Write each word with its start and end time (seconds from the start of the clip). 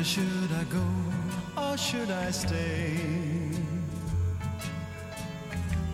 Wonder 0.00 0.08
should 0.08 0.52
I 0.52 0.64
go 0.64 0.86
or 1.60 1.76
should 1.76 2.10
I 2.10 2.30
stay? 2.30 2.96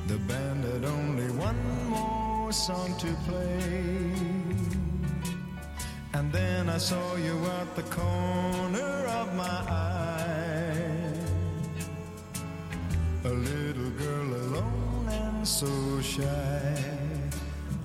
The 0.07 0.19
band 0.29 0.65
had 0.65 0.85
only 0.85 1.31
one 1.33 1.89
more 1.89 2.53
song 2.53 2.95
to 2.99 3.09
play. 3.27 4.13
And 6.15 6.33
then 6.33 6.69
I 6.69 6.79
saw 6.79 7.17
you 7.17 7.37
at 7.61 7.75
the 7.75 7.83
corner 7.83 9.07
of 9.21 9.35
my 9.35 9.59
eye. 9.69 11.13
A 13.25 13.29
little 13.29 13.91
girl 13.91 14.35
alone 14.45 15.09
and 15.09 15.47
so 15.47 16.01
shy. 16.01 16.77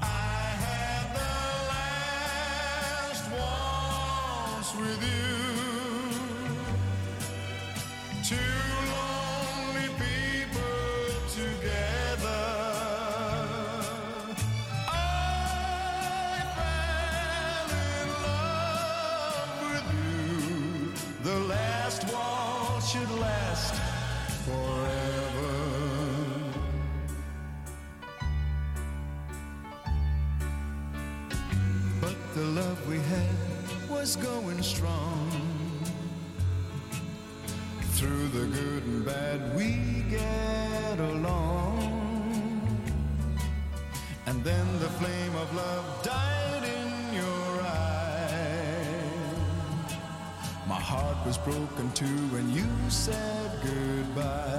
I 0.02 0.42
had 0.66 1.06
the 1.20 1.34
last 1.72 3.26
waltz 3.32 4.76
with 4.76 5.02
you. 5.04 5.31
Was 34.02 34.16
going 34.16 34.64
strong. 34.64 35.30
Through 37.98 38.30
the 38.30 38.48
good 38.48 38.84
and 38.84 39.06
bad, 39.06 39.56
we 39.56 39.70
get 40.10 41.00
along. 41.00 41.78
And 44.26 44.44
then 44.44 44.66
the 44.80 44.90
flame 45.00 45.36
of 45.36 45.56
love 45.56 45.86
died 46.02 46.64
in 46.80 47.14
your 47.14 47.52
eye. 47.62 49.04
My 50.68 50.82
heart 50.92 51.24
was 51.24 51.38
broken 51.38 51.92
too 51.92 52.22
when 52.34 52.52
you 52.52 52.70
said 52.90 53.52
goodbye. 53.64 54.51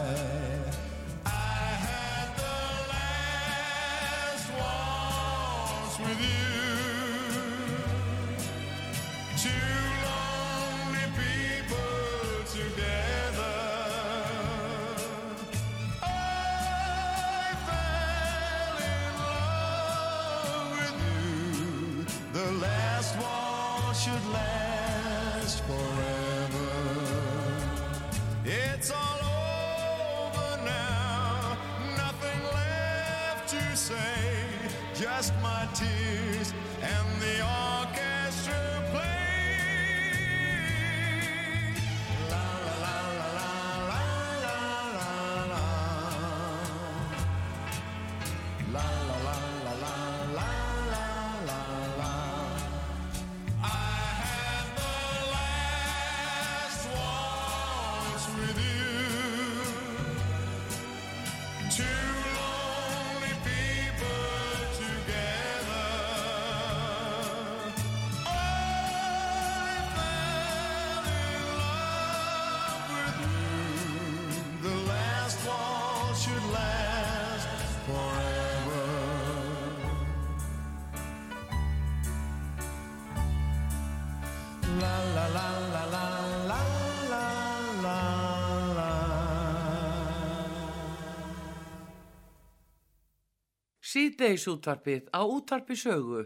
Síðdeis 93.92 94.46
útvarpið 94.48 95.10
á 95.12 95.20
útvarpi 95.20 95.76
sögu. 95.76 96.22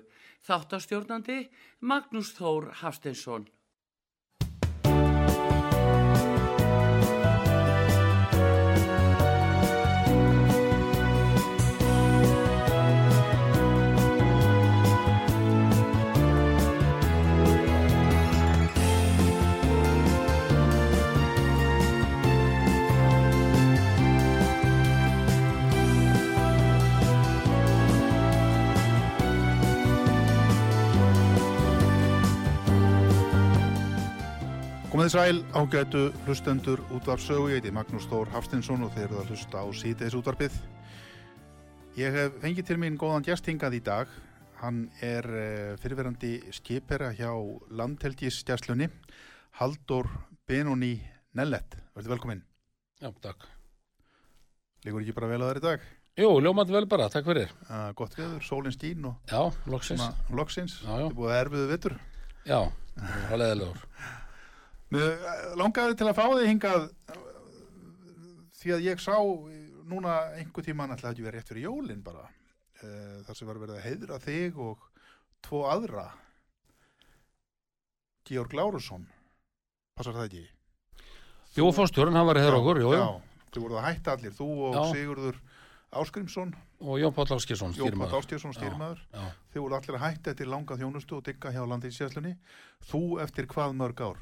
Þáttastjórnandi 0.46 1.38
Magnús 1.82 2.30
Þór 2.36 2.68
Hafsteinsson. 2.82 3.48
Komið 35.06 35.20
sæl, 35.22 35.36
ágætu 35.54 36.00
hlustendur 36.26 36.80
útvarp 36.90 37.20
sögu, 37.22 37.44
ég 37.52 37.60
heiti 37.60 37.70
Magnús 37.70 38.08
Þór 38.10 38.26
Hafstinsson 38.32 38.80
og 38.82 38.88
þeir 38.90 39.04
eru 39.04 39.20
að 39.20 39.28
hlusta 39.30 39.60
á 39.62 39.66
síðdeis 39.70 40.16
útvarpið. 40.18 40.56
Ég 41.94 42.16
hef 42.18 42.40
fengið 42.42 42.66
til 42.66 42.76
mín 42.82 42.96
góðan 42.98 43.22
gest 43.22 43.46
hingað 43.46 43.76
í 43.78 43.80
dag. 43.86 44.10
Hann 44.58 44.80
er 45.06 45.28
eh, 45.30 45.76
fyrirverandi 45.78 46.32
skipera 46.58 47.12
hjá 47.14 47.30
landhelgisstjæslunni, 47.70 48.90
Haldur 49.60 50.10
Benóni 50.42 50.96
Nellet. 51.38 51.78
Verður 51.94 52.16
velkominn. 52.16 52.42
Já, 52.98 53.12
takk. 53.22 53.46
Liggur 54.82 55.06
ekki 55.06 55.14
bara 55.20 55.30
vel 55.36 55.38
að 55.38 55.54
þær 55.54 55.62
í 55.62 55.66
dag? 55.68 55.88
Jú, 56.18 56.34
ljómandi 56.42 56.78
vel 56.80 56.86
bara, 56.90 57.06
takk 57.14 57.30
fyrir. 57.30 57.54
Uh, 57.70 57.92
gott 57.94 58.18
veður, 58.18 58.42
sólinn 58.42 58.74
skín 58.74 59.06
og 59.06 59.30
Já, 59.30 59.54
loksins. 59.70 60.02
svona 60.02 60.42
loksins. 60.42 60.80
Þetta 60.82 61.02
er 61.06 61.18
búið 61.22 61.36
að 61.36 61.42
erfiðu 61.46 61.74
vittur. 61.76 62.00
Já, 62.42 62.60
það 62.98 63.28
var 63.30 63.44
leðilegur. 63.46 63.90
Eh, 64.94 65.30
langaði 65.58 65.96
til 65.98 66.06
að 66.06 66.14
fá 66.14 66.24
þig 66.30 66.46
hingað 66.46 66.84
eh, 67.10 67.22
því 68.60 68.74
að 68.76 68.84
ég 68.86 69.00
sá 69.02 69.16
eh, 69.18 69.56
núna 69.90 70.12
einhver 70.38 70.62
tíman 70.62 70.94
ætlaði 70.94 71.16
ekki 71.16 71.26
verið 71.26 71.40
rétt 71.40 71.50
fyrir 71.50 71.66
jólin 71.66 72.04
bara 72.06 72.22
uh, 72.26 73.18
þar 73.26 73.38
sem 73.38 73.50
var 73.50 73.58
verið 73.62 73.76
að 73.80 73.84
heiðra 73.86 74.18
þig 74.22 74.60
og 74.62 74.86
tvo 75.46 75.64
aðra 75.70 76.06
Georg 78.26 78.54
Lárusson 78.58 79.08
passar 79.98 80.14
það 80.18 80.28
ekki? 80.28 80.44
Jú, 81.56 81.68
fórstjórn, 81.74 82.14
hann 82.18 82.26
var 82.28 82.38
hér 82.42 82.58
okkur, 82.58 82.82
jú. 82.82 82.90
Já, 82.94 83.06
þau 83.54 83.60
voruð 83.62 83.78
að 83.80 83.86
hætta 83.88 84.16
allir, 84.16 84.34
þú 84.38 84.48
og 84.66 84.74
Já. 84.76 84.82
Sigurður 84.92 85.38
Áskrimsson, 85.96 86.50
Og 86.82 86.98
Jón 87.00 87.14
Páll 87.16 87.30
Áskjesson, 87.32 87.72
stýrmaður 87.72 88.98
Já, 89.14 89.22
þau 89.54 89.60
voru 89.62 89.78
allir 89.78 89.96
að 89.96 90.02
hætta 90.02 90.34
eftir 90.34 90.50
langa 90.50 90.76
þjónustu 90.78 91.18
og 91.18 91.22
digga 91.26 91.54
hjá 91.54 91.62
landið 91.62 91.94
sérslunni 91.96 92.34
þú 92.90 93.04
eftir 93.24 93.48
hvað 93.50 93.78
mörg 93.78 94.02
ár? 94.02 94.18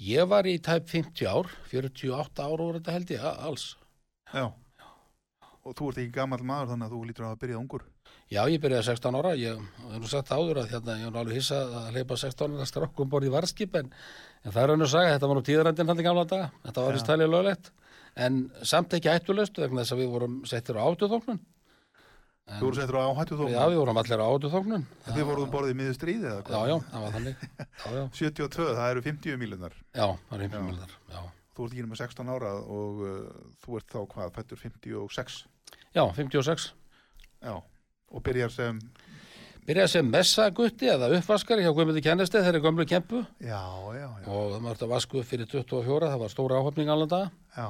Ég 0.00 0.24
var 0.24 0.46
í 0.48 0.54
tæp 0.64 0.86
50 0.88 1.28
ár, 1.28 1.50
48 1.68 2.40
ár 2.40 2.56
voru 2.56 2.78
þetta 2.78 2.92
held 2.94 3.10
ég, 3.12 3.24
alls. 3.44 3.64
Já. 4.32 4.46
Og 5.60 5.74
þú 5.76 5.90
ert 5.90 5.98
ekki 6.00 6.14
gamall 6.14 6.40
maður 6.40 6.70
þannig 6.70 6.86
að 6.86 6.94
þú 6.94 7.00
lítur 7.04 7.26
að 7.26 7.32
hafa 7.34 7.40
byrjað 7.42 7.60
ungur. 7.60 7.84
Já, 8.32 8.40
ég 8.48 8.62
byrjaði 8.62 8.86
16 8.86 9.18
ára, 9.20 9.34
ég 9.36 9.60
hef 9.60 9.98
nú 10.00 10.08
sagt 10.08 10.32
áður 10.32 10.62
að 10.62 10.72
hérna, 10.72 10.96
ég 11.02 11.10
hef 11.10 11.18
alveg 11.20 11.36
hissa 11.36 11.58
að 11.82 11.98
hleypa 11.98 12.16
16 12.22 12.56
ára 12.56 12.68
strokkum 12.70 13.10
borð 13.12 13.28
í 13.28 13.34
varskip, 13.34 13.76
en, 13.76 13.92
en 14.40 14.54
það 14.54 14.62
er 14.62 14.72
raun 14.72 14.86
og 14.86 14.92
saga, 14.94 15.12
þetta 15.12 15.30
var 15.30 15.38
nú 15.40 15.44
tíðarandinn 15.50 15.92
hann 15.92 16.00
í 16.00 16.06
gamla 16.06 16.24
daga, 16.30 16.50
þetta 16.64 16.86
var 16.86 16.96
vist 16.96 17.10
talið 17.10 17.32
löglegt, 17.34 17.72
en 18.24 18.38
samt 18.72 18.96
ekki 18.96 19.12
ættulöst 19.12 19.60
vegna 19.60 19.84
þess 19.84 19.96
að 19.98 20.04
við 20.04 20.12
vorum 20.14 20.40
settir 20.48 20.80
á 20.80 20.86
átuþóknun. 20.86 21.42
Þú 22.50 22.64
voru 22.66 22.78
settur 22.80 22.98
á 22.98 23.02
áhættu 23.06 23.36
þó. 23.38 23.44
Já, 23.52 23.60
við 23.70 23.78
vorum 23.80 24.00
allir 24.00 24.22
á 24.22 24.26
átuþóknun. 24.26 24.86
Þið 25.06 25.26
voruðum 25.30 25.52
borðið 25.54 25.76
miður 25.80 25.96
stríði 25.98 26.30
eða 26.30 26.40
Já, 26.50 26.60
já, 26.70 26.76
það 26.90 27.04
var 27.04 27.14
þannig. 27.16 27.44
Já, 27.84 27.90
já, 27.96 28.02
72, 28.20 28.66
það 28.78 28.90
eru 28.94 29.04
50 29.06 29.38
miljonar. 29.40 29.76
já, 29.94 30.06
það 30.08 30.34
er 30.38 30.44
einhverjum 30.46 30.66
með 30.70 30.80
þar, 30.82 30.96
já. 31.14 31.20
Þú 31.56 31.66
ert 31.66 31.76
ekki 31.76 31.86
með 31.90 32.00
16 32.02 32.32
ára 32.34 32.50
og 32.78 33.00
uh, 33.04 33.12
þú 33.62 33.78
ert 33.80 33.94
þá 33.94 34.00
hvað, 34.14 34.32
fættur 34.38 34.60
56. 34.64 35.38
Já, 35.94 36.02
56. 36.18 36.66
Já. 37.44 37.54
Og 38.10 38.24
byrjar 38.26 38.50
sem, 38.54 38.80
Byrjaði 39.68 39.92
sem 39.92 40.06
messagutti 40.10 40.88
eða 40.90 41.10
uppvaskari 41.18 41.62
hjá 41.62 41.70
Guðmundi 41.76 42.00
Kennestið 42.02 42.46
þeirri 42.46 42.62
gömlu 42.64 42.86
kempu 42.88 43.20
já, 43.44 43.60
já, 43.94 44.06
já, 44.08 44.24
og 44.26 44.54
það 44.54 44.64
var 44.64 44.72
þetta 44.78 44.88
vasku 44.90 45.20
upp 45.20 45.28
fyrir 45.28 45.46
24, 45.52 46.08
það 46.10 46.22
var 46.24 46.32
stóra 46.32 46.58
áhöfning 46.62 46.90
allan 46.90 47.10
dag 47.12 47.28
já. 47.54 47.68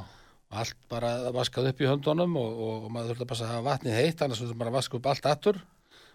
Og 0.50 0.58
allt 0.62 0.76
bara 0.90 1.10
vaskað 1.34 1.68
upp 1.70 1.80
í 1.84 1.86
höndunum 1.90 2.32
og, 2.40 2.54
og, 2.58 2.86
og 2.86 2.90
maður 2.94 3.12
þurfti 3.14 3.26
að 3.26 3.30
passa 3.32 3.44
að 3.46 3.52
hafa 3.54 3.66
vatnið 3.70 3.98
heitt 4.00 4.22
annars 4.24 4.40
þurfti 4.42 4.58
bara 4.58 4.72
að 4.72 4.78
vaska 4.80 4.98
upp 4.98 5.06
allt 5.12 5.28
aftur 5.30 5.60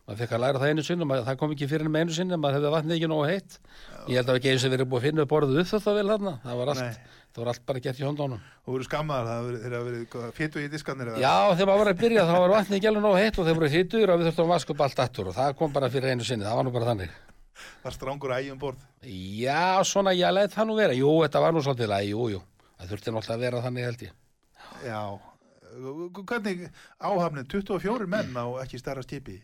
maður 0.05 0.19
fekk 0.21 0.33
að 0.35 0.41
læra 0.43 0.59
það 0.61 0.71
einu 0.73 0.83
sinni 0.85 1.05
og 1.05 1.09
maður, 1.09 1.23
það 1.29 1.37
kom 1.41 1.53
ekki 1.55 1.67
fyrir 1.71 1.89
með 1.89 2.03
einu 2.05 2.15
sinni 2.17 2.37
maður 2.37 2.57
hefði 2.59 2.71
vatnið 2.75 2.95
ekki 2.97 3.07
nógu 3.09 3.29
heitt 3.31 3.55
ég 4.11 4.19
held 4.19 4.29
að 4.33 4.39
ekki 4.41 4.51
eins 4.51 4.65
og 4.67 4.73
verið 4.75 4.89
búið 4.91 4.99
að 4.99 5.05
finna 5.07 5.23
upp 5.25 5.31
borðið 5.31 5.61
upp 5.63 5.69
þetta 5.71 5.93
vel 5.97 6.07
þarna 6.11 6.33
það 6.43 6.59
var 6.61 6.71
allt, 6.75 6.99
það 7.31 7.41
var 7.41 7.51
allt 7.53 7.63
bara 7.71 7.81
gert 7.87 8.01
í 8.01 8.05
höndunum 8.05 8.43
Þú 8.65 8.75
voru 8.75 8.85
skammaðar, 8.85 9.25
það 9.31 9.39
hefur- 9.39 9.63
þeir 9.63 9.75
hafa 9.77 9.87
verið 9.89 10.35
fétu 10.37 10.61
í 10.61 10.67
diskarnir 10.75 11.09
eða? 11.13 11.23
Já, 11.23 11.33
þegar 11.55 11.69
maður 11.71 11.81
var 11.85 11.91
að 11.95 12.01
byrja 12.03 12.25
þá 12.29 12.33
var 12.43 12.53
vatnið 12.53 12.77
ekki 12.79 12.89
alveg 12.91 13.05
nógu 13.07 13.19
heitt 13.23 13.39
og 13.39 13.47
þeir 13.49 13.57
voru 13.59 13.71
hýttur 13.75 14.13
og 14.13 14.19
við 14.21 14.29
þurftum 14.29 14.45
að 14.45 14.53
vaska 14.55 14.75
upp 14.75 14.83
allt 14.85 15.01
aftur 15.05 15.29
og 15.31 15.37
það 15.39 15.55
kom 15.63 15.73
bara 15.75 15.89
fyrir 15.95 16.13
einu 16.13 16.27
sinni, 16.27 16.45
það 16.45 16.59
var 16.59 16.67
nú 16.69 16.73
bara 16.75 16.89
þannig 16.91 17.15
er 17.85 17.93
strángur 17.95 18.33
ægjum 18.35 18.59
borð. 18.59 18.81
Já, 19.07 19.79
svona 19.87 20.11
ég 20.17 20.33
let 20.35 20.51
það 20.51 20.67
nú 20.69 20.75
vera. 20.75 20.95
Jú, 20.97 21.11
þetta 21.23 21.39
var 21.43 21.53
nú 21.55 21.61
svolítið 21.63 21.87
lægi, 21.93 22.09
jú, 22.11 22.25
jú. 22.33 22.41
Það 22.75 22.89
þurfti 22.91 23.13
náttúrulega 23.15 23.37
að 23.37 23.43
vera 23.45 23.61
þannig 23.63 23.85
held 23.87 24.01
ég. 24.05 24.15
Já. 24.85 25.01
Hvernig 25.75 26.69
áhafnið, 27.01 27.49
24 27.51 28.07
menn 28.07 28.37
á 28.37 28.45
ekki 28.63 28.79
stærra 28.79 29.03
skipi? 29.03 29.41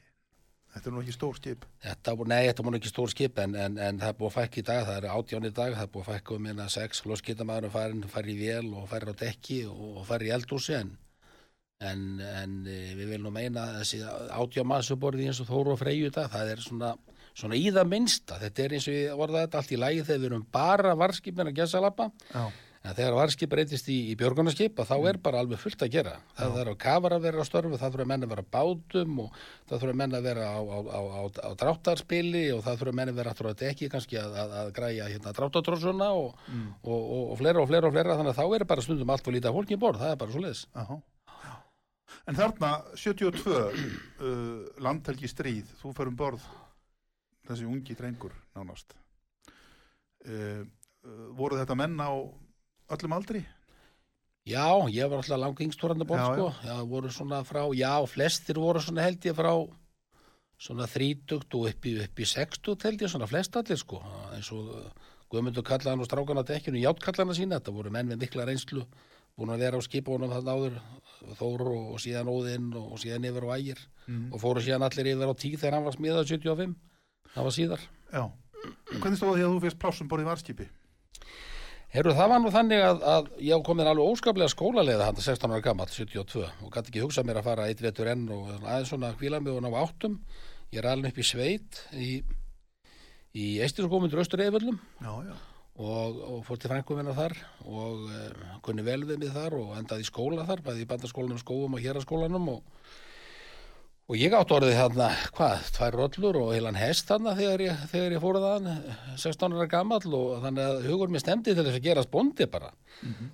Þetta 0.71 0.87
er 0.87 0.93
nú 0.95 1.01
ekki 1.01 1.13
stór 1.15 1.35
skip. 1.35 1.65
Þetta, 1.83 2.13
nei, 2.31 2.45
þetta 2.47 2.63
múin 2.63 2.77
ekki 2.77 2.91
stór 2.91 3.11
skip 3.11 3.39
en, 3.43 3.55
en, 3.59 3.75
en 3.75 3.97
það 3.99 4.13
er 4.13 4.17
búið 4.19 4.29
að 4.29 4.35
fækka 4.37 4.61
í 4.61 4.65
dag, 4.69 4.83
það 4.87 4.99
er 4.99 5.07
átján 5.11 5.47
í 5.47 5.51
dag, 5.57 5.73
það 5.75 5.83
er 5.83 5.91
búið 5.95 6.05
að 6.05 6.11
fækka 6.13 6.35
um 6.37 6.47
hérna 6.47 6.67
sex, 6.71 7.01
loskitamaður 7.11 7.73
farin, 7.73 8.05
fari 8.13 8.35
í 8.35 8.39
vél 8.39 8.69
og 8.69 8.85
fari 8.91 9.11
á 9.11 9.15
dekki 9.19 9.57
og, 9.67 9.81
og 9.99 10.05
fari 10.07 10.29
í 10.29 10.33
eldhúsi 10.37 10.77
en, 10.77 10.93
en, 11.83 12.05
en 12.23 12.55
eh, 12.71 12.93
við 12.95 13.03
viljum 13.03 13.27
nú 13.27 13.33
meina 13.35 13.67
þessi 13.81 13.99
átján 14.05 14.71
maðursuborði 14.71 15.27
eins 15.27 15.43
og 15.43 15.51
Þóru 15.51 15.75
og 15.75 15.83
Freyju 15.83 16.15
dag, 16.15 16.31
það 16.31 16.55
er 16.55 16.63
svona, 16.63 16.95
svona 17.33 17.59
í 17.59 17.67
það 17.67 17.91
minnsta, 17.91 18.39
þetta 18.45 18.63
er 18.63 18.77
eins 18.77 18.87
og 18.87 18.99
ég 19.01 19.23
orða 19.27 19.43
þetta 19.43 19.63
allt 19.63 19.75
í 19.75 19.83
lagi 19.83 20.05
þegar 20.07 20.23
við 20.23 20.31
erum 20.31 20.49
bara 20.55 20.95
varskipin 21.03 21.51
að 21.51 21.57
gesa 21.59 21.83
lappa 21.83 22.13
Já. 22.31 22.45
En 22.81 22.95
þegar 22.97 23.13
varskip 23.13 23.51
breytist 23.51 23.89
í, 23.93 23.95
í 24.09 24.13
björgunarskip 24.17 24.79
að 24.81 24.87
þá 24.89 25.09
er 25.11 25.17
bara 25.21 25.41
alveg 25.43 25.59
fullt 25.61 25.83
að 25.85 25.91
gera. 25.93 26.15
Það 26.33 26.55
þarf 26.55 26.71
að 26.71 26.79
kafar 26.81 27.13
að 27.13 27.27
vera 27.27 27.43
á 27.45 27.45
störfu, 27.45 27.77
það 27.77 27.93
þurfa 27.93 28.07
menn 28.09 28.25
að 28.25 28.31
vera 28.33 28.45
bátum 28.55 29.19
og 29.21 29.37
það 29.69 29.83
þurfa 29.83 29.97
menn 30.01 30.17
að 30.17 30.25
vera 30.25 30.47
á, 30.49 30.59
á, 30.65 30.79
á, 30.81 31.01
á, 31.13 31.21
á 31.45 31.49
dráttarspili 31.61 32.43
og 32.55 32.63
það 32.65 32.81
þurfa 32.81 32.95
menn 32.97 33.13
að 33.13 33.21
vera 33.21 33.35
á 33.37 33.59
dekki 33.61 33.91
kannski 33.93 34.17
að, 34.17 34.41
að, 34.45 34.57
að 34.63 34.73
græja 34.79 35.11
hérna, 35.13 35.35
dráttatrósuna 35.37 36.09
og, 36.17 36.41
og, 36.81 36.97
og, 36.97 37.23
og 37.35 37.39
fleira 37.43 37.61
og 37.61 37.69
fleira 37.69 37.91
og 37.91 37.95
fleira. 37.99 38.17
Þannig 38.17 38.33
að 38.33 38.41
þá 38.41 38.57
er 38.57 38.69
bara 38.73 38.89
stundum 38.89 39.13
allt 39.13 39.29
for 39.29 39.37
lítið 39.37 39.53
af 39.53 39.61
fólki 39.61 39.77
í 39.77 39.81
borð, 39.85 40.01
það 40.01 40.15
er 40.15 40.21
bara 40.25 40.33
svo 40.33 40.45
leiðis. 40.47 40.65
En 42.29 42.37
þarna 42.37 42.75
72 42.97 43.53
uh, 43.61 43.71
landhelgi 44.81 45.29
stríð, 45.29 45.69
þú 45.79 45.93
fer 45.97 46.09
um 46.09 46.17
borð 46.17 46.43
þessi 47.45 47.69
ungi 47.69 47.93
drengur 47.97 48.33
nánast. 48.57 48.97
Uh, 50.25 50.65
uh, 51.05 51.27
voru 51.37 51.61
þetta 51.61 51.77
menn 51.77 52.01
á 52.01 52.09
öllum 52.95 53.13
aldri? 53.17 53.41
Já, 54.47 54.65
ég 54.89 55.05
var 55.11 55.21
alltaf 55.21 55.37
lang 55.37 55.59
yngstúrandi 55.61 56.07
borð 56.09 56.23
Já, 56.23 56.33
sko, 56.33 56.47
já, 56.65 56.75
voru 56.89 57.11
svona 57.13 57.43
frá, 57.45 57.61
já, 57.77 57.91
flestir 58.09 58.57
voru 58.57 58.81
svona 58.81 59.03
held 59.05 59.27
ég 59.29 59.35
frá 59.37 59.51
svona 60.61 60.87
þrítugt 60.89 61.53
og 61.57 61.67
upp 61.69 61.85
í, 61.89 61.93
upp 62.05 62.19
í 62.21 62.25
sextugt 62.29 62.83
held 62.85 63.01
ég, 63.05 63.09
svona 63.13 63.29
flest 63.29 63.55
allir 63.57 63.77
sko, 63.81 64.01
eins 64.33 64.49
og 64.53 64.71
Guðmundur 65.31 65.63
kallaði 65.63 65.93
hann 65.93 66.01
og 66.03 66.07
strákan 66.09 66.41
á 66.41 66.43
dekkinu, 66.43 66.81
játkallana 66.83 67.33
sína, 67.37 67.59
þetta 67.61 67.71
voru 67.71 67.91
menn 67.93 68.09
með 68.11 68.25
mikla 68.25 68.43
reynslu, 68.49 68.81
búin 69.39 69.53
að 69.53 69.61
vera 69.63 69.79
á 69.79 69.81
skipunum 69.85 70.33
þarna 70.33 70.55
áður, 70.57 70.81
Þór 71.37 71.61
og, 71.69 71.83
og 71.93 71.99
síðan 72.01 72.27
Óðinn 72.33 72.71
og, 72.75 72.87
og 72.95 72.99
síðan 72.99 73.27
yfir 73.29 73.45
á 73.45 73.53
Ægir 73.55 73.81
Mm. 74.09 74.31
og 74.33 74.41
fóru 74.41 74.59
síðan 74.65 74.81
allir 74.81 75.07
yfir 75.13 75.29
á 75.29 75.35
tíð 75.37 75.59
þegar 75.61 75.75
hann 75.77 75.85
var 75.85 75.93
smíðað 75.93 76.23
75, 76.33 76.71
það 77.35 77.45
var 77.45 77.53
síðar. 77.55 77.83
Já. 78.11 78.23
Hvernig 78.97 79.19
stóð 79.21 79.35
því 79.37 79.43
að 79.45 79.51
þú 79.53 79.59
fyrst 79.61 79.79
plásum 79.79 80.09
borðið 80.09 80.29
varskipi? 80.31 80.65
Herru, 81.91 82.13
það 82.15 82.29
var 82.31 82.39
nú 82.39 82.51
þannig 82.53 82.81
að, 82.87 83.01
að 83.03 83.25
ég 83.43 83.59
á 83.59 83.67
komin 83.67 83.87
alveg 83.91 84.13
óskaplega 84.13 84.51
skólaleiða 84.53 85.09
hann 85.09 85.17
16 85.19 85.51
ára 85.51 85.63
gammal, 85.65 85.89
72 85.91 86.45
og 86.47 86.69
gæti 86.71 86.87
ekki 86.87 87.01
hugsað 87.03 87.25
mér 87.27 87.41
að 87.41 87.49
fara 87.49 87.65
eitt 87.67 87.83
vetur 87.83 88.07
enn 88.13 88.29
og 88.31 88.45
aðeins 88.61 88.93
svona 88.93 89.09
hvíla 89.19 89.41
mig 89.43 89.51
og 89.51 89.59
ná 89.65 89.67
áttum 89.75 90.15
ég 90.71 90.79
er 90.79 90.87
alveg 90.87 91.11
upp 91.11 91.19
í 91.19 91.25
sveit 91.27 91.81
í, 91.91 92.09
í 93.35 93.47
Eistirskómyndur 93.65 94.23
Östur 94.23 94.39
Eiföllum 94.45 94.79
Já, 95.03 95.11
já. 95.27 95.35
og, 95.83 96.21
og 96.29 96.39
fór 96.47 96.61
til 96.63 96.71
frænkuminna 96.71 97.17
þar 97.17 97.35
og 97.67 98.07
uh, 98.07 98.55
kunni 98.63 98.87
vel 98.87 99.03
við 99.03 99.25
mig 99.25 99.35
þar 99.35 99.59
og 99.59 99.75
endaði 99.81 100.07
í 100.07 100.11
skóla 100.13 100.47
þar, 100.47 100.63
bæði 100.63 100.85
í 100.85 100.89
bandaskólanum 100.93 101.43
skóum 101.43 101.75
og 101.75 101.83
héraskólanum 101.83 102.53
og 102.55 102.63
Og 104.11 104.17
ég 104.19 104.33
átt 104.35 104.49
orðið 104.51 104.73
þarna, 104.75 105.05
hvað, 105.37 105.67
tvær 105.71 105.95
rollur 105.95 106.37
og 106.41 106.49
heilan 106.51 106.75
hest 106.75 107.07
þarna 107.07 107.31
þegar 107.37 107.61
ég, 107.63 107.83
þegar 107.93 108.15
ég 108.17 108.19
fóruð 108.19 108.43
þaðan 108.43 108.81
16 109.21 109.55
ára 109.55 109.67
gamall 109.71 110.15
og 110.17 110.41
þannig 110.43 110.65
að 110.67 110.87
hugur 110.89 111.13
mér 111.13 111.23
stemdi 111.23 111.53
til 111.55 111.63
þess 111.63 111.77
að 111.77 111.85
gerast 111.85 112.11
bóndi 112.11 112.47
bara. 112.51 112.73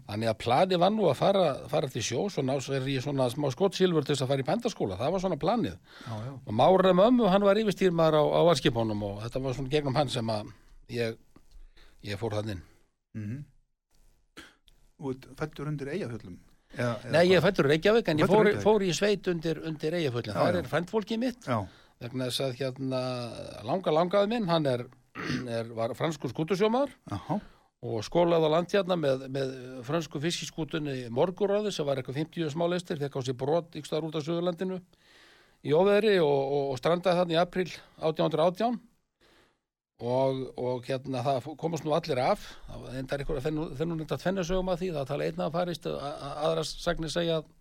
Þannig 0.05 0.29
að 0.29 0.37
plani 0.43 0.79
var 0.83 0.93
nú 0.93 1.07
að 1.09 1.17
fara, 1.17 1.47
fara 1.71 1.89
til 1.89 2.03
sjós 2.05 2.37
og 2.37 2.45
ná 2.45 2.53
svo 2.61 2.77
er 2.77 2.85
ég 2.93 3.01
svona 3.01 3.25
smá 3.33 3.49
skottsilfur 3.55 4.05
til 4.05 4.13
þess 4.13 4.27
að 4.27 4.33
fara 4.35 4.45
í 4.45 4.47
bændaskóla. 4.51 4.99
Það 5.01 5.15
var 5.15 5.25
svona 5.25 5.41
planið. 5.41 5.81
Já, 6.05 6.13
já. 6.27 6.31
Og 6.45 6.57
Mára 6.61 6.93
mömmu, 7.01 7.25
hann 7.33 7.49
var 7.49 7.61
yfirstýrmaður 7.63 8.19
á, 8.21 8.23
á 8.37 8.41
varskipunum 8.51 9.05
og 9.09 9.19
þetta 9.25 9.45
var 9.47 9.57
svona 9.57 9.73
gegnum 9.73 9.97
hann 9.97 10.13
sem 10.13 10.29
að 10.29 10.53
ég, 10.93 11.17
ég 12.05 12.21
fór 12.21 12.37
þann 12.37 12.53
inn. 12.53 12.65
Mm 13.17 13.45
Þú 14.97 15.11
ert 15.13 15.25
fættur 15.37 15.67
undir 15.69 15.91
eigafjöllum? 15.93 16.37
Eða 16.75 17.11
Nei, 17.13 17.23
ég 17.31 17.41
fættur 17.45 17.67
Reykjavík 17.71 18.09
en 18.11 18.19
ég 18.21 18.29
fór, 18.29 18.43
Reykjavík? 18.45 18.63
fór 18.65 18.83
í 18.85 18.93
sveit 18.95 19.27
undir, 19.31 19.61
undir. 19.65 19.95
Já, 20.01 20.11
Það 20.11 20.33
já. 20.35 20.57
er 20.59 20.67
frændfólkið 20.71 21.21
mitt. 21.21 21.47
Já, 21.47 21.61
vegna 22.03 22.27
þess 22.29 22.43
að 22.45 22.57
hérna 22.59 23.01
langa 23.65 23.93
langaði 23.95 24.31
minn, 24.33 24.49
hann 24.51 24.65
er, 24.69 24.83
er 25.59 25.71
var 25.77 25.95
franskur 25.97 26.29
skútusjómaður 26.33 26.91
Aha. 27.15 27.39
og 27.87 28.03
skólaði 28.05 28.51
á 28.51 28.55
landhjarna 28.57 28.97
með, 28.99 29.25
með 29.33 29.55
fransku 29.87 30.21
fiskiskútunni 30.21 31.07
Morguráði 31.13 31.71
sem 31.73 31.87
var 31.87 31.97
eitthvað 32.01 32.19
50 32.25 32.53
smáleistir, 32.53 32.99
fekk 33.01 33.17
á 33.17 33.21
sér 33.25 33.37
brot 33.39 33.73
ykkur 33.79 34.09
út 34.11 34.19
af 34.19 34.27
Suðurlandinu 34.27 34.81
í 35.65 35.73
óveðri 35.73 36.19
og, 36.21 36.29
og, 36.29 36.69
og 36.75 36.77
strandaði 36.77 37.23
þannig 37.23 37.37
í 37.37 37.41
april 37.41 37.67
1818 38.03 38.77
og, 39.97 40.41
og 40.61 40.87
hérna 40.87 41.23
það 41.25 41.51
komast 41.57 41.85
nú 41.85 41.93
allir 41.97 42.21
af. 42.21 42.43
Það 42.69 43.21
ykkur 43.23 43.39
að 43.41 43.47
þennu 43.79 43.95
nefnt 43.95 44.15
að 44.15 44.23
tvenna 44.25 44.47
sögum 44.47 44.73
að 44.73 44.81
því. 44.83 44.89
Það 44.97 45.11
tala 45.11 45.29
einna 45.29 45.47
að 45.47 45.55
farist 45.57 45.87
aðra 45.91 46.65
sagnir 46.69 47.13
segja 47.13 47.39
að 47.41 47.53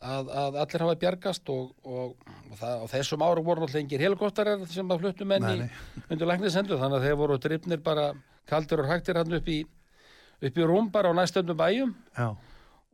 að, 0.00 0.28
að 0.28 0.58
allir 0.62 0.84
hafa 0.84 0.96
bjargast 1.00 1.52
og, 1.52 1.70
og, 1.84 2.16
og, 2.50 2.56
það, 2.58 2.82
og 2.84 2.90
þessum 2.92 3.24
árum 3.24 3.46
voru 3.46 3.62
náttúrulega 3.62 3.84
engir 3.84 4.04
helikopterar 4.04 4.66
sem 4.70 4.92
að 4.92 5.04
fluttu 5.04 5.28
menn 5.28 5.46
Nei, 5.46 5.54
í 5.66 6.02
undir 6.12 6.30
læknisendu 6.30 6.78
þannig 6.80 6.98
að 6.98 7.06
þeir 7.06 7.20
voru 7.22 7.38
drifnir 7.42 7.82
bara 7.84 8.10
kaldur 8.50 8.84
og 8.84 8.90
hægtir 8.90 9.20
hann 9.20 9.38
upp 9.38 9.48
í 9.48 9.62
upp 10.44 10.58
í 10.60 10.66
rúm 10.68 10.90
bara 10.92 11.12
á 11.12 11.16
næstöndum 11.16 11.56
bæjum. 11.56 11.94
Já. 12.16 12.36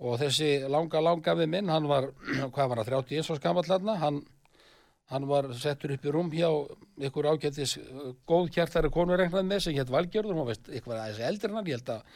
og 0.03 0.19
þessi 0.19 0.69
langa 0.71 1.03
langa 1.03 1.35
við 1.39 1.51
minn 1.51 1.69
hann 1.71 1.89
var, 1.91 2.09
hvað 2.55 2.71
var 2.71 2.83
hann, 2.83 2.93
31 3.03 3.27
svo 3.27 3.39
skamall 3.39 3.67
hann 3.99 4.23
hann, 5.11 5.27
var 5.29 5.49
settur 5.59 5.95
upp 5.97 6.05
í 6.07 6.13
rúm 6.15 6.31
hjá 6.33 6.49
ykkur 7.09 7.31
ágættis 7.33 7.79
uh, 7.81 8.13
góð 8.29 8.53
kjartari 8.55 8.91
konu 8.93 9.17
regnað 9.19 9.49
með 9.49 9.67
sem 9.67 9.77
hétt 9.77 9.91
Valgjörður, 9.93 10.39
hún 10.39 10.49
veist 10.49 10.71
ykkur 10.71 10.99
aðeins 10.99 11.23
en 11.51 11.59
hann, 11.59 11.69
ég 11.71 11.81
held 11.81 11.97
að 11.97 12.07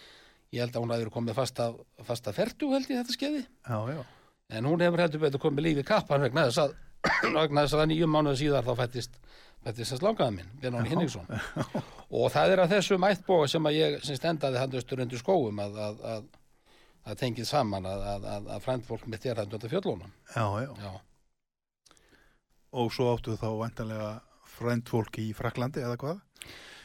ég 0.55 0.63
held 0.63 0.77
að 0.77 0.85
hún 0.85 0.95
verið 1.03 1.15
komið 1.15 1.39
fasta, 1.41 1.71
fasta 2.07 2.35
fertu 2.37 2.71
held 2.73 2.91
ég 2.91 3.01
þetta 3.03 3.17
skeiði. 3.17 3.43
En 4.57 4.69
hún 4.69 4.85
hefur 4.85 5.03
heldur 5.03 5.23
betur 5.25 5.43
komið 5.43 5.69
lífi 5.69 5.87
kappan 5.87 6.23
vegna 6.27 6.47
þess 6.47 6.63
að, 6.63 7.83
að 7.83 7.91
nýjum 7.91 8.13
mánuðu 8.15 8.41
síðar 8.41 8.67
þá 8.67 8.73
fættist, 8.81 9.19
þess 9.67 9.97
langaða 10.07 10.37
minn, 10.39 10.53
Benón 10.63 10.89
Hinningsson. 10.89 11.27
og 12.19 12.31
það 12.35 12.55
er 12.55 12.63
að 12.65 12.75
þessu 12.77 12.99
mættbóa 13.03 13.51
sem 13.51 13.69
að 13.69 13.79
ég 13.81 13.99
sem 14.07 14.19
stendaði 14.19 14.63
hann 14.63 14.79
austur 14.79 15.03
undir 15.05 15.23
skóum 15.23 15.61
að, 15.63 15.81
að, 15.89 16.01
að, 16.15 16.25
að 17.11 17.21
tengið 17.25 17.51
saman 17.51 17.91
að, 17.91 18.07
að, 18.15 18.31
að, 18.37 18.49
að 18.55 18.65
frændfólk 18.69 19.11
mitt 19.11 19.27
er 19.27 19.43
hann 19.43 19.59
undir 19.59 19.75
fjöllunum. 19.75 20.15
Já, 20.35 20.47
já. 20.63 20.71
Já, 20.87 20.93
Og 22.77 22.93
svo 22.93 23.11
áttu 23.15 23.37
þá 23.41 23.49
vantanlega 23.57 24.11
frændfólk 24.57 25.21
í 25.23 25.31
Fraklandi 25.37 25.85
eða 25.85 25.99
hvað? 26.01 26.23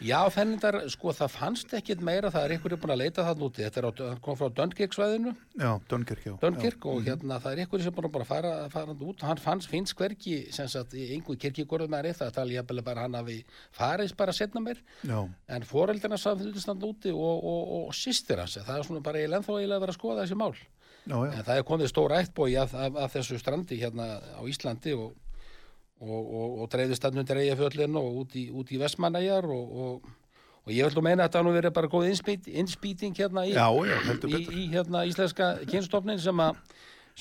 Já, 0.02 0.18
fennindar, 0.34 0.80
sko, 0.90 1.12
það 1.14 1.34
fannst 1.36 1.74
ekkit 1.78 2.00
meira, 2.02 2.32
það 2.34 2.46
er 2.48 2.54
einhverju 2.56 2.78
búin 2.82 2.94
að 2.96 3.02
leita 3.04 3.26
það 3.28 3.42
núti, 3.44 3.62
þetta 3.62 3.82
er 3.82 3.86
á, 3.86 3.92
kom 4.26 4.38
frá 4.40 4.48
Dunkirk-svæðinu, 4.58 5.34
Já, 5.62 5.70
Dunkirk, 5.92 6.24
já. 6.26 6.34
Dunkirk 6.42 6.88
og 6.90 7.04
hérna 7.06 7.38
það 7.44 7.52
er 7.52 7.62
einhverju 7.62 7.86
sem 7.86 7.96
búin 8.00 8.08
að 8.10 8.16
bara 8.16 8.26
fara, 8.26 8.54
fara 8.74 8.96
út, 8.98 9.22
hann 9.28 9.42
fanns, 9.44 9.70
finnst 9.70 9.94
hvergi, 10.00 10.40
sem 10.58 10.72
sagt, 10.74 10.98
í 10.98 11.12
einhver 11.14 11.38
kirkigorðum 11.44 11.94
með 11.94 12.10
það, 12.18 12.34
tala 12.40 12.58
ég 12.58 12.66
að 12.66 12.82
bara 12.90 13.06
hann 13.06 13.20
hafi 13.20 13.38
farið 13.78 14.18
bara 14.18 14.34
setna 14.34 14.66
mér, 14.66 14.82
Já, 15.06 15.20
en 15.54 15.70
foreldina 15.70 16.18
samfélgist 16.18 16.74
hann 16.74 16.82
úti 16.90 17.14
og, 17.14 17.46
og, 17.54 17.74
og, 17.78 17.94
sýstir 17.94 18.42
hans, 18.42 18.58
það 18.58 18.80
er 18.80 18.90
svona 18.90 19.06
bara 19.06 19.22
ég 19.22 19.30
ennþá 19.30 19.60
eiginlega 19.60 19.78
að 19.78 19.86
vera 19.86 19.94
að 19.94 20.02
skoða 20.02 20.24
þessi 20.26 20.42
mál. 20.42 20.56
já, 21.06 21.14
já. 21.14 21.30
En 21.30 21.46
það 21.46 21.60
er 21.60 21.70
komið 21.70 21.94
stór 21.94 22.18
ættbói 22.18 22.56
af, 22.58 22.74
af, 22.74 22.98
af 23.06 23.14
þessu 23.20 23.38
strandi 23.38 23.78
hérna 23.78 24.16
á 24.18 24.42
Íslandi 24.50 24.98
og, 24.98 25.14
og, 26.02 26.22
og, 26.22 26.62
og 26.64 26.72
dreifðist 26.74 27.06
hann 27.06 27.22
undir 27.22 27.42
eigafjöllin 27.44 28.00
og 28.02 28.22
út 28.24 28.38
í, 28.40 28.48
út 28.54 28.72
í 28.74 28.80
Vestmanæjar 28.82 29.48
og, 29.50 29.74
og, 29.86 30.14
og 30.66 30.74
ég 30.76 30.90
vil 30.90 31.06
meina 31.06 31.26
að 31.26 31.30
þetta 31.30 31.44
nú 31.46 31.56
verið 31.58 31.76
bara 31.78 31.92
góð 31.92 32.08
innspýt, 32.12 32.50
innspýting 32.62 33.18
hérna 33.18 33.46
í, 33.46 33.54
Já, 33.54 33.68
já, 33.86 34.00
í, 34.30 34.42
í 34.64 34.70
hérna 34.74 35.06
íslenska 35.10 35.54
kynstofnin 35.70 36.22
sem 36.22 36.42
að 36.42 36.58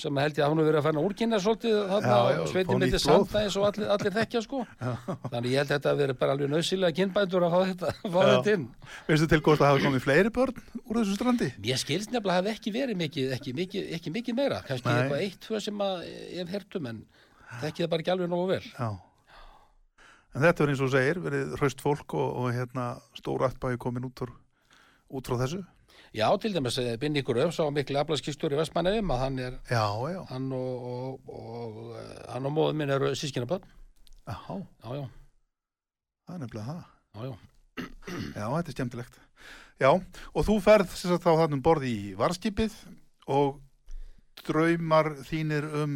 sem 0.01 0.15
að 0.17 0.23
held 0.25 0.37
ég 0.37 0.43
að 0.43 0.49
hann 0.49 0.57
nú 0.57 0.65
verið 0.65 0.79
að 0.79 0.85
fara 0.87 1.01
úrkynna 1.03 1.39
svolítið 1.43 1.77
þarna 1.89 2.11
Já, 2.11 2.31
já, 2.31 2.39
og 2.41 2.51
sveitin 2.51 2.99
sanda 3.03 3.41
eins 3.41 3.57
og 3.59 3.65
allir, 3.67 3.87
allir 3.95 4.13
þekkja 4.15 4.41
sko. 4.45 4.61
Þannig 5.33 5.51
ég 5.51 5.59
held 5.59 5.65
að 5.65 5.73
þetta 5.73 5.93
verið 5.99 6.19
bara 6.21 6.35
alveg 6.35 6.51
nöðsilega 6.53 6.97
kynbændur 6.99 7.45
að 7.45 7.55
fá 7.55 7.59
þetta, 7.71 7.91
Já. 7.99 8.13
þetta 8.15 8.55
inn. 8.55 8.67
Veistu 9.09 9.29
til 9.33 9.41
góðst 9.43 9.65
að 9.65 9.71
hafa 9.71 9.83
komið 9.85 10.05
fleiri 10.05 10.33
börn 10.37 10.61
úr 10.85 11.01
þessu 11.01 11.17
strandi? 11.17 11.49
Mér 11.65 11.81
skilst 11.81 12.13
nefnilega 12.15 12.37
að 12.37 12.39
hafi 12.39 12.53
ekki 12.55 12.75
verið 12.77 13.01
mikið, 13.03 13.33
ekki 13.37 13.55
mikið, 13.59 13.89
ekki 13.97 14.15
mikið 14.15 14.39
meira, 14.39 14.61
kannski 14.67 14.95
eitthvað 14.95 15.25
eitt, 15.27 15.41
tvö 15.43 15.61
sem 15.67 15.83
að 15.85 16.05
ef 16.41 16.55
hertum, 16.55 16.89
en 16.93 17.03
þekkið 17.59 17.83
það 17.85 17.91
bara 17.93 18.03
ekki 18.05 18.13
alveg 18.15 18.31
nógu 18.31 18.47
vel. 18.53 18.63
Já. 18.71 18.89
En 20.31 20.45
þetta 20.45 20.63
er 20.63 20.71
eins 20.71 20.81
og 20.85 20.91
segir, 20.93 21.19
verið 21.19 21.55
hraust 21.59 21.81
fólk 21.83 22.13
og, 22.15 22.27
og 22.39 22.53
hérna 22.55 22.85
stór 23.19 23.43
ættbæði 23.49 23.79
komin 23.83 24.05
út, 24.07 24.21
út 25.11 25.27
frá 25.27 25.35
þessu. 25.43 25.59
Já, 26.15 26.27
til 26.43 26.53
dæmis, 26.55 26.77
eh, 26.79 26.95
Binni 26.99 27.21
ykkur 27.23 27.37
öfs 27.45 27.59
á 27.59 27.67
miklu 27.71 27.99
aflaskistjóri 27.99 28.57
Vestmanneum 28.59 29.11
að 29.11 29.19
hann 29.25 29.39
er, 29.39 29.53
Já, 29.69 29.83
já. 30.11 30.21
hann 30.31 30.47
og, 30.55 30.87
og, 30.91 31.31
og 31.31 31.97
eh, 31.99 32.31
hann 32.33 32.47
og 32.47 32.55
móðum 32.55 32.79
minn 32.81 32.91
eru 32.95 33.11
sískinaböld. 33.15 33.63
Já, 34.27 34.35
Já, 34.83 35.07
það 36.27 36.35
er 36.35 36.41
nefnilega 36.45 36.65
það. 36.67 36.81
já, 37.15 37.21
já. 37.27 37.35
Já, 38.35 38.45
þetta 38.55 38.71
er 38.71 38.75
skemmtilegt. 38.75 39.19
Já, 39.81 39.89
og 40.35 40.45
þú 40.47 40.57
ferð 40.63 40.91
sagt, 40.95 41.23
þá 41.23 41.31
þarna 41.41 41.57
um 41.57 41.63
borði 41.65 41.91
í 41.91 42.09
varskipið 42.19 42.75
og 43.31 43.59
draumar 44.45 45.11
þínir 45.27 45.67
um 45.83 45.95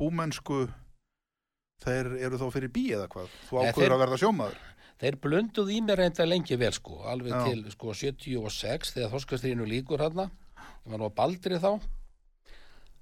búmennsku 0.00 0.64
þeir 1.84 2.10
eru 2.18 2.40
þá 2.40 2.48
fyrir 2.56 2.74
bí 2.74 2.88
eða 2.96 3.06
hvað? 3.12 3.38
Þú 3.48 3.62
ákveður 3.62 3.96
að 3.96 4.02
verða 4.04 4.20
sjómaður. 4.24 4.58
Þeir 5.00 5.16
blunduð 5.24 5.72
í 5.72 5.78
mér 5.84 6.02
reynda 6.02 6.26
lengi 6.28 6.58
vel, 6.60 6.74
sko, 6.76 6.98
alveg 7.08 7.32
Já. 7.32 7.40
til, 7.46 7.62
sko, 7.72 7.94
76 7.96 8.92
þegar 8.96 9.14
þorskastriðinu 9.14 9.68
líkur 9.68 10.02
hérna, 10.04 10.28
ég 10.84 10.92
var 10.92 11.00
nú 11.00 11.08
að 11.08 11.16
baldri 11.16 11.60
þá, 11.62 11.70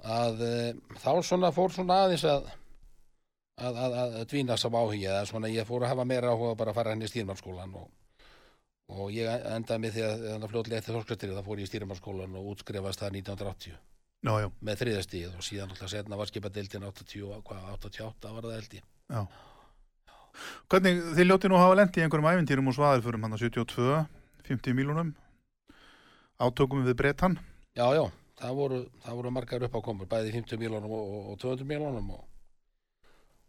að 0.06 0.44
e, 0.46 0.54
þá 1.02 1.10
svona 1.26 1.50
fór 1.54 1.74
svona 1.74 2.04
aðeins 2.04 2.22
að 2.30 2.46
að, 3.58 3.78
að, 3.82 3.96
að 3.98 4.26
dvína 4.30 4.56
sá 4.58 4.68
áhuga 4.68 4.98
eða 4.98 5.26
svona 5.26 5.50
ég 5.50 5.66
fór 5.66 5.84
að 5.84 5.94
hafa 5.94 6.06
meira 6.08 6.32
áhuga 6.32 6.56
bara 6.58 6.74
að 6.74 6.78
fara 6.78 6.94
henni 6.94 7.08
í 7.08 7.10
stýrmannskólan 7.10 7.74
og, 7.80 7.88
og 8.94 9.12
ég 9.14 9.46
endaði 9.50 9.82
mig 9.82 9.94
þegar 9.96 10.26
að 10.38 10.50
fljótlega 10.52 10.82
eftir 10.82 10.98
þorskastrið 10.98 11.38
þá 11.38 11.46
fór 11.48 11.62
ég 11.62 11.68
í 11.68 11.72
stýrmannskólan 11.72 12.38
og 12.38 12.52
útskrifast 12.54 13.02
það 13.02 13.18
1980 13.24 13.78
Já, 14.26 14.32
já, 14.42 14.48
með 14.66 14.80
þriðastíð 14.80 15.34
og 15.38 15.44
síðan 15.46 15.70
alltaf 15.70 15.90
setna 15.92 16.16
var 16.18 16.26
skipadeildin 16.26 16.86
80, 16.88 17.42
hvað, 17.46 17.66
88 17.76 18.32
var 18.34 18.48
það 18.48 18.56
held 18.56 18.72
ég 18.74 18.86
já. 19.14 19.20
Hvernig, 20.70 21.02
þið 21.14 21.28
ljótið 21.28 21.52
nú 21.52 21.58
að 21.58 21.64
hafa 21.64 21.76
lendi 21.78 22.00
í 22.00 22.04
einhverjum 22.04 22.30
æfintýrum 22.32 22.70
og 22.70 22.76
svaðilförum 22.76 23.26
hann 23.26 23.36
að 23.36 23.44
72, 23.46 24.00
50 24.48 24.76
mílunum, 24.78 25.12
átökum 26.38 26.82
við 26.86 26.98
brettan. 26.98 27.38
Já, 27.78 27.86
já, 27.94 28.04
það 28.42 28.58
voru, 28.58 28.80
það 29.04 29.20
voru 29.20 29.32
margar 29.34 29.66
uppákomur, 29.68 30.10
bæði 30.10 30.34
50 30.34 30.62
miljónum 30.62 30.94
og, 30.98 31.14
og, 31.14 31.30
og 31.32 31.40
200 31.42 31.70
miljónum 31.70 32.12
og, 32.16 32.22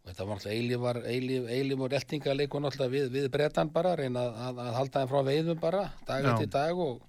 og 0.06 0.12
þetta 0.12 0.26
var 0.30 0.40
náttúrulega 0.40 0.62
eilífar, 0.62 1.02
eilíf, 1.16 1.52
eilíf 1.58 1.86
og 1.86 1.94
reltingaleikur 1.94 2.66
náttúrulega 2.66 2.96
við, 2.96 3.12
við 3.18 3.30
brettan 3.34 3.74
bara, 3.74 3.96
reyna 4.00 4.26
að, 4.26 4.42
að, 4.48 4.64
að 4.66 4.80
halda 4.80 5.04
þeim 5.04 5.14
frá 5.14 5.22
veiðum 5.30 5.62
bara, 5.62 5.86
dag 6.10 6.34
eftir 6.34 6.54
dag 6.56 6.84
og, 6.86 7.02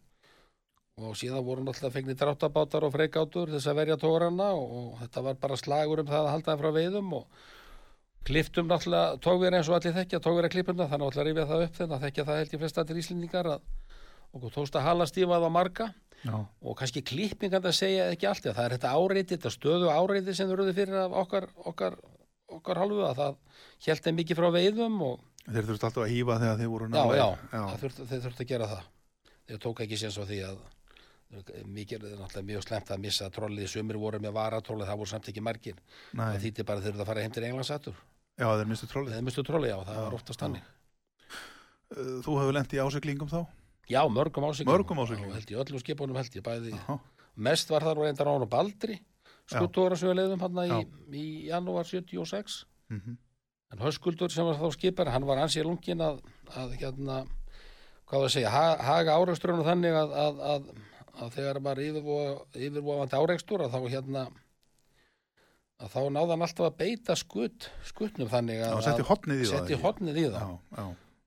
og 1.06 1.16
síðan 1.18 1.44
voru 1.46 1.64
náttúrulega 1.64 1.94
fengnir 1.94 2.18
dráttabátar 2.20 2.84
og 2.86 2.92
freikátur 2.94 3.52
þess 3.54 3.70
að 3.70 3.80
verja 3.80 3.96
tógrana 4.00 4.50
og, 4.56 4.98
þetta 5.00 5.24
var 5.26 5.40
bara 5.40 5.58
slagur 5.60 6.02
um 6.02 6.10
það 6.10 6.26
að 6.26 6.32
halda 6.34 6.52
þeim 6.52 6.62
frá 6.62 6.70
veiðum 6.76 7.14
og 7.20 7.46
kliftum 8.28 8.68
náttúrulega 8.68 9.16
tógverið 9.24 9.58
eins 9.60 9.70
og 9.70 9.78
allir 9.78 9.96
þekkja 9.96 10.20
tógverið 10.26 10.54
klippuna, 10.54 10.88
þannig 10.90 11.16
að 11.16 11.26
rifja 11.28 11.48
það 11.48 11.64
upp 11.66 11.80
þegar 11.80 12.04
þekkja 12.04 12.26
það 12.28 12.40
held 12.40 12.54
ég 12.54 12.62
flest 12.64 12.80
allir 12.82 13.02
íslendingar 13.02 13.50
að 13.54 13.66
okkur 14.36 14.54
tókst 14.56 14.78
að 14.78 14.86
hala 14.86 15.08
stífað 15.08 15.46
á 15.46 15.50
marga. 15.50 15.90
Já, 16.20 16.34
og 16.36 16.76
kannski 16.76 17.00
klippingan 17.00 17.64
að 17.64 17.78
segja 17.78 18.10
ekki 18.12 18.26
allt 18.28 18.44
það 18.44 18.64
er 18.66 18.74
þetta 18.74 18.90
áreiti, 18.92 19.36
þetta 19.38 19.52
stöðu 19.54 19.88
áreiti 19.88 20.34
sem 20.36 20.50
þurfið 20.50 20.76
fyrir 20.76 20.98
af 21.00 21.14
okkar, 21.22 21.46
okkar, 21.70 21.96
okkar 22.52 22.80
hálfu 22.82 23.06
að 23.08 23.22
það 23.22 23.38
held 23.86 24.04
þeim 24.04 24.18
mikið 24.20 24.40
frá 24.42 24.48
veiðum 24.58 24.98
og 25.06 25.22
þeir 25.46 25.70
þurftu 25.70 25.88
alltaf 25.88 26.04
að 26.04 26.12
hýfa 26.12 26.36
þegar 26.42 26.60
þeir 26.60 26.70
voru 26.74 26.90
já, 26.92 27.00
já, 27.00 27.24
já. 27.24 27.62
það 27.62 27.80
Þurft, 27.84 28.02
þeir 28.10 28.22
þurftu 28.26 28.44
að 28.44 28.50
gera 28.52 28.68
það. 28.74 28.84
Þeir 29.48 29.62
tók 29.64 29.82
ekki 29.86 30.00
séns 30.02 30.20
á 30.20 30.24
því 30.28 30.42
að 30.50 30.60
mikið 31.30 32.04
er 32.08 32.16
náttúrulega 32.18 32.46
mjög 32.48 32.64
slemt 32.66 32.90
að 32.90 33.02
missa 33.04 33.28
trollið, 33.30 33.68
sumir 33.70 33.98
voru 34.02 34.18
með 34.22 34.32
varatrollið 34.34 34.88
það 34.90 34.98
voru 35.02 35.10
samt 35.12 35.28
ekki 35.30 35.42
margir, 35.46 35.76
Nei, 36.12 36.24
það 36.24 36.40
þýtti 36.46 36.66
bara 36.66 36.82
eru 36.90 37.00
að 37.04 37.10
fara 37.12 37.22
heim 37.24 37.34
til 37.36 37.44
Englandsættur, 37.46 38.00
já, 38.40 38.46
þeir 38.58 38.70
mistu 38.72 38.88
trollið. 38.90 39.14
þeir 39.14 39.26
mistu 39.28 39.44
trollið, 39.46 39.70
já, 39.70 39.78
það 39.86 39.98
Já, 40.00 40.02
var 40.08 40.16
oftast 40.18 40.42
þannig. 40.42 40.68
Uh, 41.90 42.18
Þú 42.26 42.34
hefur 42.40 42.54
lent 42.58 42.74
í 42.74 42.82
ásiklingum 42.82 43.30
þá? 43.30 43.40
já, 43.90 44.00
mörgum 44.10 44.44
ásiklingum 44.50 45.32
held 45.34 45.50
ég, 45.50 45.56
öllum 45.64 45.80
skipunum 45.82 46.18
held 46.20 46.36
ég, 46.38 46.44
bæði 46.46 46.74
Já, 46.76 46.98
mest 47.36 47.70
var 47.72 47.82
þar 47.86 47.98
og 47.98 48.06
reyndar 48.06 48.28
á 48.30 48.32
hann 48.36 48.44
og 48.46 48.50
Baldri 48.52 49.00
skuttóra 49.50 49.96
sem 49.98 50.10
við 50.12 50.20
leiðum 50.20 50.44
hann 50.44 50.60
í, 50.62 50.78
í 51.18 51.24
janúar 51.48 51.88
76 51.88 52.60
mhm, 52.92 53.16
en 53.74 53.82
Höskuldur 53.82 54.30
sem 54.30 54.46
var 54.46 54.58
þá 54.60 54.68
skipar 54.76 55.10
hann 55.10 55.26
var 55.26 55.42
ansið 55.42 55.66
lungin 55.66 56.02
að, 56.06 56.20
að 56.54 56.76
hérna 56.78 57.24
hvað 58.06 58.24
það 58.26 58.32
segja, 58.36 58.52
ha, 58.54 58.62
haga 58.86 59.16
áreiksturinn 59.18 59.66
þannig 59.66 59.98
að, 59.98 60.14
að, 60.22 60.40
að, 60.54 60.70
að 61.18 61.34
þegar 61.36 61.60
var 61.64 61.80
yfirvofandi 61.82 63.18
áreikstur 63.20 63.64
að 63.64 63.74
þá 63.74 63.80
hérna 63.94 64.24
að 65.80 65.94
þá 65.94 66.00
náði 66.12 66.34
hann 66.34 66.44
alltaf 66.46 66.66
að 66.68 66.78
beita 66.80 67.16
skutt 67.16 67.70
skuttnum 67.88 68.28
þannig 68.30 68.60
að 68.60 68.74
Já, 69.46 69.50
setti 69.54 69.78
hornið 69.80 70.20
í 70.20 70.26
það, 70.34 70.54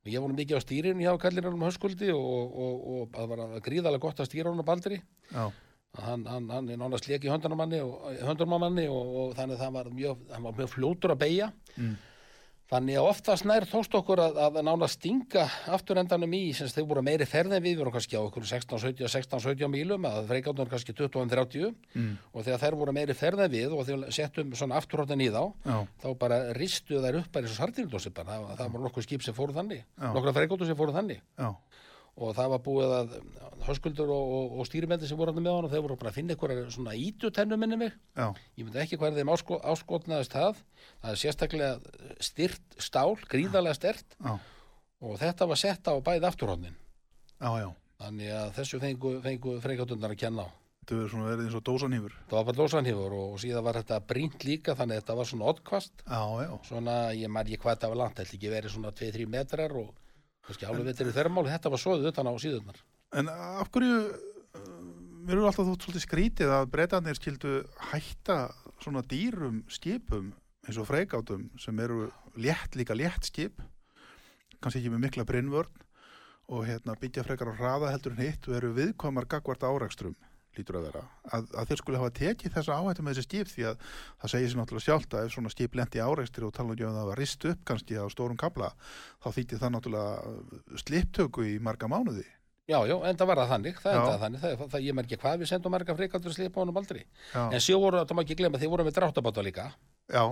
og 0.03 0.09
ég 0.11 0.19
nú 0.29 0.37
mikið 0.37 0.59
á 0.59 0.65
stýrinu 0.65 1.05
hjá 1.05 1.13
kallinum 1.23 1.61
Höskuldi 1.63 2.09
og, 2.13 2.23
og, 2.29 2.55
og, 2.63 2.87
og 2.93 3.13
það 3.15 3.29
var 3.33 3.43
gríðalega 3.65 4.03
gott 4.03 4.19
að 4.21 4.29
stýra 4.29 4.51
honum 4.51 4.67
að 4.67 4.71
hann, 6.03 6.25
hann, 6.25 6.49
hann 6.49 6.69
er 6.73 6.79
nánast 6.81 7.07
leki 7.09 7.29
í 7.29 7.33
höndunum 7.33 7.59
á 7.59 7.61
manni 7.63 8.87
og, 8.89 9.11
þannig 9.37 9.57
að 9.57 9.61
það 9.65 9.75
var 9.77 9.89
mjög, 9.93 10.23
var 10.47 10.57
mjög 10.59 10.73
fljótur 10.77 11.13
að 11.15 11.23
beigja 11.25 11.51
Mm. 11.73 11.95
Þannig 12.73 12.97
að 12.99 13.07
oftast 13.11 13.45
nær 13.47 13.65
tókst 13.69 13.95
okkur 13.97 14.21
að, 14.23 14.39
að 14.47 14.59
nánast 14.65 14.97
stinga 14.97 15.45
afturendanum 15.75 16.33
í 16.37 16.41
sem 16.57 16.69
þau 16.73 16.87
voru 16.89 17.03
meiri 17.05 17.27
ferð 17.29 17.57
en 17.57 17.63
við 17.65 17.79
vorum 17.81 17.93
kannski 17.95 18.17
á 18.17 18.21
okkur 18.23 18.47
16, 18.49 18.81
17, 18.83 19.11
16, 19.13 19.43
17 19.45 19.71
mílum 19.73 20.07
að 20.09 20.29
freikáttunum 20.31 20.71
kannski 20.71 20.95
20 20.97 21.21
en 21.23 21.33
30 21.33 21.69
mm, 21.69 22.11
og 22.33 22.47
þegar 22.47 22.63
þær 22.65 22.79
voru 22.81 22.95
meiri 22.97 23.17
ferð 23.17 23.45
en 23.45 23.53
við 23.53 23.75
og 23.77 23.85
þegar 23.87 24.17
settum 24.17 24.55
svona 24.57 24.79
afturhóttan 24.81 25.23
í 25.23 25.29
þá 25.33 25.41
já, 25.43 25.77
þá 26.03 26.09
bara 26.25 26.41
ristu 26.57 27.01
þær 27.03 27.21
upp 27.21 27.31
bara 27.33 27.47
eins 27.47 27.55
og 27.55 27.61
sardínudósi 27.61 28.13
bara, 28.15 28.39
það, 28.41 28.57
það 28.61 28.75
voru 28.75 28.87
nokkuð 28.87 29.07
skip 29.07 29.25
sem 29.25 29.37
fóru 29.37 29.55
þannig. 29.55 29.83
Já. 29.97 30.09
nokkra 30.15 30.35
freikáttur 30.35 30.69
sem 30.69 30.79
fóru 30.79 30.95
þannig. 30.95 31.21
Já, 31.39 31.49
og 32.13 32.35
það 32.37 32.51
var 32.53 32.61
búið 32.65 32.91
að 32.97 33.13
höskuldur 33.65 34.11
og, 34.13 34.33
og, 34.37 34.55
og 34.59 34.67
stýrimeldi 34.69 35.07
sem 35.09 35.17
voru 35.17 35.33
hann 35.33 35.41
með 35.43 35.55
hann 35.57 35.67
og 35.67 35.71
þeir 35.73 35.85
voru 35.85 35.97
bara 36.01 36.11
að 36.11 36.17
finna 36.19 36.35
ykkur 36.35 36.53
svona 36.73 36.95
ítutennu 36.99 37.57
minni 37.57 37.79
mig. 37.79 37.93
Já, 38.17 38.27
ég 38.59 38.67
myndi 38.67 38.81
ekki 38.83 38.99
hvað 39.01 39.17
þeim 39.21 39.31
ásko, 39.33 39.59
áskotnaðist 39.73 40.35
það. 40.35 40.59
Það 41.01 41.13
er 41.13 41.21
sérstaklega 41.23 41.71
styrt 42.21 42.77
stál, 42.83 43.15
gríðarlega 43.31 43.77
stert. 43.79 44.17
Já, 44.19 44.35
og 45.03 45.15
þetta 45.19 45.47
var 45.49 45.59
sett 45.59 45.89
á 45.89 45.93
bæði 46.03 46.27
afturhóndin 46.29 46.77
þannig 48.03 48.29
að 48.35 48.51
þessu 48.57 48.79
fengu, 48.83 49.09
fengu 49.23 49.55
freikátundar 49.63 50.13
að 50.13 50.21
kenna 50.21 50.45
á. 50.47 50.49
Þetta 50.83 50.95
verður 50.97 51.11
svona 51.13 51.27
verið 51.29 51.45
eins 51.47 51.55
og 51.55 51.63
dósanýfur. 51.67 52.15
það 52.27 52.37
var 52.37 52.45
bara 52.49 52.59
lósanhífur 52.59 53.13
og, 53.15 53.27
og 53.33 53.39
síðan 53.39 53.63
var 53.63 53.77
þetta 53.79 53.99
brínt 54.07 54.43
líka 54.43 54.73
þannig 54.75 54.97
að 54.97 55.03
þetta 55.03 55.15
var 55.19 55.29
svona 55.29 55.45
oddkvast 55.51 56.03
Já, 56.03 56.21
já, 56.43 56.49
svona, 56.67 56.95
ég 57.15 57.31
maður 57.31 57.53
ekki 57.53 57.61
hvað 57.63 57.77
þetta 57.77 57.91
var 57.93 57.99
langt 58.01 58.17
þetta 58.19 58.35
ekki 58.35 58.51
verið 58.51 58.73
svona 58.73 58.91
2-3 58.99 59.27
metrar 59.31 59.75
og 59.79 59.93
kannski 60.47 60.67
hálfu 60.67 60.85
vetri 60.87 61.15
þermál, 61.15 61.47
þetta 61.47 61.71
var 61.73 61.81
svoðið 61.81 62.11
utan 62.11 62.29
á 62.29 62.33
síðunar 62.41 62.83
En 63.13 63.29
af 63.29 63.69
hverju 63.73 63.97
uh, 64.09 64.13
mér 65.23 65.37
eru 65.37 65.47
alltaf 65.47 65.67
þótt 65.67 65.85
svolítið 65.85 66.05
skrítið 66.07 66.53
að 66.55 66.69
breytanir 66.73 67.19
skildu 67.19 67.59
hætta 67.91 68.39
svona 68.83 69.03
dýrum 69.07 69.61
skipum 69.71 70.33
eins 70.63 70.79
og 70.79 70.87
freigátum 70.89 71.47
sem 71.59 71.79
eru 71.83 72.07
létt 72.39 72.75
líka 72.79 72.95
létt 72.97 73.29
skip 73.29 73.61
kannski 74.59 74.81
ekki 74.81 74.93
með 74.93 75.05
mikla 75.07 75.27
brinnvörn 75.27 75.81
og 76.53 76.67
hérna 76.67 76.95
byggja 76.99 77.23
frekar 77.25 77.53
á 77.55 77.59
hraða 77.59 77.91
heldur 77.93 78.15
en 78.15 78.23
hitt 78.25 78.47
og 78.49 78.57
eru 78.57 78.73
viðkomar 78.75 79.27
gagvart 79.31 79.63
árakstrum 79.63 80.15
lítur 80.59 80.77
að 80.79 80.85
vera, 80.89 81.01
að, 81.33 81.47
að 81.57 81.71
þeir 81.71 81.81
skulle 81.81 82.01
hafa 82.01 82.13
tekið 82.19 82.53
þessa 82.57 82.77
áhættu 82.77 83.05
með 83.05 83.17
þessi 83.17 83.27
skip 83.27 83.51
því 83.53 83.65
að 83.69 83.81
það 84.21 84.33
segir 84.33 84.51
sér 84.53 84.61
náttúrulega 84.61 84.85
sjálft 84.87 85.17
að 85.17 85.25
ef 85.27 85.33
svona 85.35 85.53
skip 85.53 85.75
lendi 85.79 86.03
áreikstri 86.03 86.47
og 86.47 86.53
tala 86.57 86.75
um 86.75 86.85
að 86.89 86.99
það 86.99 87.09
var 87.11 87.21
rist 87.23 87.47
upp 87.49 87.65
kannski 87.69 87.99
á 87.99 88.05
stórum 88.13 88.39
kabla, 88.39 88.71
þá 89.23 89.27
þýtti 89.37 89.59
það 89.63 89.75
náttúrulega 89.77 90.79
sliptöku 90.85 91.45
í 91.49 91.59
marga 91.63 91.89
mánuði. 91.91 92.25
Já, 92.63 92.77
já, 92.87 92.95
en 93.03 93.17
það 93.19 93.27
var 93.27 93.39
það 93.41 93.49
þannig, 93.51 93.79
það 93.83 93.93
er 93.93 94.03
það 94.07 94.21
þannig, 94.23 94.39
það, 94.43 94.61
það, 94.71 94.83
ég 94.85 94.95
mer 94.95 95.07
ekki 95.09 95.17
hvað 95.19 95.41
við 95.41 95.49
sendum 95.49 95.73
marga 95.75 95.95
frikaldur 95.97 96.31
að 96.31 96.37
slipa 96.37 96.61
honum 96.61 96.77
aldrei. 96.79 97.01
Já, 97.33 97.41
En 97.49 97.63
séu 97.65 97.79
voru, 97.81 97.99
það 98.07 98.15
má 98.15 98.21
ekki 98.23 98.37
glemma, 98.39 98.61
þeir 98.61 98.71
voru 98.71 98.85
með 98.87 98.95
dráttabáta 98.95 99.43
líka. 99.43 99.65
já, 100.07 100.23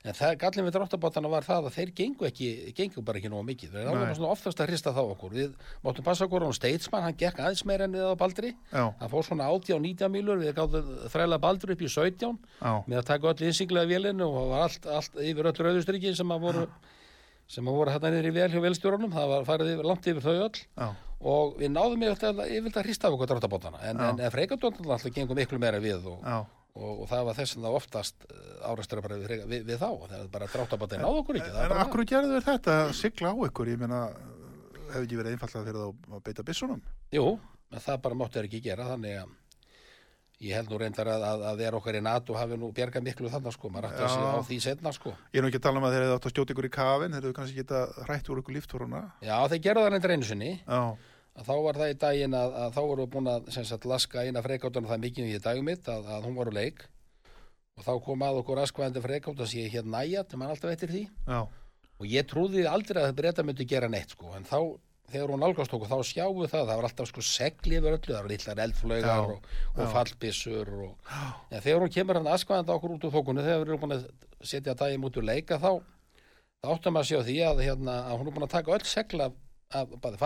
En 0.00 0.16
það, 0.16 0.30
gallin 0.40 0.64
við 0.64 0.76
dráttabátana 0.78 1.28
var 1.28 1.44
það 1.44 1.66
að 1.68 1.74
þeir 1.74 1.90
gengu 1.98 2.24
ekki, 2.24 2.46
gengu 2.78 3.02
bara 3.04 3.20
ekki 3.20 3.28
nógu 3.28 3.44
mikið. 3.50 3.74
Þeir 3.74 3.84
Nei. 3.84 3.90
álega 3.92 4.14
svona 4.16 4.30
oftast 4.32 4.62
að 4.64 4.70
hrista 4.70 4.94
þá 4.96 5.00
okkur. 5.02 5.34
Við 5.36 5.50
máttum 5.84 6.06
passa 6.06 6.24
okkur 6.24 6.46
á 6.48 6.50
Statesman, 6.56 7.02
hann 7.04 7.18
gekk 7.20 7.42
aðeins 7.44 7.64
meira 7.68 7.84
enn 7.84 7.98
við 7.98 8.06
á 8.08 8.16
Baldri. 8.16 8.54
já, 8.72 8.84
Hann 8.96 9.12
fór 9.12 9.26
svona 9.28 9.50
80 9.52 9.76
og 9.76 9.82
90 9.84 10.08
mílur, 10.14 10.40
við 10.40 10.54
gáðum 10.56 10.88
þræla 11.12 11.38
Baldur 11.42 11.74
upp 11.74 11.84
í 11.84 11.90
17 11.92 12.38
já, 12.64 12.72
með 12.88 12.96
að 13.02 13.10
taka 13.12 13.28
öll 13.34 13.44
innsiglega 13.50 13.90
vélinu 13.92 14.24
og 14.24 14.54
allt, 14.56 14.88
allt 14.88 15.20
yfir 15.20 15.50
öll 15.52 15.60
rauðustrykki 15.68 16.14
sem 16.16 16.32
að 16.32 16.46
voru 16.48 16.64
sem 17.50 17.66
að 17.66 17.76
voru 17.80 17.90
hérna 17.90 18.12
niður 18.14 18.28
í 18.30 18.34
vel 18.36 18.48
hjá 18.52 18.60
velstjórunum 18.62 19.12
það 19.12 19.32
var 19.34 19.48
farið 19.48 19.72
yfir, 19.74 19.88
langt 19.90 20.06
yfir 20.06 20.22
þau 20.22 20.36
öll 20.46 20.60
já, 20.62 20.88
og 21.20 21.56
við 21.58 21.72
náðum 21.74 22.04
yfir 22.06 22.42
yfir 22.46 22.78
að 22.78 22.86
hrista 22.86 23.10
okkur 23.10 23.32
dráttabótana 23.32 23.82
en, 23.82 23.98
Já. 23.98 24.08
en, 24.08 24.20
en 24.22 24.32
og, 26.74 26.92
og, 26.92 27.06
það 27.10 27.24
var 27.28 27.38
þess 27.38 27.56
að 27.56 27.66
það 27.66 27.78
oftast 27.80 28.26
árastur 28.70 29.02
bara 29.04 29.18
við, 29.20 29.44
við, 29.50 29.66
við 29.68 29.80
þá 29.80 29.88
það 29.88 30.16
er 30.20 30.30
bara 30.34 30.50
dráttabóttan 30.54 31.04
náðu 31.04 31.22
okkur 31.24 31.40
ekki 31.40 31.64
En 31.64 31.76
akkur 31.82 32.06
gerðu 32.08 32.36
þeir 32.36 32.46
þetta, 32.48 32.78
að 32.84 32.94
sigla 33.00 33.34
á 33.34 33.36
ykkur, 33.48 33.72
ég 33.72 33.82
meina, 33.82 34.00
hefði 34.90 35.04
ekki 35.06 35.20
verið 35.20 35.36
einfallega 35.36 35.66
fyrir 35.68 35.82
þá 35.82 36.16
að 36.16 36.24
beita 36.28 36.46
byssunum? 36.46 36.80
það. 36.86 37.18
Jú, 37.18 37.26
en 37.70 37.86
það 37.86 38.02
bara 38.06 38.20
máttu 38.22 38.38
þeir 38.40 38.50
ekki 38.50 38.64
gera 38.70 38.88
þannig 38.90 39.20
að 39.20 39.36
ég 40.40 40.56
held 40.56 40.70
nú 40.72 40.78
reyndar 40.80 41.10
að, 41.12 41.24
að, 41.28 41.42
að 41.50 41.58
vera 41.60 41.78
okkar 41.80 41.96
í 41.98 42.00
NATO 42.04 42.36
hafi 42.38 42.56
nú 42.56 42.70
bjargað 42.76 43.04
miklu 43.04 43.28
þannig 43.32 43.56
sko, 43.56 43.70
maður 43.72 43.90
ætti 43.90 44.06
að 44.06 44.14
sé 44.14 44.20
á 44.24 44.40
því 44.48 44.58
setna 44.64 44.92
sko 44.96 45.12
Ég 45.12 45.36
er 45.36 45.44
nú 45.44 45.50
ekki 45.50 45.60
að 45.60 45.66
tala 45.66 45.82
um 45.82 45.86
að 45.88 45.96
þeir 45.96 46.04
hefði 46.06 46.14
átt 46.16 46.28
að 46.28 46.32
skjóta 46.32 46.54
ykkur 46.54 46.68
í 46.68 46.72
kafin, 46.72 47.12
þeir 47.12 47.26
hefðu 47.26 47.36
kannski 47.36 47.60
geta 47.60 47.82
hrætt 48.06 48.30
úr 48.32 48.40
ykkur 48.40 48.56
líftúruna. 48.56 49.02
Já, 49.20 49.34
þeir 49.52 49.60
gerðu 49.66 49.82
það 49.84 49.92
reyndar 49.92 50.14
einu 50.16 50.28
sinni 50.30 50.50
Já, 50.56 50.80
þá 51.46 51.54
var 51.64 51.80
það 51.80 51.92
í 51.92 51.98
daginn 52.04 52.36
að, 52.36 52.56
að 52.64 52.74
þá 52.76 52.80
voru 52.90 53.08
búin 53.14 53.30
að 53.32 53.50
sagt, 53.56 53.86
laska 53.88 54.24
eina 54.26 54.42
freikátuna 54.44 54.90
það 54.90 55.04
mikið 55.06 55.30
í 55.30 55.40
dagum 55.44 55.70
mitt 55.70 55.88
að, 55.88 56.10
að 56.16 56.28
hún 56.28 56.36
var 56.40 56.50
úr 56.50 56.58
leik. 56.58 56.84
Og 57.78 57.86
þá 57.86 57.92
kom 58.04 58.22
að 58.26 58.42
okkur 58.42 58.60
askvæðandi 58.60 59.02
freikátt 59.04 59.40
að 59.40 59.50
sé 59.54 59.64
hér 59.72 59.86
næja, 59.88 60.26
það 60.28 60.40
maður 60.42 60.56
alltaf 60.56 60.74
eftir 60.74 60.92
því. 60.92 61.02
Já, 61.30 61.40
og 62.00 62.08
ég 62.08 62.28
trúði 62.28 62.64
aldrei 62.68 63.02
að 63.04 63.18
breyta 63.18 63.44
myndi 63.44 63.66
gera 63.68 63.88
neitt 63.92 64.14
sko, 64.14 64.32
en 64.36 64.46
þá 64.48 64.58
þegar 65.10 65.32
hún 65.34 65.42
nálgast 65.42 65.72
okkur 65.74 65.90
þá 65.90 66.06
sjáum 66.06 66.38
við 66.38 66.52
það, 66.52 66.66
það 66.68 66.78
var 66.78 66.86
alltaf 66.88 67.08
sko 67.10 67.24
segli 67.26 67.78
yfir 67.80 67.96
öllu, 67.96 68.12
það 68.14 68.20
var 68.20 68.30
litlar 68.30 68.62
eldflögar 68.64 69.32
og, 69.34 69.48
og 69.74 69.90
fallbissur 69.94 70.70
og 70.86 71.10
ja, 71.50 71.58
þegar 71.58 71.84
hún 71.84 71.94
kemur 71.96 72.20
hann 72.20 72.30
askvæðandi 72.30 72.74
okkur 72.76 72.94
út 72.94 73.06
úr 73.08 73.14
þókunni 73.16 73.46
þegar 73.46 73.64
við 73.64 73.72
erum 73.72 73.82
búin 73.82 73.96
að 73.96 74.04
setja 74.52 74.76
daginn 74.78 75.08
út 75.08 75.18
úr 75.18 75.26
leika 75.26 75.58
þá, 75.58 75.70
þá 76.62 76.70
áttum 76.76 77.00
að 77.00 77.08
sjá 77.10 77.18
því 77.26 77.36
að, 77.48 77.64
hérna, 77.66 77.96
að 78.06 78.20
hún 78.20 78.30
er 78.30 78.36
búin 78.38 78.46
að 78.46 78.54
taka 78.54 78.76
öll 78.76 78.86
segla 78.86 79.30
af, 79.70 79.86
bæði 80.02 80.18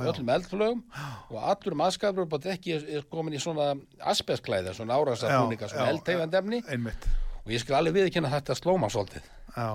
já. 0.00 0.08
öllum 0.08 0.30
eldflögum 0.32 0.78
og 1.28 1.38
allur 1.52 1.74
maskafur 1.76 2.24
upp 2.24 2.36
á 2.36 2.38
dekki 2.46 2.76
er, 2.78 3.02
komin 3.12 3.36
í 3.36 3.40
svona 3.42 3.74
asbestklæði, 4.08 4.72
svona 4.78 4.96
árasafúninga, 4.96 5.68
Já, 5.68 5.72
svona 5.74 5.88
einmitt. 6.72 7.08
og 7.44 7.52
ég 7.52 7.60
skal 7.60 7.76
alveg 7.80 7.98
viðkynna 7.98 8.30
þetta 8.32 8.56
slóma 8.56 8.88
svolítið. 8.88 9.26
Já, 9.52 9.68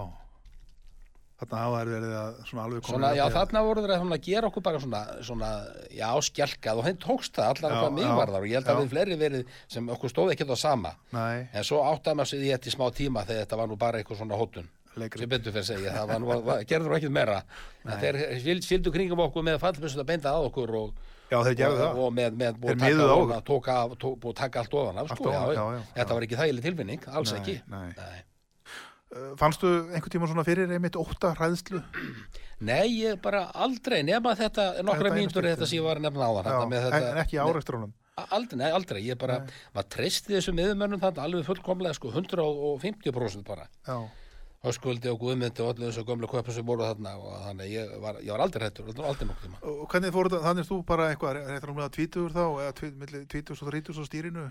þarna 1.38 1.60
hafa 1.62 1.82
þær 1.84 1.92
verið 1.94 2.16
að 2.18 2.40
svona 2.50 2.64
alveg 2.66 2.82
komin 2.82 2.96
Svona, 2.96 3.12
já, 3.20 3.26
þarna 3.36 3.64
voru 3.68 3.84
þeir 3.86 3.94
að 4.18 4.26
gera 4.26 4.50
okkur 4.50 4.66
bara 4.66 4.82
svona, 4.82 5.02
svona 5.30 5.52
já, 5.94 6.10
skjálkað 6.30 6.82
og 6.82 6.88
þeim 6.90 6.98
tókst 7.06 7.38
það 7.38 7.52
allar 7.52 7.78
hvað 7.78 7.94
mig 8.00 8.08
já, 8.08 8.16
varðar 8.24 8.40
og 8.42 8.50
ég 8.50 8.58
held 8.58 8.72
að 8.74 8.82
við 8.82 8.96
fleiri 8.96 9.20
verið 9.22 9.54
sem 9.68 9.94
okkur 9.94 10.16
stóð 10.16 10.34
ekki 10.34 10.50
það 10.50 10.62
sama 10.64 10.96
Nei, 11.14 11.46
en 11.54 11.68
svo 11.68 11.84
áttaði 11.86 12.18
maður 12.24 12.34
sig 12.34 12.42
í 12.48 12.50
þetta 12.56 12.74
í 12.74 12.74
smá 12.74 12.88
tíma 12.90 13.28
þegar 13.30 13.46
þetta 13.46 13.62
var 13.62 13.70
nú 13.70 13.78
bara 13.78 14.02
eitthvað 14.02 14.24
svona 14.24 14.42
hótun. 14.42 14.72
Sem 14.96 15.30
betur 15.32 15.56
fyrir 15.56 15.68
segja, 15.68 15.96
það 15.98 16.12
var 16.12 16.22
nú, 16.24 16.30
var, 16.48 16.64
gerður 16.70 16.96
ekkert 16.98 17.16
meira 17.16 17.40
þeir 17.86 18.20
fylg, 18.46 18.68
fylgdu 18.70 18.94
kringum 18.96 19.24
okkur 19.28 19.46
með 19.48 19.60
fallbissu 19.64 20.02
að 20.02 20.10
beinda 20.12 20.34
að 20.36 20.48
okkur 20.50 20.76
og, 20.82 20.94
Já, 21.32 21.40
og, 21.42 21.50
það. 21.56 22.00
og 22.06 22.14
með, 22.14 22.38
með 22.38 22.60
búið 22.62 22.76
að 22.76 22.86
taka 22.86 23.10
á 23.10 23.16
ofan 23.18 23.36
að 23.40 23.44
tóka, 23.50 23.76
af- 23.82 23.98
tó, 24.02 24.14
búið 24.16 24.36
að 24.36 24.40
taka 24.44 24.62
allt 24.64 24.78
ofan 24.82 25.02
af 25.02 25.12
sko, 25.12 25.34
já, 25.34 25.42
já, 25.58 25.84
þetta 25.98 26.18
var 26.20 26.28
ekki 26.28 26.40
þægileg 26.42 26.68
tilfinning, 26.70 27.08
alls 27.10 27.34
Nei, 27.34 27.40
ekki 27.42 27.58
nei. 27.74 27.88
Nei. 27.98 28.24
Uh, 29.16 29.32
Fannstu 29.40 29.70
einhvern 29.94 30.12
tíma 30.12 30.28
svona 30.28 30.44
fyrir 30.44 30.72
einmitt 30.76 30.98
óta 31.00 31.30
hræðslu? 31.38 31.80
Nei, 32.66 32.88
ég 33.04 33.20
bara 33.24 33.46
aldrei 33.54 34.02
nema 34.04 34.34
þetta 34.36 34.82
nokkra 34.84 35.12
skipti. 35.14 35.44
þetta 35.46 35.68
sem 35.70 35.78
ég 35.78 35.86
var 35.86 36.00
að 36.02 36.08
nefna 36.08 36.30
þetta 36.40 36.66
með 36.72 36.88
en, 36.90 37.20
ekki 37.22 37.40
áreistrunum. 37.44 37.94
Aldrei, 38.16 38.58
nei, 38.62 38.70
aldrei, 38.72 39.02
ég 39.06 39.18
bara, 39.20 39.42
maður 39.76 39.90
treysti 39.98 40.36
þessum 40.38 40.56
miðumönnum 40.56 41.02
þannig 41.04 41.24
alveg 41.26 41.48
fullkomlega, 41.50 41.98
sko, 41.98 42.12
150% 42.16 43.44
bara. 43.48 43.68
Já, 43.88 43.98
Höskuldi 44.66 45.12
og 45.12 45.20
Guðmyndi 45.22 45.62
og 45.62 45.70
allir 45.76 45.92
þessu 45.92 46.04
gömlu 46.08 46.28
köpum 46.32 46.56
sem 46.56 46.66
voru 46.66 46.84
þarna 46.88 47.12
og 47.22 47.36
þannig 47.46 47.70
ég 47.76 47.92
var, 48.02 48.18
ég 48.26 48.32
var 48.34 48.44
aldrei 48.48 48.66
hættur, 48.68 48.88
aldrei 48.90 49.28
nokkuð 49.30 49.46
tíma. 49.46 49.62
og 49.62 49.86
hvernig 49.92 50.12
fór 50.16 50.30
þetta, 50.32 50.42
þannig 50.48 50.66
er 50.66 50.70
þú 50.72 50.80
bara 50.90 51.08
eitthvað, 51.14 51.40
reyndar 51.52 51.70
um 51.76 51.82
að 51.86 51.94
tvítugur 52.00 52.34
þá, 52.34 52.44
eða 52.66 52.74
tví- 52.80 52.96
milli 53.04 53.22
tvítugs 53.30 53.62
og 53.62 53.70
þrítugs 53.72 54.02
á 54.02 54.04
stýrinu, 54.10 54.50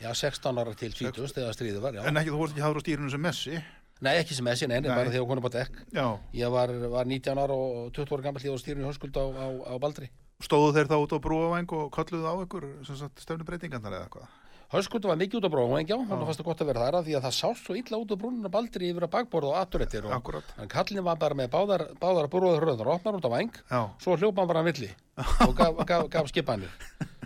Já, 0.00 0.14
16 0.16 0.56
ára 0.56 0.72
til 0.74 0.92
20 0.96 1.28
þegar 1.34 1.52
stríðið 1.52 1.80
var, 1.84 1.92
já. 1.98 2.04
en 2.08 2.16
ekki, 2.16 2.30
þú 2.32 2.38
vorst 2.40 2.54
ekki 2.54 2.62
hafður 2.64 2.80
á 2.80 2.84
stýrinu 2.86 3.10
sem 3.10 3.20
messi. 3.20 3.58
Nei, 4.00 4.14
ekki 4.16 4.32
sem 4.32 4.46
þessi, 4.48 4.66
nei, 4.70 4.80
nei, 4.80 4.88
bara 4.88 5.10
þegar 5.12 5.26
hún 5.28 5.36
er 5.36 5.44
bara 5.44 5.58
dekk. 5.60 5.74
Já, 5.92 6.06
Ég 6.32 6.50
var, 6.54 6.68
var 6.88 7.04
19 7.04 7.36
ára 7.36 7.52
og 7.52 7.92
20 7.92 8.14
ára 8.16 8.22
gammal, 8.24 8.40
ég 8.40 8.54
var 8.54 8.62
stýrinu 8.62 8.88
Höskuld 8.88 9.12
á, 9.20 9.24
á, 9.28 9.46
á 9.68 9.74
Baldri. 9.76 10.08
stóðu 10.40 10.72
þeir 10.72 10.88
þá 10.88 10.96
út 11.04 11.12
á 11.12 11.18
brúavæng 11.20 11.68
og 11.76 11.90
kolluðu 11.92 12.24
á 12.24 12.34
ykkur, 12.46 12.64
stefnubreitingarnar 13.20 13.92
eða 13.98 14.08
hvað? 14.08 14.28
Höskuldi 14.70 15.08
var 15.10 15.18
mikið 15.18 15.40
út 15.40 15.46
á 15.46 15.50
bróðum, 15.50 15.72
ekki 15.80 15.94
á, 15.96 15.98
hann 15.98 16.20
fannst 16.28 16.40
það 16.40 16.46
gott 16.46 16.60
að 16.62 16.68
vera 16.70 16.82
þar 16.84 16.96
að 17.00 17.06
því 17.08 17.14
að 17.18 17.24
það 17.26 17.32
sást 17.40 17.64
svo 17.66 17.74
illa 17.74 17.98
út 17.98 18.12
á 18.14 18.16
brúnuna 18.20 18.50
Baldri 18.54 18.90
yfir 18.92 19.06
að 19.06 19.10
bakborða 19.16 19.48
og 19.50 19.56
afturettir 19.64 20.04
og 20.06 20.12
Akkurat. 20.14 20.52
en 20.62 20.70
kallin 20.70 21.02
var 21.08 21.16
bara 21.18 21.34
með 21.40 21.48
báðar, 21.50 21.84
báðar 21.98 22.28
brúður 22.30 22.62
hröðnar, 22.68 22.90
opnar 22.94 23.18
út 23.18 23.26
á 23.26 23.30
væng 23.34 23.50
Já, 23.66 23.80
svo 23.98 24.14
hljópa 24.14 24.44
hann 24.44 24.50
bara 24.52 24.62
að 24.62 24.68
milli 24.70 24.90
og 25.48 25.56
gaf, 25.58 25.80
gaf, 25.90 26.06
gaf 26.14 26.30
skipanir. 26.30 26.70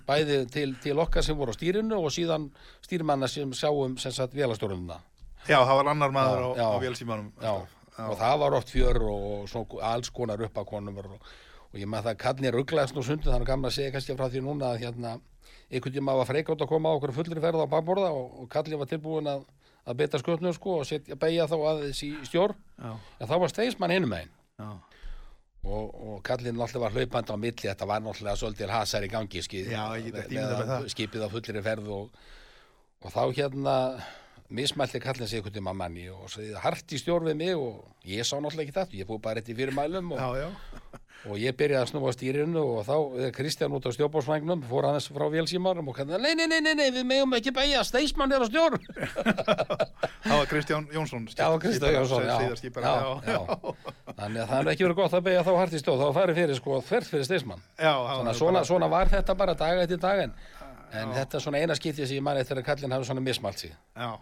Bæði 0.08 0.38
til, 0.52 0.72
til 0.80 0.96
okkar 1.04 1.24
sem 1.24 1.36
voru 1.36 1.52
á 1.52 1.56
stýrinu 1.58 2.00
og 2.00 2.08
síðan 2.16 2.48
stýrimanna 2.84 3.28
sem 3.28 3.52
sjáum 3.56 3.98
sem 4.00 4.12
sagt 4.16 4.32
velastjórnuna 4.36 4.96
já, 5.44 5.58
það 5.60 5.76
var 5.82 5.92
annar 5.92 6.12
maður 6.16 6.44
á, 6.48 6.50
Já, 6.56 6.64
á 6.64 6.76
já. 6.76 6.82
vélsímanum. 6.88 7.28
já, 7.44 7.54
og 8.08 8.16
það 8.24 8.38
var 8.40 8.56
oft 8.56 8.72
fjör 8.72 9.02
og 9.04 9.76
alls 9.84 10.08
konar 10.16 10.40
upp 10.48 10.56
að 10.64 10.70
konum 10.72 10.96
og, 11.04 11.18
og 11.74 11.80
ég 11.82 11.90
með 11.90 12.06
það 12.08 12.18
kallin 12.22 12.54
rugglaðist 12.54 12.94
nú 12.94 13.02
sundin 13.02 13.32
þannig 13.34 13.50
að 13.66 13.74
segja 13.74 13.92
kannski 13.94 14.14
frá 14.14 14.28
því 14.30 14.44
núna 14.46 14.70
að 14.70 14.84
hérna 14.84 15.16
einhvern 15.70 15.94
tíma 15.96 16.14
var 16.20 16.28
freikátt 16.28 16.62
að 16.62 16.70
koma 16.70 16.92
á 16.92 16.96
okkur 16.96 17.12
fullri 17.16 17.42
ferð 17.42 17.64
á 17.66 17.72
bakborða 17.72 18.10
og, 18.14 18.28
og 18.44 18.48
kallin 18.52 18.78
var 18.78 18.90
tilbúin 18.90 19.30
að, 19.30 19.44
að 19.84 19.98
beita 19.98 20.20
skötnu 20.22 20.52
sko 20.54 20.78
og 20.80 20.88
setja, 20.88 21.18
beigja 21.18 21.48
þá 21.50 21.56
aðeins 21.58 22.02
í 22.06 22.10
stjórn. 22.28 22.58
Já, 22.78 22.92
en 22.94 23.30
þá 23.30 23.34
var 23.42 23.52
steismann 23.52 23.94
hinum 23.94 24.14
megin. 24.14 24.30
Já, 24.60 24.70
og, 25.64 25.94
og 26.06 26.18
kallinn 26.26 26.60
alltaf 26.60 26.84
var 26.84 26.94
hlaupandi 26.94 27.34
á 27.34 27.38
milli 27.40 27.66
þetta 27.66 27.88
var 27.90 28.04
náttúrulega 28.04 28.38
svolítið 28.38 28.74
hasar 28.76 29.06
í 29.06 29.10
gangi 29.10 29.42
skið, 29.42 29.72
Já, 29.74 29.84
mér 30.30 30.66
það. 30.68 30.90
skipið 30.94 31.26
á 31.26 31.28
fullri 31.32 31.64
ferð 31.64 31.90
og, 31.96 32.20
og 33.02 33.16
þá 33.16 33.22
hérna 33.40 33.76
mismælti 34.50 35.00
kallinn 35.00 35.28
sig 35.28 35.38
einhvern 35.40 35.54
tíma 35.54 35.72
manni 35.76 36.08
og 36.12 36.28
sagði 36.32 36.58
hart 36.60 36.92
í 36.92 37.00
stjórn 37.00 37.30
við 37.30 37.38
mig 37.40 37.54
og 37.56 37.84
ég 38.04 38.26
sá 38.26 38.36
náttúrulega 38.36 38.68
ekki 38.68 38.78
þetta, 38.80 38.98
ég 39.00 39.08
fór 39.08 39.22
bara 39.24 39.40
rétt 39.40 39.48
í 39.48 39.56
fyrir 39.56 39.74
mælum 39.74 40.12
og, 40.12 40.20
já, 40.20 40.44
já, 40.44 40.48
og 41.24 41.38
ég 41.40 41.56
byrjaði 41.56 41.80
að 41.80 41.88
snúa 41.90 42.12
stýrinu 42.12 42.62
og 42.74 42.82
þá 42.84 42.96
er 43.24 43.32
Kristján 43.34 43.72
út 43.74 43.86
á 43.88 43.90
stjórnbórsvagnum 43.96 44.64
fór 44.68 44.88
hann 44.90 45.00
frá 45.00 45.24
vélsímarum 45.32 45.88
og 45.88 45.96
kannan 45.96 46.20
nei, 46.20 46.34
nei, 46.36 46.46
nei, 46.50 46.60
nei, 46.60 46.74
nei, 46.76 46.90
við 46.92 47.06
megum 47.08 47.36
ekki 47.38 47.54
beigja 47.56 47.84
steismann 47.88 48.34
er 48.36 48.44
á 48.44 48.46
stjórn. 48.50 48.76
Það 50.24 50.36
var 50.36 50.48
Kristján 50.50 50.84
Jónsson. 50.92 51.26
Já, 51.32 51.48
Kristján 51.60 51.96
Jónsson. 51.96 52.24
Þannig 54.14 54.40
að 54.40 54.48
það 54.48 54.58
er 54.60 54.70
ekki 54.72 54.84
verið 54.86 54.98
gott 54.98 55.16
að 55.16 55.24
beigja 55.26 55.44
þá 55.44 55.52
hart 55.58 55.74
í 55.74 55.80
stjórn, 55.80 56.00
þá 56.00 56.18
farið 56.18 56.38
fyrir 56.40 56.58
sko 56.60 56.78
fyrir 56.84 57.24
steismann. 57.28 57.64
Já, 57.76 57.92
það 57.92 58.20
þetta 59.12 59.36
en, 60.24 60.36
en 61.00 61.14
er 61.38 61.42
svona 61.42 61.60
eina 61.62 61.76
skiptið 61.78 62.08
sem 62.08 62.18
ég 62.18 62.24
man 62.24 62.38
eftir 62.40 62.60
að 62.60 62.68
kallinn 62.68 62.94
hafi 62.94 63.08
svona 63.08 63.24
mismalt 63.24 63.60
sig. 63.60 63.74
Já, 63.98 64.14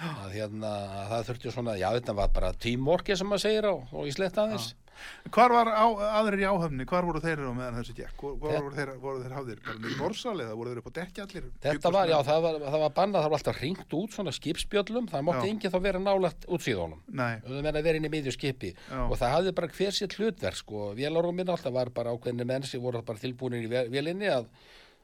að 0.00 0.30
hérna, 0.36 0.74
að 1.00 1.08
það 1.14 1.26
þurfti 1.30 1.54
svona, 1.56 1.78
já 1.80 1.88
þetta 1.98 2.14
var 2.20 2.30
bara 2.34 2.52
tímorki 2.56 3.16
sem 3.16 3.28
maður 3.28 3.44
segir 3.48 3.68
á 3.68 3.74
og 3.76 4.06
í 4.08 4.14
slett 4.16 4.38
aðeins 4.40 4.72
Hvar 5.32 5.48
var 5.48 5.68
á, 5.72 5.86
aðrir 6.20 6.42
í 6.42 6.44
áhöfni, 6.44 6.84
hvar 6.84 7.06
voru 7.08 7.22
þeir 7.24 7.40
á 7.40 7.48
meðan 7.56 7.76
þessu 7.78 7.94
gekk? 7.96 8.20
Voru 8.20 8.68
þeir, 8.76 8.90
voru 9.00 9.22
þeir 9.22 9.32
hafðir? 9.32 9.60
Bara 9.64 9.80
með 9.80 9.94
borsal 9.96 10.34
eða 10.44 10.56
voru 10.58 10.74
þeir 10.74 10.80
upp 10.82 10.90
á 10.92 10.96
dekki 10.98 11.22
allir? 11.24 11.46
Þetta 11.64 11.92
var, 11.94 12.10
já, 12.12 12.16
það 12.26 12.40
var, 12.44 12.58
það 12.66 12.82
var 12.82 12.92
bannað, 12.98 13.22
það 13.24 13.32
var 13.32 13.38
alltaf 13.40 13.60
ringt 13.62 13.96
út 13.96 14.12
svona 14.18 14.34
skipspjöllum, 14.36 15.08
það 15.08 15.24
mátti 15.30 15.48
Já. 15.48 15.52
enginn 15.54 15.72
þá 15.72 15.78
vera 15.86 16.02
nálagt 16.04 16.44
útsíðunum. 16.52 17.00
Nei, 17.16 17.40
Það 17.46 17.64
verði 17.70 17.82
vera 17.88 18.02
inn 18.02 18.08
í 18.10 18.12
miðju 18.12 18.34
skipi 18.36 18.74
Já. 18.76 19.00
og 19.06 19.16
það 19.22 19.34
hafði 19.38 19.54
bara 19.62 19.72
hver 19.78 19.96
sér 20.02 20.18
hlutverk 20.20 20.60
sko. 20.60 20.84
Vélarúmin 21.00 21.54
alltaf 21.56 21.72
var 21.80 21.94
bara 21.96 22.12
ákveðni 22.12 22.48
menn 22.52 22.68
sem 22.68 22.84
voru 22.84 23.00
bara 23.00 23.24
tilbúinir 23.24 23.64
í 23.64 23.72
vé- 23.72 23.88
vélinni 23.96 24.28
að, 24.36 24.52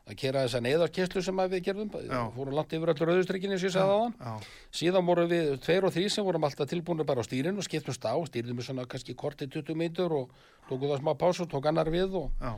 að 0.06 0.16
kera 0.20 0.44
þessa 0.46 0.60
neyðarkeslu 0.62 1.22
sem 1.26 1.40
að 1.42 1.56
við 1.56 1.62
gerðum, 1.66 1.88
fórum 2.36 2.54
langt 2.54 2.72
yfir 2.76 2.92
öllur 2.92 3.10
auðustrykkinni 3.16 3.58
sem 3.58 3.66
ég 3.68 3.74
sagði 3.74 3.90
á 3.90 3.98
þann. 4.04 4.14
já, 4.22 4.34
Síðan 4.80 5.08
voru 5.08 5.24
við 5.32 5.48
tveir 5.64 5.86
og 5.88 5.94
þrý 5.96 6.04
sem 6.14 6.24
vorum 6.28 6.46
alltaf 6.46 6.70
tilbúinir 6.70 7.08
bara 7.08 7.24
á 7.24 7.26
stýrinu 7.26 7.58
og 7.58 7.66
skiptumst 7.66 8.06
á, 8.06 8.14
stýrðum 8.30 8.60
við 8.60 8.68
svona 8.68 8.86
kannski 8.86 9.16
kortið 9.18 9.50
20 9.58 9.74
mínútur 9.82 10.14
og 10.14 10.30
tókum 10.70 10.92
það 10.92 11.02
smá 11.02 11.12
pás 11.18 11.40
og 11.42 11.50
tók 11.50 11.66
annar 11.72 11.90
við 11.90 12.14
og, 12.22 12.30
já, 12.40 12.54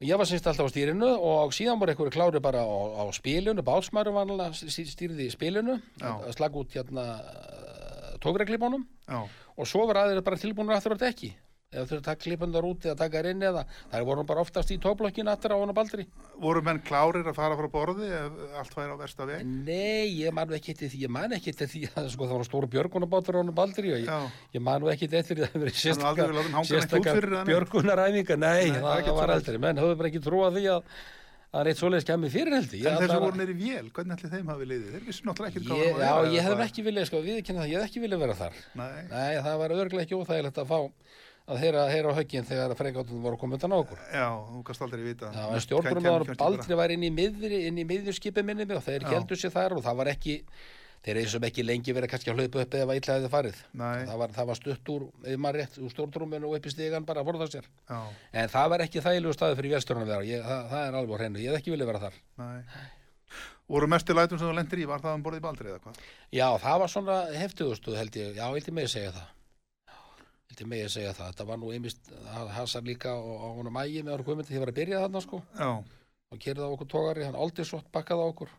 Ég 0.00 0.16
var 0.16 0.24
semst 0.24 0.46
alltaf 0.48 0.64
á 0.64 0.72
stýrinu 0.72 1.10
og 1.12 1.50
síðan 1.52 1.76
voru 1.82 1.92
einhverju 1.92 2.14
klári 2.14 2.40
bara 2.40 2.62
á, 2.64 2.78
á 3.02 3.04
spilinu, 3.12 3.60
bálsmæru 3.66 4.14
vanlega 4.14 4.54
stýrði 4.56 5.26
í 5.26 5.34
spilinu, 5.34 5.74
Já. 6.00 6.14
að 6.24 6.32
slaka 6.38 6.56
út 6.62 6.72
hérna 6.72 7.04
tókreklípunum 8.22 8.86
Já, 9.10 9.20
og 9.58 9.68
svo 9.68 9.84
var 9.90 10.04
aðeir 10.04 10.22
bara 10.24 10.38
tilbúinur 10.40 10.76
aftur 10.76 10.96
á 10.96 11.02
dekki 11.04 11.34
eða 11.70 11.84
þurfa 11.86 12.00
að 12.00 12.06
taka 12.08 12.24
klipundar 12.24 12.66
út 12.66 12.86
eða 12.88 12.96
taka 12.98 13.20
þær 13.20 13.26
inn 13.30 13.42
eða 13.46 13.60
það 13.92 14.06
voru 14.08 14.22
bara 14.26 14.42
oftast 14.42 14.72
í 14.74 14.78
tókblokkinu 14.82 15.30
aftur 15.30 15.52
á 15.54 15.58
hana 15.60 15.74
baldri. 15.76 16.06
voru 16.42 16.62
menn 16.66 16.80
klárir 16.82 17.28
að 17.30 17.36
fara 17.36 17.54
frá 17.60 17.68
borði 17.70 18.08
ef 18.10 18.40
allt 18.58 18.74
væri 18.74 18.90
á 18.90 18.98
versta 18.98 19.26
veg? 19.28 19.44
Nei, 19.46 20.08
ég 20.18 20.34
man 20.34 20.50
ekki 20.56 20.74
eftir 20.74 20.90
því, 20.90 21.02
ég 21.04 21.12
man 21.14 21.36
ekki 21.36 21.52
eftir 21.54 21.70
því 21.70 21.84
að 21.94 22.08
sko, 22.16 22.26
það 22.26 22.40
var 22.40 22.48
stóru 22.48 22.70
björgunabátur 22.74 23.38
á 23.38 23.42
hana 23.44 23.54
baldri 23.54 23.94
og 23.94 24.02
ég, 24.02 24.34
ég 24.58 24.66
man 24.66 24.88
ekki 24.90 25.10
eftir 25.12 25.38
því 25.38 25.46
að 25.46 25.54
það 25.54 25.64
verið 25.68 25.78
Hann 26.50 26.66
er 26.74 26.82
eða 26.90 27.38
neitt? 27.38 27.46
björgunaræfinga, 27.52 28.40
nei, 28.42 28.66
Nei, 28.74 28.82
það 28.82 28.90
er 28.90 29.06
það, 29.06 29.16
var 29.20 29.34
aldrei, 29.38 29.62
menn 29.62 29.82
höfðu 29.84 29.98
bara 30.02 30.10
ekki 30.10 30.24
trúa 30.26 30.50
því 30.58 30.66
að 30.74 30.92
að 31.50 31.64
neitt 31.66 31.78
svoleiðis 31.80 32.06
kemur 32.06 32.30
fyrir 32.30 32.54
heldur. 32.54 32.78
en 32.78 33.00
þeir 33.00 33.10
sem 33.10 33.22
voru 33.24 33.38
neyri 33.40 33.54
vél, 33.58 33.86
hvernig 33.90 34.14
ætli 34.14 34.28
þeim 34.30 34.50
hafi 34.52 34.66
liðið? 34.70 34.92
Þeir 34.94 35.06
vissu 35.08 35.24
náttúrulega 35.26 35.50
ekki 35.50 35.78
Ég, 35.80 35.96
já, 35.98 36.12
ég 36.30 36.44
hefði 36.46 36.66
ekki 36.68 36.84
viljað, 36.86 37.06
sko, 37.08 37.22
við 37.24 37.40
það, 37.58 37.70
ég 37.72 37.74
hefði 37.80 37.88
ekki 37.90 38.02
viljað 38.04 38.22
vera 38.22 38.36
þar. 38.38 38.60
Nei, 38.78 39.00
Nei, 39.10 39.40
það 39.42 39.58
var 39.64 39.74
örglega 39.80 40.04
ekki 40.06 40.20
óþægilegt 40.20 40.60
að 40.62 40.70
fá 40.70 40.78
að 41.50 41.62
heyra, 41.64 41.84
heyra 41.90 42.12
á 42.12 42.18
höggin 42.18 42.46
þegar 42.48 42.74
freikáttun 42.78 43.22
voru 43.24 43.38
komið 43.40 43.58
undan 43.58 43.74
á 43.74 43.78
okkur. 43.82 44.02
já, 44.14 44.26
þú 44.50 44.60
kannst 44.68 44.84
aldrei 44.86 45.04
vita 45.04 45.30
Já, 45.34 45.46
en 45.50 45.64
stjórnum 45.64 46.04
var 46.06 46.26
baldri 46.38 46.78
var 46.78 46.94
inn 46.94 47.06
í 47.06 47.10
miðri, 47.14 47.64
inn 47.70 47.80
í 47.80 47.86
miðjurskipi 47.88 48.44
minni 48.46 48.66
mig 48.68 48.78
og 48.78 48.84
þeir 48.86 49.06
Já. 49.06 49.10
heldur 49.14 49.40
sér 49.40 49.54
þar 49.54 49.74
og 49.78 49.82
það 49.86 49.98
var 50.00 50.12
ekki, 50.12 50.36
þeir 51.06 51.20
eins 51.22 51.34
og 51.38 51.46
ekki 51.48 51.64
lengi 51.66 51.96
verið 51.96 52.12
kannski 52.14 52.30
að 52.32 52.40
hlaupa 52.42 52.62
upp 52.64 52.78
eða 52.80 52.96
illa 53.00 53.16
hefði 53.18 53.32
farið. 53.34 53.60
Það 53.80 54.14
var, 54.22 54.36
það 54.38 54.48
var 54.52 54.60
stutt 54.60 54.92
úr, 54.94 55.08
ef 55.24 55.42
maður 55.42 55.60
rétt, 55.62 55.80
úr 55.80 55.94
stjórnrúminu 55.96 56.50
og 56.50 56.56
upp 56.60 56.70
í 56.70 56.74
stigan 56.74 57.08
bara 57.08 57.24
að 57.24 57.32
forða 57.32 57.50
sér. 57.50 57.68
já, 57.90 58.00
En 58.32 58.48
það 58.54 58.70
var 58.74 58.86
ekki 58.86 59.04
þægilegu 59.08 59.36
staði 59.36 59.58
fyrir 59.60 59.76
vélstjórn 59.76 60.06
að 60.06 60.14
vera, 60.14 60.28
ég, 60.30 60.46
það, 60.46 60.64
það 60.74 60.86
er 60.86 60.98
alveg 61.02 61.20
hreinu, 61.22 61.42
ég 61.42 61.50
hef 61.50 61.60
ekki 61.62 61.74
viljað 61.74 61.92
vera 61.92 62.04
þar. 62.06 62.22
nei 62.38 62.88
Voru 63.70 63.86
mestu 63.86 64.14
lætum 64.16 64.38
sem 64.40 64.48
þú 64.50 64.54
lendir 64.56 64.80
í, 64.82 64.86
var 64.90 64.98
það 64.98 65.14
um 65.14 65.20
borðið 65.22 65.42
baldri 65.44 65.68
eða 65.70 65.82
hvað? 65.84 65.98
Já, 66.34 66.46
það 66.58 66.80
var 66.82 66.90
svona 66.90 67.18
heftugustu 67.38 67.94
held 67.94 68.16
ég, 68.18 68.32
já, 68.34 68.46
með 68.74 68.88
að 68.88 68.94
segja 68.96 69.12
það. 69.14 69.28
Held 70.60 70.66
ég 70.68 70.76
með 70.76 70.82
að 70.84 70.90
segja 70.92 71.12
það, 71.16 71.28
þetta 71.30 71.44
var 71.48 71.58
nú 71.60 71.68
einmist, 71.72 72.08
það 72.20 72.48
hasar 72.52 72.82
líka 72.84 73.12
á, 73.16 73.16
á 73.16 73.48
honum 73.56 73.76
ægi 73.80 74.02
með 74.04 74.12
ára 74.12 74.24
guðmyndi 74.26 74.50
því 74.50 74.56
ég 74.58 74.60
var 74.60 74.70
að 74.72 74.76
byrja 74.76 74.98
þarna 75.00 75.20
sko. 75.24 75.38
Já, 75.56 75.68
og 76.34 76.40
kerði 76.44 76.66
á 76.68 76.72
okkur 76.74 76.88
tógari, 76.92 77.22
hann 77.24 77.38
aldrei 77.40 77.64
svo 77.64 77.78
bakkaði 77.94 78.20
á 78.20 78.28
okkur. 78.28 78.50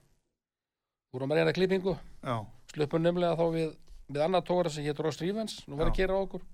Vorum 1.13 1.33
að 1.35 1.37
reyna 1.41 1.53
klippingu. 1.53 1.93
Já, 2.25 2.35
slöpum 2.73 3.03
nefnilega 3.05 3.37
þá 3.37 3.45
við, 3.53 3.75
við 4.09 4.23
annar 4.25 4.47
tógari 4.47 4.71
sem 4.73 4.87
hétur 4.87 5.05
Ross 5.05 5.21
Rífens, 5.21 5.59
nú 5.69 5.77
var 5.77 5.91
að 5.91 6.01
Já. 6.01 6.09
á 6.09 6.17
okkur. 6.17 6.47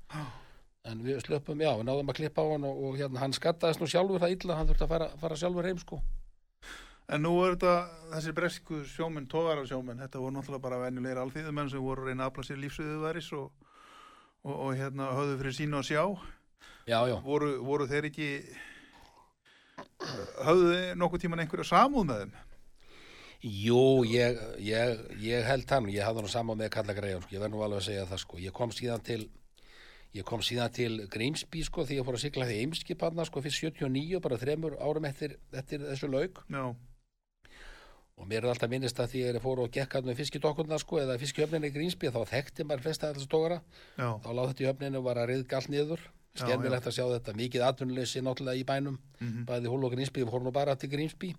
En 0.91 1.05
við 1.05 1.21
slöpum, 1.23 1.63
já, 1.63 1.71
við 1.79 1.87
náðum 1.87 2.11
að 2.11 2.19
klippa 2.19 2.43
á 2.43 2.47
hann 2.51 2.67
og, 2.67 2.83
og 2.83 2.99
hérna, 2.99 3.21
hann 3.23 3.35
skattaðist 3.35 3.79
nú 3.79 3.87
sjálfur 3.87 4.19
það 4.25 4.35
illa, 4.35 4.57
hann 4.59 4.67
þurfti 4.67 4.83
að 4.83 4.91
fara, 4.97 5.07
fara 5.23 5.39
sjálfur 5.39 5.69
heim 5.71 5.79
sko. 5.79 6.01
En 7.07 7.23
nú 7.23 7.31
er 7.45 7.55
þetta, 7.55 7.73
þessir 8.17 8.35
bresku 8.35 8.81
sjómenn, 8.83 9.31
tógara 9.31 9.63
sjómenn, 9.67 10.03
þetta 10.03 10.19
voru 10.19 10.35
náttúrulega 10.35 10.65
bara 10.67 10.79
venjulegir 10.83 11.23
alþýðumenn 11.23 11.71
sem 11.71 11.83
voru 11.87 12.03
að 12.03 12.11
reyna 12.11 12.25
að 12.25 12.31
afla 12.33 12.47
sér 12.47 12.59
lífsöðuværis 12.65 13.29
og, 13.39 13.66
og, 14.45 14.53
og 14.55 14.73
hérna 14.77 15.11
höfðu 15.17 15.37
fyrir 15.41 15.55
sínu 15.57 15.79
að 15.79 15.87
sjá. 15.89 16.03
já, 16.87 16.99
já, 17.09 17.15
Voru, 17.23 17.53
voru 17.65 17.87
þeir 17.89 18.09
ekki, 18.11 18.29
höfðu 20.45 20.67
þeir 20.73 20.99
nokkuð 21.01 21.23
tíman 21.25 21.43
einhverja 21.43 21.69
samúð 21.71 22.05
með 22.11 22.21
þeim? 22.25 22.35
jú, 23.47 23.81
ég, 24.09 24.39
ég, 24.65 25.01
ég 25.21 25.45
held 25.45 25.69
hann, 25.69 25.89
ég 25.93 26.05
hafði 26.05 26.23
nú 26.25 26.31
saman 26.31 26.57
með 26.57 26.71
Kalla 26.73 26.95
Greiðun, 26.97 27.21
sko, 27.21 27.35
ég 27.35 27.43
verð 27.43 27.53
nú 27.53 27.61
alveg 27.61 27.83
að 27.83 27.85
segja 27.91 28.07
það 28.09 28.21
sko, 28.23 28.39
ég 28.41 28.55
kom 28.57 28.73
síðan 28.73 29.03
til 29.05 29.21
ég 30.17 30.25
kom 30.25 30.41
síðan 30.41 30.73
til 30.73 30.93
Grímsby 31.13 31.61
sko 31.67 31.83
því 31.85 31.99
ég 31.99 32.07
fór 32.07 32.17
að 32.17 32.23
sigla 32.23 32.47
því 32.49 32.55
eimskip 32.63 33.03
hann 33.05 33.25
sko 33.27 33.43
fyrst 33.45 33.61
79 33.61 34.21
bara 34.23 34.39
þremur 34.41 34.77
árum 34.81 35.05
eftir, 35.05 35.35
eftir 35.53 35.83
þessu 35.83 36.09
lauk. 36.09 36.41
Já, 36.49 36.63
og 38.17 38.25
mér 38.27 38.43
er 38.43 38.49
alltaf 38.51 38.69
minnist 38.69 38.97
að 38.99 39.11
því 39.13 39.23
að 39.27 39.35
ég 39.37 39.43
fór 39.43 39.59
og 39.63 39.71
gekk 39.71 39.93
hann 39.97 40.05
með 40.09 40.17
fiskidokkurna 40.21 40.79
sko 40.81 40.99
eða 41.03 41.17
fiskihöfninni 41.21 41.69
í 41.69 41.73
Grínsby 41.75 42.09
þá 42.09 42.21
þekkti 42.31 42.65
maður 42.65 42.85
flesta 42.87 43.13
þess 43.13 43.29
tókara 43.29 43.61
þá 43.97 44.29
láð 44.33 44.47
þetta 44.53 44.63
í 44.63 44.69
höfninu 44.71 44.97
og 45.01 45.03
var 45.09 45.17
að 45.21 45.29
riðga 45.33 45.57
allt 45.61 45.69
niður. 45.69 46.01
Skemmilegt 46.37 46.85
að 46.85 46.93
sjá 46.93 47.05
þetta, 47.09 47.33
mikið 47.33 47.63
atvinnuleysi 47.65 48.21
náttúrulega 48.21 48.61
í 48.61 48.65
bænum, 48.69 48.97
Mhm. 49.21 49.45
bæði 49.49 49.67
húl 49.73 49.85
og 49.85 49.93
Grínsby 49.93 50.21
við 50.23 50.29
fórum 50.29 50.53
bara 50.53 50.75
til 50.75 50.89
Grínsby 50.89 51.31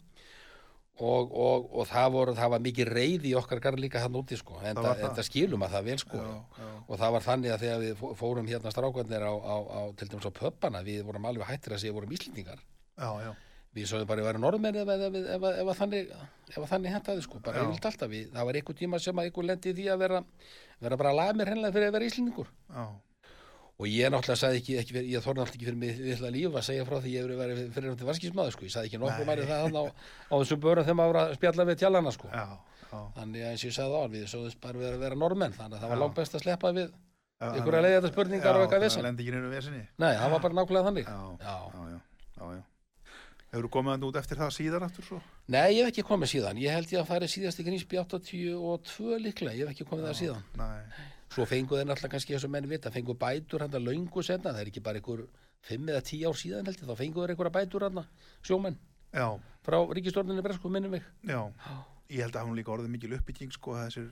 og, 0.99 1.31
og, 1.31 1.69
og 1.79 1.87
það, 1.87 2.09
voru, 2.11 2.33
það 2.35 2.51
var 2.51 2.63
mikið 2.65 2.89
reyði 2.91 3.31
í 3.31 3.35
okkar 3.39 3.61
garð 3.63 3.79
líka 3.79 4.01
hann 4.03 4.17
úti 4.19 4.35
sko. 4.37 4.57
En 4.67 4.75
Það 4.75 4.89
það, 4.99 5.13
það. 5.15 5.23
skilum 5.29 5.63
að 5.63 5.71
það 5.77 5.85
vel 5.87 5.99
sko. 6.03 6.17
Já, 6.19 6.33
já, 6.59 6.71
og 6.89 6.99
það 6.99 7.13
var 7.15 7.23
þannig 7.29 7.53
að 7.55 7.61
þegar 7.63 7.85
við 7.85 7.95
fó- 8.01 8.15
fórum 8.19 8.49
hérna 8.51 8.73
strákarnir 8.75 9.23
á, 9.23 9.33
á, 9.39 9.57
á 9.71 9.81
til 9.95 10.09
dæmis 10.09 10.27
á 10.27 10.33
pöppana 10.35 10.83
við 10.83 11.05
vorum 11.07 11.25
alveg 11.31 11.47
hættir 11.47 11.73
að 11.77 11.79
segja 11.85 11.95
vorum 11.95 12.11
íslendingar. 12.11 12.59
Já, 12.99 13.11
já, 13.23 13.31
við 13.77 13.89
sögum 13.91 14.09
bara 14.09 14.23
að 14.25 14.29
vera 14.31 14.43
norðmenn 14.43 14.79
ef, 14.81 14.93
ef, 14.95 15.19
ef, 15.19 15.49
ef, 15.51 15.73
þannig, 15.81 16.15
þannig 16.55 16.95
hentaði 16.95 17.25
sko, 17.27 17.41
bara 17.45 17.67
yfirlt 17.67 17.91
alltaf 17.91 18.11
við, 18.13 18.31
það 18.33 18.49
var 18.49 18.61
einhver 18.61 18.79
tíma 18.79 19.01
sem 19.03 19.21
að 19.21 19.29
einhver 19.29 19.49
lendi 19.49 19.75
því 19.77 19.91
að 19.93 20.01
vera, 20.05 20.23
vera 20.87 20.99
bara 21.03 21.29
mér 21.37 21.53
hennilega 21.53 21.77
fyrir 21.77 21.91
að 21.91 21.99
vera 21.99 22.09
íslendingur. 22.09 22.51
Já, 22.73 22.87
og 23.79 23.87
ég 23.87 24.11
náttúrulega 24.11 24.41
sagði 24.41 24.61
ekki, 24.63 24.77
ekki 24.81 25.03
ég 25.13 25.23
þorði 25.23 25.43
náttúrulega 25.43 25.55
ekki 25.55 25.69
fyrir 25.69 25.79
mig 25.79 26.01
vilja 26.03 26.31
líf 26.35 26.57
að 26.59 26.65
segja 26.67 26.87
frá 26.89 26.97
því 26.99 27.13
ég 27.13 27.27
hefur 27.27 27.43
verið 27.43 27.61
fyrir 27.77 27.93
náttúrulega 27.93 28.11
varskismæður 28.11 28.57
sko, 28.57 28.65
ég 28.67 28.75
sagði 28.75 28.91
ekki 28.91 29.01
nokkuð 29.05 29.29
mæri 29.29 29.45
það 29.47 29.77
á, 29.79 29.85
á 29.87 30.35
þessum 30.35 30.63
börum 30.65 30.87
þegar 30.89 30.99
maður 30.99 31.15
var 31.15 31.21
að 31.23 31.37
spjalla 31.39 31.67
við 31.69 31.79
tjallana 31.83 32.15
sko. 32.17 32.31
Já, 32.33 32.47
já, 32.89 32.99
þannig 33.21 33.45
að 33.45 33.53
eins 33.53 33.63
og 33.63 33.69
ég 33.69 33.77
sagði 33.77 34.01
á 34.03 34.05
við 34.17 34.25
sögðum 34.33 34.59
bara 34.65 34.83
vera, 34.83 34.99
vera 35.05 35.21
normenn 35.23 35.55
þannig 35.55 35.79
að 35.79 35.85
það 35.85 35.93
var 35.95 36.03
langt 36.03 36.19
best 36.19 36.35
að 36.35 36.43
sleppa 36.43 36.73
við 36.75 36.91
einhverja 37.39 37.85
leiði 37.85 38.01
þetta 38.01 38.11
spurningar 38.17 38.59
og 38.59 38.65
eitthvað 38.67 38.85
vissin 38.89 39.79
nei, 39.79 40.11
það 40.19 40.35
var 40.35 40.43
bara 40.49 40.59
nákvæmlega 40.59 40.89
þannig. 40.89 41.07
Já, 41.07 41.21
já, 41.39 42.01
Já. 42.39 42.63
Já, 43.49 43.57
já, 43.57 43.59
já. 43.59 43.59
Hefur 43.59 43.71
komið 43.73 43.91
hann 43.95 44.03
út 44.05 44.17
eftir 44.17 44.37
það 44.37 44.51
síðar 44.53 44.85
aftur 44.85 45.05
svo? 45.05 45.19
Nei, 45.49 45.79
ég 45.79 45.87
hef 45.87 45.93
ekki 45.93 46.03
komið 46.05 46.29
síðan. 46.35 46.59
Ég 46.61 46.75
held 46.75 46.91
ég 46.93 47.01
að 47.01 47.07
fara 47.09 47.25
síðast 47.25 47.61
í 47.61 47.65
Grímsby 47.65 47.97
82 47.97 49.19
líklega. 49.25 49.57
Ég 49.57 49.65
hef 49.65 49.73
ekki 49.73 49.87
komið 49.89 50.05
það 50.11 50.19
síðan. 50.19 50.43
Nei, 50.59 50.83
Svo 51.29 51.45
fengu 51.45 51.77
þeir 51.77 51.89
náttúrulega 51.89 52.13
kannski 52.13 52.37
og 52.37 52.51
menn 52.53 52.69
vita, 52.69 52.93
fengu 52.93 53.15
bætur 53.17 53.61
hann 53.61 53.73
að 53.73 53.85
löngu 53.89 54.23
senna. 54.25 54.53
Það 54.53 54.61
er 54.61 54.69
ekki 54.69 54.81
bara 54.85 55.01
einhver 55.01 55.27
5 55.69 55.89
eða 55.93 56.03
10 56.05 56.29
ár 56.29 56.37
síðan 56.37 56.69
held 56.69 56.79
ég. 56.81 56.89
Þá 56.89 56.97
fengu 57.01 57.21
þeir 57.21 57.33
einhverja 57.35 57.57
bætur 57.57 57.83
hann 57.85 58.05
sjómenn 58.45 58.79
já, 59.13 59.27
frá 59.65 59.79
ríkistjórninni 59.97 60.43
Bresku, 60.45 60.69
minnum 60.69 60.91
mig. 60.91 61.05
já. 61.25 61.41
Ég 62.09 62.25
held 62.25 62.37
að 62.37 62.47
hún 62.49 62.57
líka 62.57 62.73
orðið 62.73 62.89
mikil 62.89 63.13
uppbygging 63.17 63.53
sko, 63.53 63.77
að 63.77 63.89
þessir 63.89 64.09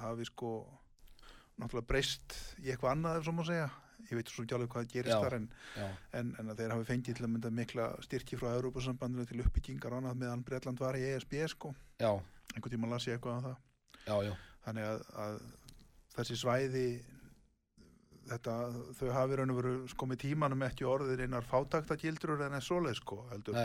hafi 0.00 0.24
sko 0.26 0.66
náttúrulega 1.60 1.86
breyst 1.86 2.34
í 2.58 2.70
eitthvað 2.70 2.96
annað 2.96 3.18
ef 3.18 3.24
svo 3.26 3.32
má 3.36 3.44
segja. 3.46 3.70
Ég 4.08 4.18
veit 4.18 4.32
svo 4.32 4.44
ekki 4.44 4.56
alveg 4.56 4.72
hvað 4.74 4.90
gerist 4.94 5.14
Já. 5.14 5.20
þar 5.22 5.36
en, 5.38 5.46
en, 6.18 6.34
en 6.40 6.52
þeir 6.58 6.74
hafi 6.74 6.88
fengið 6.88 7.20
til 7.20 7.26
að 7.26 7.32
mynda 7.34 7.52
mikla 7.54 7.88
styrki 8.06 8.40
frá 8.40 8.50
Európa-sambandinu 8.56 9.28
til 9.28 9.44
uppbyggingar 9.44 9.94
og 9.94 10.02
annað 10.02 10.20
meðan 10.24 10.44
Bretland 10.46 10.82
var 10.82 10.98
í 10.98 11.04
ESB 11.12 11.38
sko. 11.52 11.74
Einhvern 12.00 12.74
tíma 12.74 12.90
las 12.90 13.06
ég 13.06 13.18
eitthvað 13.18 13.38
af 13.38 13.48
það. 13.48 13.56
já, 14.06 14.16
já, 14.30 14.34
Þannig 14.64 14.88
að, 14.90 15.02
að 15.24 15.40
þessi 16.16 16.36
svæði 16.40 16.86
þetta, 18.30 18.54
þau 18.98 19.10
hafi 19.14 19.38
raun 19.38 19.52
og 19.54 19.58
veru 19.60 19.74
sko 19.90 20.08
með 20.10 20.22
tímanum 20.24 20.64
ekki 20.66 20.86
orðið 20.88 21.24
einar 21.26 21.46
fátaktagildrur 21.48 22.44
en 22.46 22.56
er 22.58 22.64
svoleið 22.64 23.00
sko 23.00 23.22
heldur, 23.32 23.58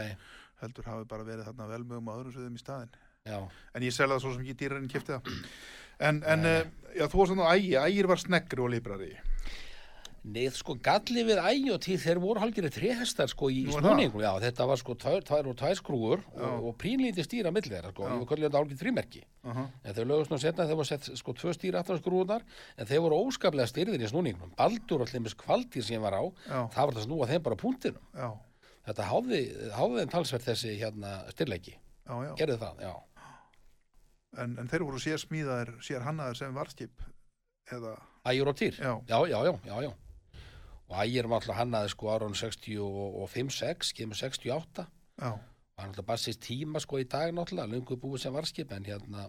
heldur 0.62 0.90
hafi 0.90 1.10
bara 1.10 1.28
verið 1.28 1.50
þarna 1.50 1.70
velmögum 1.72 2.12
á 2.12 2.14
öðrum 2.18 2.36
sviðum 2.36 2.58
í 2.58 2.64
staðin 2.64 2.96
já. 3.28 3.40
en 3.76 3.86
ég 3.86 3.96
selða 3.96 4.18
það 4.18 4.26
svo 4.26 4.34
sem 4.36 4.46
ekki 4.46 4.58
dýrarinn 4.62 4.92
kipti 4.92 5.16
það 5.16 5.32
en, 6.10 6.22
en 6.24 6.50
uh, 6.50 6.60
já, 6.96 7.06
þú 7.06 7.22
var 7.22 7.32
svona 7.32 7.54
ægi, 7.56 7.74
ægir 7.82 8.12
var 8.12 8.24
sneggri 8.24 8.66
og 8.66 8.72
librari 8.74 9.12
Nei, 10.26 10.48
sko, 10.50 10.74
galli 10.82 11.22
við 11.28 11.38
og 11.70 11.82
tíð, 11.86 12.00
þeir 12.02 12.20
voru 12.24 12.42
halgirið 12.42 12.72
trehestar, 12.74 13.30
sko, 13.30 13.50
í 13.54 13.60
Nú 13.68 13.76
snúningum. 13.78 14.24
Já, 14.24 14.32
þetta 14.42 14.66
var, 14.72 14.80
sko, 14.82 14.96
tvær, 14.98 15.22
tvær 15.28 15.50
og 15.52 15.58
tvær 15.60 15.76
skrúur 15.78 16.24
og, 16.34 16.64
og 16.66 16.78
prínlítið 16.82 17.28
stýra 17.28 17.52
millir 17.54 17.76
þeirra, 17.76 17.92
sko. 17.94 18.08
Ég 18.10 18.24
var 18.24 18.30
kallið 18.32 18.48
þetta 18.48 18.62
hálgið 18.64 18.80
þrýmerki. 18.82 19.22
En 19.46 19.94
þau 19.94 20.06
lögust 20.10 20.34
nú 20.34 20.40
setna 20.42 20.66
þeir 20.66 20.80
voru 20.80 20.90
sett 20.90 21.10
sko 21.22 21.36
tvö 21.38 21.54
stýr 21.54 21.78
aftan 21.78 22.00
á 22.00 22.02
skrúðunar 22.02 22.46
en 22.74 22.90
þeir 22.90 23.04
voru 23.06 23.20
óskaplega 23.28 23.70
styrðir 23.70 24.02
í 24.02 24.10
snúningnum. 24.10 24.56
Baldur 24.58 25.04
allir 25.06 25.22
með 25.28 25.36
kvaldýr 25.44 25.86
sem 25.86 26.02
var 26.02 26.18
á, 26.18 26.24
Já. 26.50 26.60
það 26.74 26.90
var 26.90 26.98
það 26.98 27.06
snúa 27.06 27.28
þeim 27.30 27.44
bara 27.46 27.60
púntinu. 27.62 28.02
já, 28.18 28.30
Þetta 28.86 29.10
háði, 29.10 29.42
háði 29.74 30.00
þeim 30.02 30.14
talsvert 30.14 30.46
þessi 30.46 30.74
hérna 30.82 31.14
styrleiki. 31.34 31.76
Gerði 32.38 32.58
það, 32.62 32.82
já. 32.86 32.96
En, 34.42 34.58
en 34.62 34.68
þeir 34.70 34.84
voru 34.86 35.00
sér 35.02 35.22
smíðaðir, 35.22 35.72
sér 35.86 36.04
hannaðir 36.06 36.38
sem 36.42 36.58
varskip 36.58 37.06
eða, 37.72 37.96
Ægir 38.26 38.50
og 38.50 38.58
týr. 38.58 38.78
Já, 38.82 38.92
já, 39.10 39.18
já, 39.30 39.40
já, 39.66 39.76
já. 39.86 39.92
Og 40.90 41.00
ægir 41.02 41.28
var 41.28 41.42
alltaf 41.42 41.58
hannaði 41.58 41.90
sko 41.94 42.12
árun 42.14 42.36
65-6, 42.38 43.94
kemur 43.98 44.16
68. 44.20 44.86
já, 45.18 45.32
var 45.76 45.88
náttúrulega 45.90 46.06
bara 46.08 46.22
sýst 46.22 46.44
tíma 46.46 46.80
sko 46.80 47.00
í 47.02 47.08
dag 47.10 47.34
náttúrulega, 47.34 47.72
lungu 47.72 47.98
búið 47.98 48.22
sem 48.22 48.34
varskip 48.36 48.72
en 48.72 48.86
hérna 48.86 49.26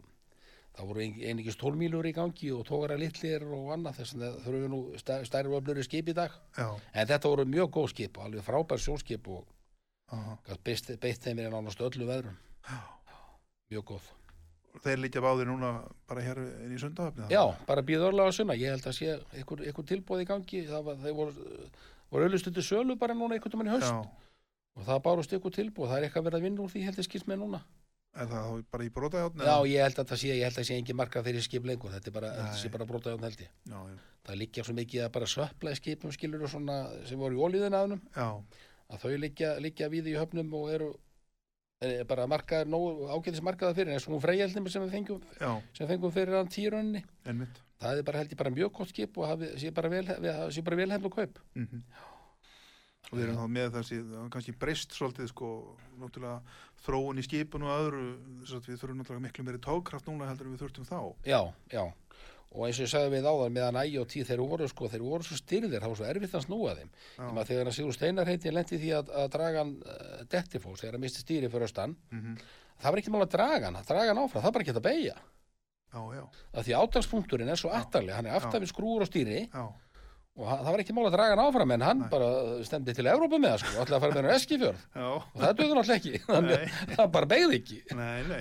það 0.77 0.91
voru 0.91 1.01
ein, 1.01 1.15
einingis 1.25 1.57
tólmílur 1.57 2.07
í 2.07 2.13
gangi 2.13 2.51
og 2.53 2.67
tókara 2.69 2.99
litlir 3.01 3.47
og 3.49 3.71
annað 3.73 4.03
þess 4.03 4.19
að 4.19 4.37
þurfum 4.45 4.65
við 4.67 4.73
nú 4.75 4.81
stær, 5.01 5.25
stærri 5.25 5.49
og 5.49 5.63
öfluri 5.63 5.87
skip 5.87 6.11
í 6.13 6.17
dag. 6.17 6.35
já, 6.57 6.69
En 6.93 7.09
þetta 7.09 7.33
voru 7.33 7.47
mjög 7.49 7.71
góð 7.79 7.89
skip 7.95 8.19
og 8.19 8.27
alveg 8.29 8.45
frábær 8.45 8.83
sjónskip 8.83 9.29
og 9.33 9.47
beitt, 10.65 10.93
beitt 11.01 11.25
þeim 11.25 11.41
í 11.41 11.49
nánast 11.49 11.81
öllu 11.81 12.07
veðrum. 12.07 12.37
Mjög 13.73 13.85
góð. 13.95 14.13
Þeir 14.85 15.01
líkja 15.05 15.23
báðir 15.25 15.49
núna 15.51 15.71
bara 16.09 16.23
hér 16.25 16.39
í 16.73 16.79
sundahöfni 16.81 17.29
Já, 17.33 17.43
bara 17.69 17.83
býð 17.87 18.05
örlega 18.11 18.29
að 18.31 18.37
sunna. 18.39 18.57
Ég 18.59 18.75
held 18.75 18.87
að 18.91 18.97
sé 18.99 19.09
einhver, 19.37 19.63
einhver 19.69 19.87
tilbúð 19.89 20.23
í 20.23 20.29
gangi. 20.29 20.63
Það 20.69 20.85
var, 20.91 21.01
þeir 21.05 21.17
voru, 21.17 21.49
auðlustu 22.13 22.53
til 22.57 22.65
sölu 22.67 22.97
bara 23.01 23.15
núna 23.17 23.37
einhvern 23.39 23.59
veginn 23.59 23.71
í 23.71 23.75
haust. 23.77 23.91
Já, 23.91 24.33
og 24.77 24.87
það 24.91 25.03
bárust 25.09 25.33
ykkur 25.37 25.55
tilbúð, 25.57 25.89
það 25.91 25.99
er 25.99 26.07
eitthvað 26.09 26.27
verið 26.29 26.39
að 26.41 26.47
vinna 26.49 26.65
úr 26.67 26.73
því 26.75 26.85
heldur 26.89 27.09
skýrt 27.09 27.29
með 27.31 27.43
núna. 27.45 27.63
er 28.17 28.29
það 28.33 28.61
bara 28.73 28.85
í 28.85 28.91
brotajátt 28.97 29.43
Já, 29.45 29.57
ég 29.69 29.83
held 29.85 29.99
að 30.01 30.07
það 30.13 30.21
sé, 30.23 30.29
ég 30.33 30.45
held 30.49 30.59
að 30.61 30.67
sé 30.69 30.77
engin 30.81 30.97
marka 30.97 31.23
fyrir 31.23 31.43
skip 31.45 31.67
lengur, 31.69 31.91
þetta 31.93 32.09
er 32.09 32.15
bara, 32.15 32.31
þetta 32.37 32.61
sé 32.63 32.71
bara 32.73 32.87
brota 32.89 33.11
jón 33.13 33.27
held 33.29 33.41
ég. 33.45 33.51
já, 33.69 33.81
Það 34.27 34.39
liggja 34.41 34.65
svo 34.65 34.75
mikið 34.75 35.03
að 35.05 35.11
bara 35.13 35.27
söpla 35.31 35.71
í 35.75 35.77
skipum 35.79 36.13
skilur 36.15 36.43
og 36.43 36.51
svona 36.51 36.77
sem 37.07 37.19
voru 37.21 37.37
í 37.37 37.43
ólíðin 37.45 37.77
að 37.77 37.93
bara 42.09 42.25
markaðir 42.27 42.71
nógu 42.73 43.07
ágætis 43.13 43.43
markaða 43.45 43.75
fyrir 43.77 43.93
eins 43.93 44.07
og 44.09 44.15
hún 44.17 44.23
freyjaldnum 44.25 44.69
sem 44.73 44.83
við 44.87 44.95
fengum, 44.97 45.23
já, 45.41 45.51
sem 45.77 45.89
fengum 45.91 46.13
fyrir 46.15 46.37
hann 46.39 46.49
týrunni. 46.49 47.03
Það 47.77 47.99
er 48.01 48.03
bara 48.09 48.19
held 48.23 48.33
ég 48.33 48.39
bara 48.41 48.51
mjög 48.51 48.73
gott 48.73 48.89
skip 48.89 49.19
og 49.21 49.27
hafi, 49.29 49.51
sé 49.61 49.71
bara 49.77 49.89
vel, 49.93 50.05
við- 50.07 50.51
sé 50.57 50.63
bara 50.65 50.77
vel 50.77 50.91
kaup. 51.13 51.39
mm 51.55 51.83
og 53.07 53.19
við 53.21 53.23
erum 53.23 53.37
þá 53.39 53.47
með 53.55 53.69
þessi 53.77 53.97
það 54.03 54.31
kannski 54.35 54.53
breyst 54.59 54.91
svolítið 54.97 55.29
sko 55.31 55.49
þróun 56.83 57.21
í 57.21 57.23
skipun 57.23 57.63
og 57.63 57.71
öðru 57.71 58.07
við 58.67 58.81
þurfum 58.81 58.99
náttúrulega 58.99 59.23
miklu 59.29 59.45
meiri 59.47 59.61
tókraft 59.63 60.09
núna 60.11 60.27
heldur 60.27 60.49
en 60.49 60.57
við 60.57 60.65
þurftum 60.65 60.89
þá 60.89 61.15
Já, 61.25 61.39
já. 61.71 61.85
Og 62.55 62.67
eins 62.67 62.79
og 62.79 62.87
ég 62.87 62.93
sagði 62.93 63.11
við 63.17 63.27
áðan 63.29 63.57
meðan 63.57 64.07
tíð 64.13 64.29
þeir 64.31 64.43
voru 64.43 64.69
sko, 64.71 64.89
þeir 64.89 65.03
voru 65.05 65.27
svo 65.27 65.37
styrðir, 65.37 65.81
það 65.83 65.91
var 65.93 65.99
svo 65.99 66.07
erfitt 66.09 66.37
að 66.39 66.45
snúa 66.47 66.77
þeim. 66.79 66.93
Þegar, 67.17 67.49
þegar 67.51 67.71
að 67.71 67.75
Sigur 67.77 67.97
Steinar 67.97 68.31
heiti 68.31 68.53
lendi 68.55 68.79
því 68.81 68.93
að, 68.97 69.11
að 69.23 69.33
draga 69.35 69.65
hann 69.65 69.75
uh, 69.83 70.23
dettifós, 70.33 70.81
þegar 70.81 70.97
hann 70.97 71.05
misti 71.05 71.25
stýri 71.25 71.51
fyrir 71.53 71.67
austan, 71.69 71.97
mm 72.15 72.39
það 72.77 72.93
var 72.93 73.01
ekki 73.01 73.15
mál 73.15 73.25
að 73.25 73.33
draga 73.33 73.71
hann, 73.71 73.81
að 73.81 73.89
draga 73.89 74.13
hann 74.13 74.21
áfram, 74.21 74.43
það 74.43 74.47
var 74.47 74.55
bara 74.57 74.67
ekki 74.67 74.75
að 74.77 74.85
beigja. 74.85 75.17
Að 76.53 76.67
því 76.67 76.75
átakspunkturinn 76.83 77.53
er 77.53 77.61
svo 77.61 77.73
aftarlega, 77.73 78.19
hann 78.19 78.29
er 78.29 78.37
aftar 78.37 78.63
við 78.63 78.73
skrúur 78.73 79.05
og 79.07 79.09
stýri. 79.09 79.47
Já, 79.49 79.63
og 80.37 80.51
það 80.51 80.67
var 80.69 80.83
ekki 80.83 80.97
mál 80.97 81.07
að 81.09 81.15
draga 81.17 81.33
hann 81.33 81.45
áfram 81.47 81.73
en 81.73 81.85
hann 81.87 82.03
Nei. 82.03 82.09
bara 82.13 82.27
stemdi 82.69 82.93
til 82.97 83.07
Evrópu 83.09 83.39
með 83.41 83.55
það 83.55 83.63
sko, 83.63 83.71
ætlaði 83.81 83.97
að 83.97 84.05
fara 84.05 84.17
með 84.17 84.27
hann 84.27 84.37
eskifjörð. 84.37 84.83
Og 85.07 85.41
það 85.41 85.55
döður 85.61 85.81
náttúrulega 85.81 85.97
ekki, 85.97 86.21
að 86.37 86.93
það 86.99 87.11
bara 87.17 87.31
beigði 87.33 87.61
ekki. 87.63 87.79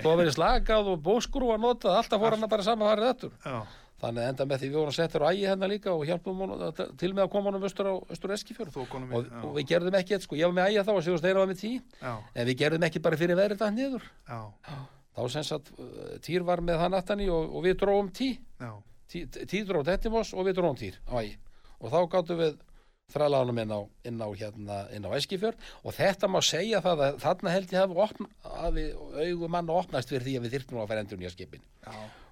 Þó 0.04 0.10
að 0.10 0.20
verið 0.20 0.36
slakað 0.36 0.92
og 0.92 1.00
bóskrú 1.06 1.50
að 1.54 1.64
notað, 1.64 1.98
alltaf 2.02 2.24
fór 2.26 2.36
hann 2.36 2.52
bara 2.52 2.66
saman 2.66 2.90
farið 2.92 3.12
eftir. 3.14 3.32
já, 3.46 3.56
Þannig 3.96 4.20
að 4.22 4.28
enda 4.28 4.44
með 4.44 4.58
því 4.60 4.68
við 4.68 4.76
vorum 4.76 4.92
settir 4.92 5.22
á 5.24 5.28
ægi 5.32 5.46
hérna 5.48 5.68
líka 5.72 5.92
og 5.96 6.02
hjálpum 6.04 6.40
að- 6.52 6.96
til 7.00 7.12
með 7.16 7.22
að 7.24 7.30
koma 7.32 7.48
honum 7.50 7.62
austur 7.64 7.86
á 7.88 7.94
austur 8.12 8.34
eskifjörð. 8.36 8.76
Og, 8.76 9.24
við 9.24 9.44
og 9.48 9.54
við 9.56 9.66
gerðum 9.70 9.96
ekki, 10.00 10.18
sko, 10.20 10.36
ég 10.36 10.44
var 10.50 10.56
með 10.58 10.68
ægja 10.70 10.84
þá 10.84 10.92
og 10.96 11.02
Sigur 11.06 11.18
Steinar 11.22 11.40
var 11.46 11.48
með 11.54 11.60
tí, 11.62 11.70
já, 12.02 12.12
en 12.34 12.46
við 12.46 12.58
gerðum 12.60 12.84
ekki 12.90 13.02
bara 13.02 13.16
fyrir 13.16 13.36
veðrið 13.40 13.62
það 13.62 13.74
niður. 13.78 14.02
já, 14.28 14.40
Þá 15.16 15.30
sem 15.32 15.42
sagt, 15.48 15.70
uh, 15.80 16.18
Týr 16.20 16.42
var 16.44 16.60
með 16.60 16.78
hann 16.78 16.92
aftan 16.92 17.20
í 17.24 17.28
og, 17.32 17.54
og 17.56 17.64
við 17.64 17.78
dróum 17.80 18.10
tí, 18.12 18.38
já, 18.60 18.72
tí, 19.08 19.24
tí 19.48 19.64
dró 19.64 19.80
Dettimos 19.82 20.34
og 20.36 20.44
við 20.44 20.58
dróum 20.60 20.76
Týr 20.76 20.98
á 21.08 21.16
ægi. 21.24 21.36
Og 21.80 21.88
þá 21.90 21.98
gáttum 22.12 22.36
við 22.42 22.58
þrælaðanum 23.14 23.60
inn 23.62 23.72
á, 23.72 23.80
inn 24.04 24.20
á, 24.20 24.28
hérna, 24.36 24.76
inn 24.92 25.04
á 25.08 25.10
Eskifjörð. 25.16 25.56
Og 25.86 25.94
þetta 25.94 26.28
má 26.28 26.40
segja 26.44 26.82
það 26.84 27.00
að 27.06 27.18
þarna 27.24 27.50
held 27.54 27.72
ég 27.72 27.80
hafi, 27.80 27.96
opn, 27.96 28.26
hafi 28.44 28.84
augum 29.24 29.50
mann 29.56 29.70
opnast 29.70 30.10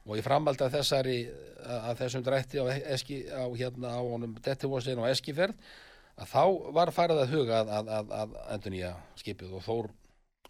og 0.05 0.19
ég 0.19 0.27
framaldi 0.27 0.67
að 0.67 0.79
þessari 0.79 1.19
að 1.65 1.99
þessum 2.03 2.25
drætti 2.27 2.61
á, 2.61 2.65
eski, 2.93 3.23
á 3.33 3.45
hérna 3.57 3.97
á 3.97 4.01
honum 4.05 4.37
Dettivosin 4.45 5.01
og 5.01 5.09
Eskiferð 5.09 5.57
að 6.21 6.31
þá 6.31 6.73
var 6.77 6.93
farið 6.95 7.25
að 7.25 7.35
huga 7.35 7.61
að, 7.63 7.75
að, 7.75 7.93
að, 7.99 8.17
að 8.21 8.41
endur 8.55 8.75
nýja 8.75 8.97
skipið 9.19 9.55
og 9.59 9.65
Þór 9.65 9.93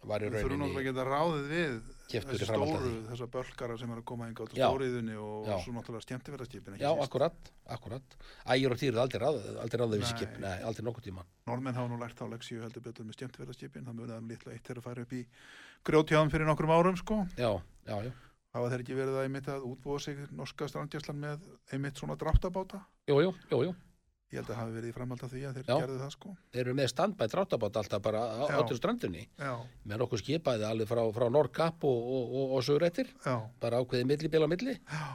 var 0.04 0.24
í 0.24 0.28
við 0.28 0.42
þurfum 0.42 0.60
náttúrulega 0.60 0.64
rauninni 0.64 0.80
að 0.80 0.86
geta 0.88 1.04
ráðið 1.08 1.46
við 1.50 1.76
þessi 2.12 2.46
stóru, 2.48 2.80
því. 2.82 2.90
þessar 3.08 3.30
bölkara 3.32 3.76
sem 3.80 3.92
er 3.94 4.00
að 4.00 4.06
koma 4.10 4.26
hinga 4.28 4.44
á 4.44 4.46
stóriðunni 4.52 5.14
og 5.16 5.48
Já. 5.48 5.54
svo 5.64 5.72
náttúrulega 5.76 6.04
skemmtifæraskipin 6.04 6.76
Já, 6.82 6.90
akkurat, 7.06 7.48
akkurat. 7.72 8.18
Ægir 8.52 8.74
og 8.74 8.82
Týrið 8.82 9.00
aldrei 9.00 9.22
ráðið, 9.22 9.48
aldrei 9.62 9.80
ráðið 9.80 10.02
við 10.02 10.10
skip 10.10 10.36
Nei, 10.44 10.52
aldrei 10.68 10.84
nokkuð 10.90 11.06
tíma. 11.08 11.24
Norðmenn 11.48 11.78
hafa 11.80 11.92
nú 11.94 12.00
lært 12.02 12.20
á 12.20 12.26
leksíu 12.28 12.60
heldur 12.60 12.84
betur 12.84 13.08
með 13.08 13.18
skemmtifæraskipin 13.18 13.88
það 13.88 13.98
munið 14.02 14.16
að 14.18 14.30
litla 14.34 14.54
eitt 14.58 14.70
er 14.70 14.82
að 14.82 14.88
fara 14.90 15.06
upp 15.06 15.16
í 15.16 15.24
grjótjáðum 15.88 16.34
fyrir 16.34 16.50
nokkrum 16.50 16.76
árum 16.76 17.00
sko. 17.00 17.22
Já, 17.40 17.50
já, 17.88 17.96
já, 18.04 18.12
hafa 18.54 18.70
þeir 18.72 18.84
ekki 18.84 18.98
verið 18.98 19.16
að 19.18 19.26
einmitt 19.26 19.48
að 19.50 19.66
útbúa 19.70 20.02
sig 20.02 20.20
norska 20.34 20.68
strandjæslan 20.70 21.18
með 21.24 21.48
einmitt 21.74 21.98
svona 22.00 22.16
dráttabáta? 22.20 22.80
Jú, 23.10 23.18
jú, 23.24 23.32
jú, 23.50 23.74
ég 24.32 24.40
held 24.40 24.50
að 24.50 24.60
hafi 24.60 24.76
verið 24.78 24.90
í 24.90 24.94
framhald 24.96 25.24
af 25.26 25.32
því 25.34 25.42
að 25.48 25.58
þeir 25.58 25.68
Já. 25.68 25.74
gerðu 25.74 25.98
það 26.02 26.14
sko. 26.14 26.34
Þeir 26.54 26.62
eru 26.64 26.76
með 26.80 26.90
standbætt 26.94 27.34
dráttabátt 27.34 27.78
alltaf 27.82 28.02
bara 28.04 28.22
á 28.24 28.44
Já. 28.48 28.56
öllu 28.62 28.78
strandunni 28.78 29.26
já, 29.26 29.52
með 29.84 30.02
nokkuð 30.02 30.24
skipaði 30.24 30.66
alveg 30.70 30.90
frá, 30.90 31.02
frá 31.18 31.28
Norrkapp 31.30 31.86
og, 31.90 32.10
og, 32.16 32.34
og, 32.40 32.56
og 32.58 32.66
Sögurættir 32.66 33.12
já, 33.14 33.36
bara 33.62 33.82
ákveðið 33.82 34.10
millibíl 34.10 34.46
á 34.46 34.48
milli. 34.50 34.76
Já, 34.80 35.06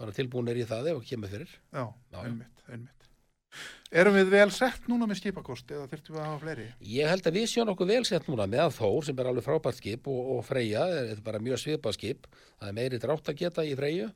bara 0.00 0.16
tilbúinir 0.16 0.58
í 0.58 0.66
það 0.66 0.92
ef 0.94 1.02
og 1.02 1.08
kemur 1.10 1.34
fyrir. 1.34 1.56
Já. 1.74 1.84
einmitt, 2.24 2.66
einmitt 2.68 3.03
erum 3.94 4.16
við 4.16 4.30
vel 4.34 4.48
sett 4.54 4.88
núna 4.90 5.08
með 5.08 5.20
skipakost 5.20 5.70
eða 5.70 5.88
þurftum 5.90 6.16
við 6.16 6.22
að 6.22 6.28
hafa 6.28 6.42
fleiri? 6.42 6.66
Ég 6.94 7.10
held 7.10 7.28
að 7.30 7.38
við 7.38 7.46
séum 7.52 7.72
okkur 7.72 7.90
vel 7.90 8.02
sett 8.08 8.28
núna 8.30 8.46
með 8.50 8.72
Þór 8.78 9.08
sem 9.08 9.20
er 9.22 9.30
alveg 9.30 9.46
frábært 9.46 9.80
skip 9.80 10.08
og, 10.10 10.20
og 10.36 10.44
Freyja, 10.48 10.84
þetta 10.90 11.16
er 11.16 11.24
bara 11.28 11.42
mjög 11.44 11.62
svipað 11.62 11.96
skip. 11.98 12.28
Það 12.58 12.70
er 12.70 12.78
meiri 12.80 13.00
drátt 13.02 13.30
að 13.30 13.40
geta 13.44 13.66
í 13.66 13.76
Freyju. 13.78 14.10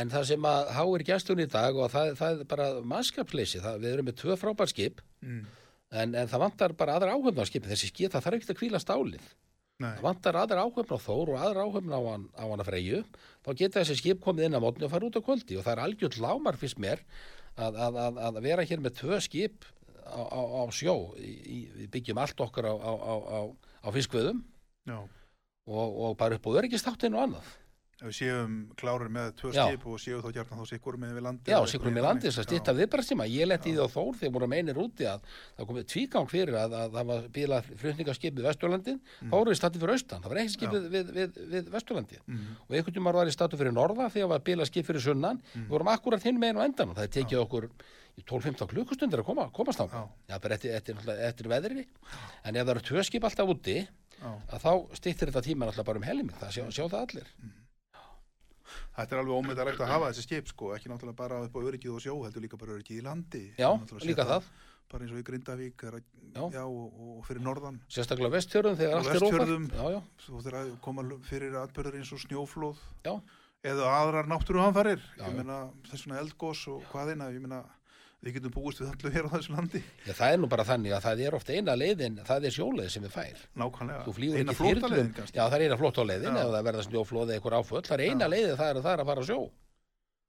En 0.00 0.10
það 0.12 0.26
sem 0.28 0.46
að 0.46 0.72
háir 0.76 1.06
gæstunni 1.06 1.46
í 1.48 1.50
dag 1.50 1.74
og 1.74 1.90
það, 1.90 2.12
það 2.20 2.42
er 2.44 2.50
bara 2.52 2.66
mannskapsleysi 2.92 3.62
við 3.66 3.88
erum 3.90 4.06
með 4.06 4.20
tvö 4.20 4.36
frábært 4.38 4.70
skip 4.70 5.00
mm. 5.18 5.40
en, 5.90 6.14
en 6.14 6.30
það 6.30 6.44
vantar 6.44 6.74
bara 6.78 6.94
aðra 6.94 7.16
áhöfn 7.16 7.42
á 7.42 7.50
skipin 7.50 7.72
þessi 7.72 7.90
skip, 7.90 8.12
það 8.12 8.26
þarf 8.26 8.38
ekki 8.38 8.54
að 8.54 8.60
kvíla 8.60 8.82
stálið. 8.82 9.24
Nei, 9.80 9.88
það 9.96 10.04
vantar 10.04 10.38
aðra 10.44 10.68
áhöfn 10.68 10.94
á 10.94 10.98
Þór 11.02 11.34
og 11.34 11.42
aðra 11.42 11.66
áhöfn 11.66 11.96
á 11.96 12.00
á 12.38 12.44
hann 12.44 12.62
að 12.62 12.68
Freyju. 12.70 13.02
Þá 13.42 13.50
geta 13.64 13.80
þessi 13.80 13.98
skip 13.98 14.22
komið 14.22 14.46
inn 14.46 14.58
á 14.60 14.62
mótni 14.62 14.86
og 14.86 14.94
fara 14.94 15.10
út 15.10 15.18
á 15.18 15.26
kvöldi 15.26 15.58
og 15.58 15.66
það 15.66 15.74
er 15.74 15.84
algjörð 15.88 16.22
lámar 16.22 16.60
fyrst 16.60 16.78
mér 16.78 17.02
að, 17.60 17.78
að, 17.86 18.00
að, 18.06 18.20
að 18.28 18.40
vera 18.46 18.66
hér 18.66 18.82
með 18.84 18.96
tvö 19.00 19.20
skip 19.24 19.68
á, 20.06 20.20
á, 20.20 20.40
á 20.40 20.62
sjó 20.74 20.94
við 21.16 21.88
byggjum 21.94 22.20
allt 22.22 22.42
okkar 22.46 22.70
á, 22.70 22.74
á, 22.74 22.92
á, 22.92 23.14
á, 23.20 23.40
á 23.86 23.88
fiskveðum 23.94 24.42
og, 25.70 25.88
og 25.88 26.16
bara 26.20 26.38
upp 26.38 26.48
á 26.50 26.56
öryggistáttinu 26.62 27.20
og 27.20 27.26
annað 27.28 27.50
ef 28.00 28.08
við 28.08 28.16
séum 28.16 28.54
klárir 28.80 29.10
með 29.12 29.32
tvö 29.40 29.50
Já. 29.52 29.62
skip 29.68 29.86
og 29.86 29.98
séu 30.00 30.20
þá 30.24 30.28
gjarnan 30.36 30.60
þá 30.62 30.70
sikkur 30.70 30.96
með 31.00 31.12
við 31.18 31.24
landi 31.26 31.52
Já, 31.52 31.58
sikur 31.60 31.88
eitthvað 31.90 31.96
með 31.96 32.06
landis 32.06 32.30
að 32.30 32.38
þannig. 32.38 32.48
stýtta 32.48 32.74
viðbærstíma. 32.78 33.26
Ég 33.30 33.48
leti 33.50 33.70
í 33.70 33.74
því 33.76 33.84
á 33.84 33.88
Þór 33.94 34.18
þegar 34.20 34.34
voru 34.36 34.48
meinir 34.50 34.80
úti 34.80 35.08
að 35.10 35.28
það 35.58 35.68
komið 35.70 35.86
tvígang 35.92 36.30
fyrir 36.32 36.58
að, 36.60 36.76
að 36.80 36.96
það 36.96 37.12
var 37.12 37.28
bílað 37.36 37.70
flutningaskipið 37.84 38.48
Vesturlandin. 38.48 39.00
Mm. 39.20 39.30
Þór 39.34 39.52
er 39.52 39.60
statið 39.60 39.84
fyrir 39.84 39.94
austan. 39.98 40.24
Það 40.24 40.32
var 40.34 40.42
ekki 40.44 40.56
skipið 40.56 40.90
við, 40.96 41.14
við, 41.20 41.40
við 41.54 41.70
Vesturlandi. 41.76 42.20
Mm. 42.26 42.50
Og 42.66 42.76
einhvern 42.80 42.98
tímar 42.98 43.20
var 43.20 43.30
í 43.30 43.36
statið 43.36 43.62
fyrir 43.64 43.76
norða 43.76 44.10
þegar 44.16 44.32
var 44.34 44.44
bílað 44.48 44.70
skip 44.72 44.88
fyrir 44.88 45.04
sunnan. 45.04 45.40
Mm. 45.52 45.66
Við 45.68 45.76
vorum 45.76 45.92
akkurat 45.92 46.24
hinn 46.24 46.40
meginn 46.40 46.60
og 46.60 46.66
endan 46.70 46.94
og 46.94 47.00
það 47.00 47.12
tekið 47.20 47.44
okkur 47.44 47.68
í 48.18 48.24
12-15 48.26 48.70
klukkustundir 48.72 49.22
að 49.22 49.28
koma, 49.30 49.48
komast 49.54 49.80
á. 49.80 49.86
Já. 49.88 50.02
Já, 50.32 50.36
bara 50.42 50.56
eftir, 50.56 50.74
eftir, 50.76 50.98
eftir, 51.28 51.48
veðri. 51.50 51.86
En 52.44 52.56
ef 52.56 52.64
það 52.66 52.74
eru 52.74 52.84
tvö 52.90 53.04
skip 53.06 53.26
alltaf 53.28 53.52
úti, 53.54 53.76
Já. 54.20 54.30
að 54.52 54.64
þá 54.64 54.72
stýttir 54.98 55.30
þetta 55.30 55.44
tíman 55.46 55.70
alltaf 55.70 55.86
bara 55.88 56.02
um 56.02 56.06
helming. 56.06 56.36
Það 56.40 56.56
sjá, 56.58 56.64
sjá 56.74 56.84
það 56.90 57.00
allir. 57.06 57.30
Þetta 58.96 59.16
er 59.16 59.22
alveg 59.22 59.36
ómyndarlegt 59.36 59.80
að 59.84 59.92
hafa 59.94 60.10
þessi 60.10 60.26
skip 60.26 60.50
sko, 60.50 60.72
ekki 60.76 60.90
náttúrulega 60.92 61.16
bara 61.20 61.42
upp 61.46 61.56
á 61.56 61.60
öryggið 61.60 61.94
og 61.96 62.02
sjó, 62.04 62.16
heldur 62.26 62.44
líka 62.44 62.58
bara 62.60 62.76
öryggið 62.76 63.00
í 63.00 63.04
landi. 63.06 63.42
Já, 63.58 63.70
líka 64.06 64.26
það. 64.28 64.50
Bara 64.90 65.04
eins 65.06 65.12
og 65.14 65.20
í 65.20 65.26
Grindavík, 65.28 65.82
er 65.86 66.00
Já. 66.34 66.42
já, 66.54 66.62
og, 66.66 66.94
og 66.98 67.20
fyrir 67.26 67.42
norðan, 67.42 67.76
Sérstaklega 67.90 68.30
vestfjörðum 68.36 68.76
þegar 68.78 68.96
allt 68.98 69.10
er 69.14 69.24
ófært. 69.26 69.76
Já. 69.94 70.00
svo 70.24 70.40
þeir 70.42 70.56
að 70.60 70.70
koma 70.82 71.04
fyrir 71.26 71.56
atbyrður 71.58 71.98
eins 72.00 72.10
og 72.14 72.22
snjóflóð 72.22 72.80
Já. 73.06 73.12
eða 73.70 73.88
aðrar 74.00 74.30
náttúruhanfarir, 74.30 75.02
Já, 75.18 75.24
ég 75.28 75.36
meina 75.38 75.60
þess 75.90 76.06
vegna 76.06 76.20
eldgós 76.24 76.62
og 76.70 76.82
hvaðina, 76.90 77.30
ég 77.34 77.42
meina 77.42 77.62
við 78.22 78.34
getum 78.36 78.52
búist 78.52 78.80
við 78.82 78.90
allu 78.92 79.10
hér 79.14 79.28
á 79.28 79.30
þessu 79.32 79.54
landi. 79.56 79.80
Já, 80.06 80.12
það 80.12 80.32
er 80.34 80.38
nú 80.42 80.48
bara 80.52 80.64
þannig 80.68 80.92
að 80.96 81.04
það 81.06 81.22
er 81.26 81.34
ofta 81.38 81.52
eina 81.56 81.76
leiðin, 81.80 82.18
það 82.28 82.44
er 82.44 82.54
sjóleið 82.56 82.90
sem 82.92 83.02
við 83.06 83.14
fær. 83.16 83.38
Nákvæmlega. 83.56 84.04
Eina 84.40 84.52
þyrlum. 84.60 85.12
kannski. 85.16 85.36
Já, 85.38 85.44
það 85.48 85.56
er 85.56 85.64
eina 85.70 85.78
flott 85.80 85.98
á 86.00 86.04
leiðin 86.04 86.36
ef 86.36 86.50
það 86.52 86.66
verða 86.68 86.84
snjóflóð 86.90 87.26
eða 87.30 87.38
eitthvað 87.40 87.58
áföll. 87.60 87.82
Það 87.88 87.96
er 87.98 88.04
eina 88.10 88.24
Já. 88.28 88.32
leiðin, 88.34 88.56
það 88.60 88.70
er, 88.74 88.80
það 88.84 88.92
er 88.92 89.00
að 89.04 89.10
fara 89.10 89.20
á 89.24 89.28
sjó. 89.30 89.40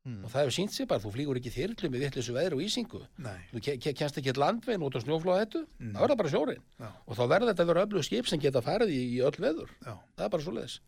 Mm. 0.01 0.23
Og 0.25 0.31
það 0.33 0.41
hefur 0.41 0.55
sínt 0.55 0.71
sér 0.73 0.87
bara, 0.89 0.99
þú 1.03 1.09
flýgur 1.13 1.37
ekki 1.37 1.51
þyrlum 1.53 1.91
með 1.93 2.01
vittlisu 2.07 2.33
veðri 2.33 2.55
og 2.57 2.61
ísingu. 2.65 3.01
Nei, 3.21 3.35
Þú 3.51 3.59
ke 3.61 3.75
ke 3.77 3.91
kennst 3.99 4.15
ekki 4.17 4.33
landveginn 4.33 4.81
út 4.87 4.95
á 4.97 4.99
snjóflóð 5.03 5.37
þetta, 5.43 5.59
Mm. 5.77 5.91
það 5.93 6.01
verða 6.01 6.17
bara 6.17 6.31
sjórin. 6.31 6.63
já, 6.81 6.87
Og 7.05 7.13
þá 7.19 7.21
verða 7.29 7.49
þetta 7.53 7.61
að 7.61 7.69
vera 7.69 7.83
öflug 7.85 8.03
skip 8.07 8.25
sem 8.27 8.39
geta 8.39 8.61
farið 8.65 8.89
í, 8.89 9.01
í 9.13 9.19
öll 9.21 9.37
veður. 9.37 9.69
já, 9.85 9.93
Það 10.17 10.25
er 10.25 10.29
bara 10.33 10.41
svo 10.43 10.53
leiðis. 10.57 10.79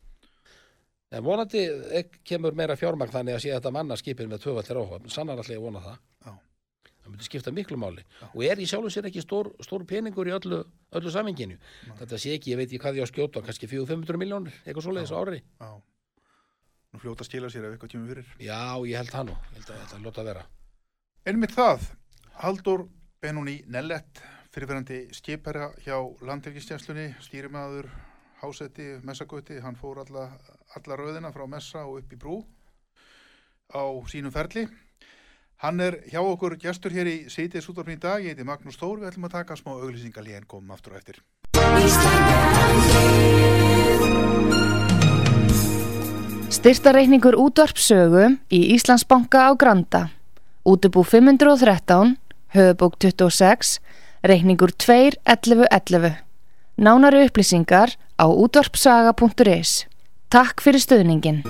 En 1.14 1.24
vonandi 1.24 1.62
kemur 2.26 2.56
meira 2.58 2.74
fjármagn 2.76 3.12
þannig 3.14 3.36
að 3.38 3.44
sé 3.44 3.52
þetta 3.54 3.72
manna 3.72 3.96
skipin 3.96 4.30
með 4.32 4.42
tvöfallir 4.48 4.80
áhuga. 4.82 5.12
Sannar 5.14 5.38
alltaf 5.38 5.54
ég 5.54 5.62
vona 5.62 5.80
það. 5.84 5.98
já, 6.26 6.34
Það 7.04 7.12
myndi 7.12 7.26
skipta 7.28 7.52
miklu 7.52 7.78
máli. 7.78 8.04
Já. 8.22 8.28
Og 8.32 8.44
er 8.48 8.60
í 8.64 8.68
sjálfu 8.70 8.92
sér 8.94 9.08
ekki 9.10 9.22
stór, 9.24 9.50
stór 9.66 9.84
peningur 9.88 10.30
í 10.30 10.34
öllu, 10.36 10.62
öllu 10.96 11.12
saminginu. 11.12 11.58
Þetta 12.00 12.20
sé 12.22 12.38
ekki, 12.38 12.54
ég 12.54 12.62
veit 12.62 12.70
ekki 12.70 12.80
hvað 12.80 13.00
ég 13.02 13.04
á 13.04 13.12
skjóta, 13.12 13.44
kannski 13.44 13.68
400-500 13.68 14.22
miljónir, 14.22 14.56
eitthvað 14.64 14.88
svoleiðis 14.88 15.12
ári. 15.20 15.42
já. 15.60 15.72
Nú 16.94 17.00
fljóta 17.02 17.26
skila 17.26 17.50
sér 17.50 17.66
ef 17.66 17.74
eitthvað 17.74 17.90
kemur 17.96 18.12
fyrir. 18.14 18.26
Já, 18.38 18.78
ég 18.86 19.00
held 19.02 19.10
það 19.10 19.24
nú. 19.32 19.36
Ég 19.50 19.56
held 19.58 19.70
að 19.74 19.80
þetta 19.82 20.02
lóta 20.04 20.22
að 20.22 20.28
vera. 20.30 20.44
Einmitt 21.26 21.56
það, 21.56 21.88
Haldur 22.44 22.84
Benóni 23.24 23.56
Nellett, 23.74 24.22
fyrirverandi 24.54 25.00
skipherra 25.18 25.72
hjá 25.82 25.96
landhelgistjænslunni, 26.22 27.08
stýrimaður, 27.26 27.90
hásetti, 28.44 29.00
messagöti, 29.08 29.58
hann 29.64 29.80
fór 29.80 30.04
alla, 30.04 30.28
alla 30.78 31.00
rauðina 31.00 31.32
frá 31.34 31.48
messa 31.50 31.82
og 31.88 32.04
upp 32.04 32.14
í 32.14 32.20
brú 32.22 32.44
á 33.74 33.82
sínum 34.12 34.34
ferli. 34.36 34.68
Hann 35.64 35.80
er 35.80 35.96
hjá 36.12 36.20
okkur 36.20 36.58
gestur 36.60 36.92
hér 36.92 37.08
í 37.08 37.16
Sýtis 37.32 37.70
útvarpin 37.72 37.96
í 37.96 38.02
dag, 38.04 38.20
ég 38.20 38.34
heiti 38.34 38.44
Magnús 38.44 38.76
Þór, 38.76 38.98
við 39.00 39.14
ætlum 39.14 39.30
að 39.30 39.36
taka 39.38 39.56
smá 39.56 39.72
auglýsingalí 39.78 40.36
en 40.36 40.44
komum 40.44 40.74
aftur 40.76 40.92
á 40.92 41.00
eftir. 41.00 41.22
Styrtareikningur 46.52 47.40
útvarpsögu 47.40 48.26
í 48.52 48.60
Íslandsbanka 48.76 49.48
á 49.48 49.52
Granda. 49.56 50.04
Útubú 50.68 51.06
513, 51.08 52.18
höfubók 52.60 53.00
26, 53.00 53.80
reikningur 54.28 54.76
2.11.11. 54.76 56.20
Nánari 56.76 57.24
upplýsingar 57.30 57.96
á 58.20 58.28
útvarpsaga.is. 58.28 59.86
Takk 60.28 60.60
fyrir 60.60 60.84
stöðningin. 60.84 61.46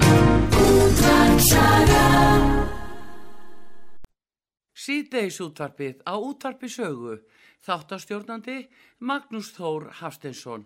Síðdeis 4.83 5.37
útvarpið 5.39 6.01
á 6.03 6.13
útvarpi 6.19 6.67
sögu. 6.67 7.21
Þáttastjórnandi 7.63 8.57
Magnús 8.99 9.53
Þór 9.55 9.85
Hafsteinsson. 10.01 10.65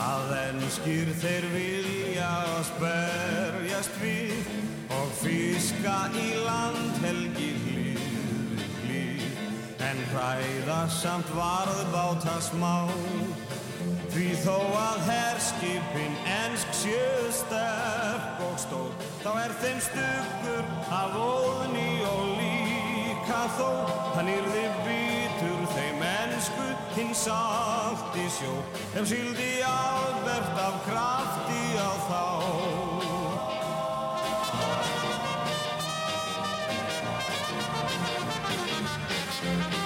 Að 0.00 0.30
enskir 0.38 1.10
þeir 1.20 1.46
vilja 1.52 2.28
að 2.40 2.60
sperjast 2.70 3.98
við 4.00 4.48
og 4.96 5.10
fiska 5.20 5.96
í 6.16 6.28
landhelgi 6.46 7.50
hlið 7.64 8.14
við 8.54 8.64
hlið 8.84 9.82
en 9.90 10.00
hræða 10.12 10.80
samt 10.94 11.34
varðbáta 11.36 12.38
smá. 12.48 12.88
Því 14.10 14.30
þó 14.42 14.56
að 14.74 15.04
herskipin 15.06 16.16
ensk 16.40 16.72
séu 16.80 17.28
sterk 17.34 18.40
og 18.48 18.56
stór 18.58 19.06
þá 19.22 19.30
er 19.44 19.54
þeim 19.62 19.84
stuggur 19.86 20.72
af 20.96 21.14
óðni 21.14 21.90
og 22.10 22.24
líka 22.40 23.44
þó. 23.60 23.70
Hann 24.16 24.32
yrði 24.34 24.66
bitur 24.88 25.64
þeim 25.76 26.04
ensku 26.10 26.29
hinn 26.96 27.14
salt 27.14 28.16
í 28.16 28.26
sjó 28.32 28.54
ef 28.96 29.04
síldi 29.10 29.50
albert 29.66 30.56
af 30.66 30.80
krafti 30.86 31.62
á 31.76 31.90
þá 32.08 32.24
Hjá 39.40 39.79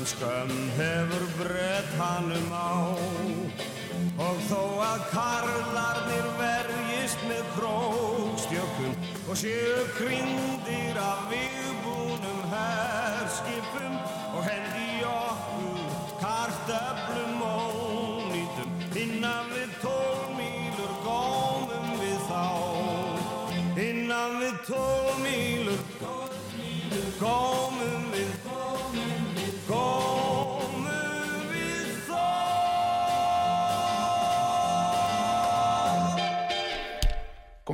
hann 0.00 0.06
skömm 0.06 0.70
hefur 0.78 1.26
brett 1.38 1.90
hannum 1.98 2.52
á. 2.52 2.96
Og 4.16 4.36
þó 4.48 4.62
að 4.80 5.02
karlarnir 5.12 6.28
verjist 6.40 7.20
með 7.28 7.44
krókstjökum 7.58 8.96
og 9.28 9.36
séu 9.36 9.84
kringdir 9.98 11.00
af 11.04 11.26
viðbúnum 11.28 11.59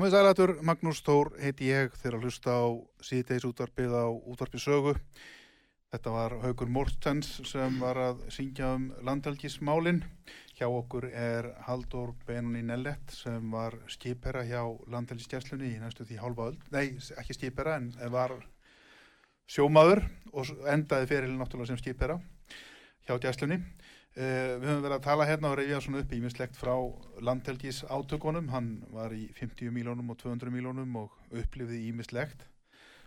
Komið 0.07 0.21
sælætur, 0.21 0.51
Magnús 0.63 1.01
Þór 1.03 1.33
heiti 1.43 1.67
ég 1.67 1.95
þegar 1.99 2.15
að 2.15 2.25
hlusta 2.29 2.53
á 2.55 2.67
síðdeis 3.03 3.43
útvarpið 3.49 3.91
á 3.91 4.07
útvarpið 4.07 4.63
sögu. 4.63 4.93
Þetta 5.91 6.13
var 6.15 6.35
Haugur 6.45 6.71
Mortens 6.71 7.31
sem 7.51 7.81
var 7.83 7.99
að 7.99 8.21
syngja 8.31 8.69
um 8.77 8.85
landhelgismálin. 9.03 9.99
Hjá 10.55 10.69
okkur 10.69 11.09
er 11.11 11.49
Haldur 11.67 12.13
Benuni 12.29 12.63
Nellett 12.63 13.17
sem 13.19 13.51
var 13.51 13.75
skipera 13.91 14.45
hjá 14.47 14.63
landhelgisgjerslunni 14.95 15.73
í 15.75 15.83
næstu 15.83 16.07
því 16.07 16.21
hálfa 16.23 16.53
öll. 16.53 16.63
Nei, 16.71 16.85
ekki 17.19 17.35
skipera 17.41 17.75
en 17.81 17.91
var 18.15 18.37
sjómaður 19.51 20.05
og 20.31 20.55
endaði 20.71 21.11
fyrir 21.17 21.35
náttúrulega 21.35 21.73
sem 21.73 21.83
skipera 21.83 22.21
hjá 23.09 23.19
gjerslunni. 23.19 23.59
Uh, 24.17 24.57
við 24.57 24.71
höfum 24.71 24.85
verið 24.87 24.97
að 24.97 25.05
tala 25.05 25.25
hérna 25.29 25.49
og 25.51 25.59
reyfja 25.59 25.79
svona 25.85 26.01
upp 26.01 26.13
ímislegt 26.17 26.55
frá 26.57 26.73
landhelgis 27.21 27.83
átökunum, 27.85 28.47
hann 28.49 28.71
var 28.89 29.13
í 29.13 29.27
50 29.37 29.75
miljónum 29.75 30.15
og 30.15 30.17
200 30.23 30.53
miljónum 30.55 30.95
og 31.03 31.35
upplifði 31.37 31.83
ímislegt 31.91 32.47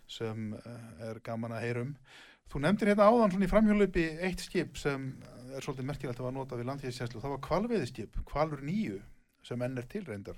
sem 0.09 0.51
uh, 0.53 0.75
er 1.09 1.17
gaman 1.25 1.55
að 1.57 1.63
heyrum. 1.65 1.95
Þú 2.49 2.61
nefndir 2.61 2.91
hérna 2.91 3.07
áðan 3.09 3.33
svona 3.33 3.47
í 3.47 3.49
framhjólaupi 3.49 4.03
eitt 4.27 4.43
skip 4.45 4.77
sem 4.77 5.07
er 5.49 5.65
svolítið 5.65 5.87
merkilegt 5.89 6.21
að 6.21 6.27
var 6.27 6.35
notað 6.35 6.61
við 6.61 6.69
landhelgisjæslu, 6.69 7.23
það 7.23 7.33
var 7.33 7.41
kvalveiðskip, 7.47 8.21
kvalur 8.29 8.61
nýju 8.65 8.99
sem 9.45 9.65
enn 9.65 9.81
er 9.81 9.87
tilreyndar. 9.89 10.37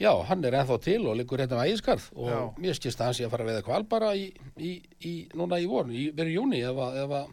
Já, 0.00 0.10
hann 0.26 0.42
er 0.44 0.56
ennþá 0.58 0.78
til 0.82 0.98
og 1.06 1.16
liggur 1.16 1.38
hérna 1.38 1.62
á 1.62 1.70
ægiskarð 1.70 2.10
og 2.18 2.28
Já. 2.28 2.38
mér 2.60 2.76
skist 2.76 3.00
að 3.00 3.08
hann 3.08 3.16
sé 3.16 3.24
að 3.24 3.32
fara 3.36 3.44
að 3.46 3.50
veða 3.52 3.64
kval 3.68 3.84
bara 3.88 4.12
í, 4.18 4.24
í, 4.58 4.72
í 5.06 5.14
núna 5.38 5.60
í 5.62 5.68
vor, 5.70 5.88
í 5.88 6.08
verið 6.12 6.40
júni 6.40 6.60
ef 6.66 6.80
að 6.82 7.30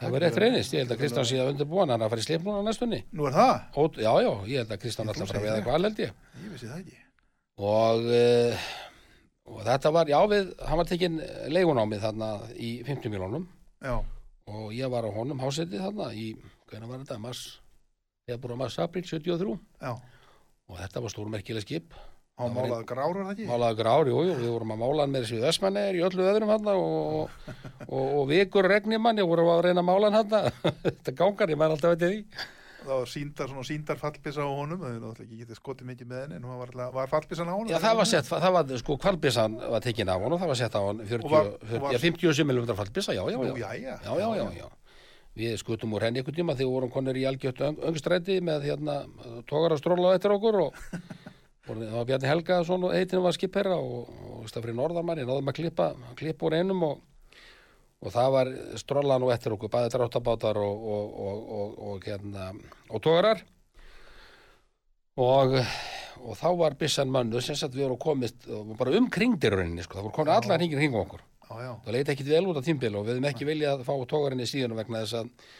Það 0.00 0.08
að 0.08 0.22
rétt 0.22 0.36
verið. 0.36 0.42
reynist, 0.42 0.72
ég 0.72 0.82
held 0.82 0.92
að 0.94 1.00
Kristján 1.02 1.26
að 1.42 1.50
undirbúan 1.52 1.92
hann 1.92 2.02
að 2.02 2.12
fara 2.12 2.22
í 2.22 2.26
sleip 2.26 2.46
núna 2.46 2.62
á 2.62 2.68
næstunni. 2.68 3.00
Nú 3.12 3.26
er 3.28 3.34
það? 3.36 3.52
Ót, 3.82 3.98
já, 4.00 4.12
já, 4.24 4.30
ég 4.48 4.62
held 4.62 4.72
að 4.72 4.80
Kristján 4.82 5.06
Ég 5.06 5.12
alltaf 5.12 5.28
fara 5.30 5.40
að 5.40 5.46
veða 5.46 5.56
það. 5.58 5.66
kval 5.68 5.86
held 5.86 6.00
ég. 6.02 6.14
Ég 6.42 6.54
vissi 6.54 6.70
það 6.70 6.78
ekki. 6.80 6.96
Og, 7.62 8.08
uh, 8.16 8.64
og 9.52 9.60
þetta 9.68 9.92
var, 9.92 10.12
já, 10.14 10.18
við, 10.32 10.52
hann 10.70 10.80
var 10.80 10.88
tekinn 10.88 11.18
leigun 11.52 11.82
á 11.82 11.84
mig 11.84 12.00
þarna 12.02 12.30
í 12.56 12.70
50 12.88 13.12
miljónum 13.12 13.44
Já, 13.84 13.94
og 14.48 14.72
ég 14.74 14.90
var 14.90 15.04
á 15.04 15.10
honum 15.12 15.42
hásetið 15.42 15.84
þarna 15.84 16.08
í, 16.16 16.30
hvernig 16.70 16.88
var 16.88 17.02
þetta, 17.04 17.18
mars, 17.20 17.42
februar, 18.26 18.58
mars, 18.64 18.78
april, 18.82 19.04
73 19.04 19.58
já. 19.82 19.92
og 19.92 20.80
þetta 20.80 21.04
var 21.04 21.12
stórmerkileg 21.12 21.66
skip. 21.66 21.94
Á 22.42 22.44
Það 22.44 22.54
var 22.54 22.56
málaða 22.58 22.86
grárar 22.90 23.20
það 23.26 23.32
ekki? 23.36 23.46
málaði 23.52 23.78
grár, 23.82 24.08
jú, 24.10 24.22
jú, 24.26 24.32
við 24.42 24.50
vorum 24.56 24.72
að 24.74 24.80
mála 24.82 25.04
hann 25.06 25.12
með 25.14 25.26
þessi 25.28 25.44
ösmanneir 25.52 25.98
í 25.98 26.02
öllu 26.08 26.24
öðrum 26.32 26.50
hann 26.52 26.72
og, 26.72 27.36
og, 27.86 28.08
og 28.18 28.24
vikur 28.32 28.66
regnir 28.72 28.98
manni 29.02 29.22
og 29.22 29.30
vorum 29.30 29.52
að 29.54 29.62
reyna 29.68 29.84
að 29.84 29.88
mála 29.92 30.10
hann 30.10 30.34
hann 30.34 30.50
þetta 30.88 31.14
gangar, 31.22 31.54
ég 31.54 31.60
maður 31.62 31.78
alltaf 31.78 31.94
veit 31.94 32.02
því 32.08 32.50
Það 32.82 32.96
var 32.98 33.06
síndar, 33.12 33.46
svona 33.46 33.62
síndar 33.62 33.98
fallbissa 34.00 34.42
á 34.42 34.50
honum, 34.50 34.80
það 34.82 34.88
er 34.90 34.94
náttúrulega 34.98 35.22
ekki 35.28 35.36
getið 35.44 35.58
skotið 35.60 35.86
mikið 35.92 36.08
með 36.10 36.22
henni, 36.24 36.38
en 36.40 36.46
hún 36.48 36.56
var, 36.58 36.72
var 36.96 37.10
fallbissan 37.12 37.46
á 37.46 37.54
honum? 37.54 37.68
Já, 37.70 37.78
það 37.78 37.94
var 38.00 38.08
sett, 38.10 38.26
það 38.32 38.54
var, 38.56 38.72
sko, 38.82 38.96
kvalbissan 39.04 39.54
var 39.76 39.84
tekin 39.84 40.10
af 40.10 40.24
honum, 40.24 40.40
það 40.42 40.50
var 40.50 40.58
sett 40.58 40.74
á 40.74 40.80
hann 40.82 41.02
40, 41.06 41.22
Og 41.22 41.30
var- 41.30 41.52
40, 41.62 41.76
og 41.78 41.84
var- 41.86 41.94
já, 41.94 42.00
50 42.02 42.42
mm 42.48 42.72
fallbissa, 42.80 43.14
já, 43.14 43.22
já, 43.22 43.38
já, 43.38 43.54
jæja. 43.62 43.94
já, 44.02 44.12
já, 44.18 44.28
já, 44.40 44.48
já. 44.58 44.66
Við 45.38 45.54
skutum 45.62 45.94
úr 45.94 46.08
henni 46.08 46.24
ykkur 46.24 46.34
tíma 46.40 46.52
þegar 46.58 46.66
við 46.68 46.74
vorum 46.74 46.90
konir 46.92 47.16
í 47.16 47.22
algjötu 47.30 47.70
öngstræti 47.86 48.40
með 48.44 48.66
hérna 48.66 48.98
tógar 49.48 49.72
að 49.72 49.78
stróla 49.84 50.16
eftir 50.18 50.34
okkur 50.34 50.58
og 50.66 50.82
það 51.66 51.94
var 51.94 52.08
Bjarni 52.08 52.30
Helgaðsson 52.30 52.84
og 52.88 52.94
heitinu 52.96 53.22
var 53.22 53.36
skipherra 53.36 53.78
og, 53.78 54.10
og 54.10 54.50
Stafri 54.50 54.74
Norðarmann, 54.74 55.22
ég 55.22 55.28
náðum 55.28 55.50
að 55.52 55.58
klippa, 55.60 55.88
klippa 56.18 56.48
úr 56.48 56.58
einum 56.58 56.84
og, 56.88 57.00
og 58.02 58.14
það 58.14 58.30
var 58.36 58.52
strollan 58.82 59.26
og 59.26 59.32
eftir 59.34 59.54
okkur, 59.54 59.70
bæði 59.72 59.92
dráttabátar 59.94 60.58
og, 60.58 60.86
og, 60.96 61.18
og, 61.26 61.42
og, 61.58 61.74
og, 61.88 62.06
hérna, 62.08 62.50
og 62.90 63.04
tógarar 63.04 63.44
og, 65.22 65.58
og 66.22 66.38
þá 66.40 66.48
var 66.58 66.78
byssan 66.80 67.12
mönnu 67.12 67.42
sem 67.44 67.58
sagt 67.58 67.76
við 67.76 67.86
vorum 67.86 68.02
komist 68.02 68.48
bara 68.78 68.96
umkringdir 68.98 69.54
rauninni, 69.54 69.86
sko, 69.86 70.00
það 70.00 70.08
voru 70.08 70.18
komin 70.18 70.34
allar 70.34 70.62
hringir 70.62 70.82
hringum 70.82 71.04
okkur. 71.04 71.26
Já, 71.52 71.56
já. 71.66 71.72
það 71.84 71.96
leiti 71.98 72.14
ekkit 72.14 72.30
vel 72.32 72.46
út 72.48 72.58
á 72.58 72.62
tímbil 72.64 72.94
og 72.96 73.06
við 73.06 73.18
hefum 73.18 73.28
ekki 73.28 73.46
viljað 73.46 73.82
fá 73.86 73.92
tógarinn 74.08 74.42
í 74.42 74.48
síðan 74.48 74.78
vegna 74.78 75.02
þess 75.04 75.18
að 75.20 75.50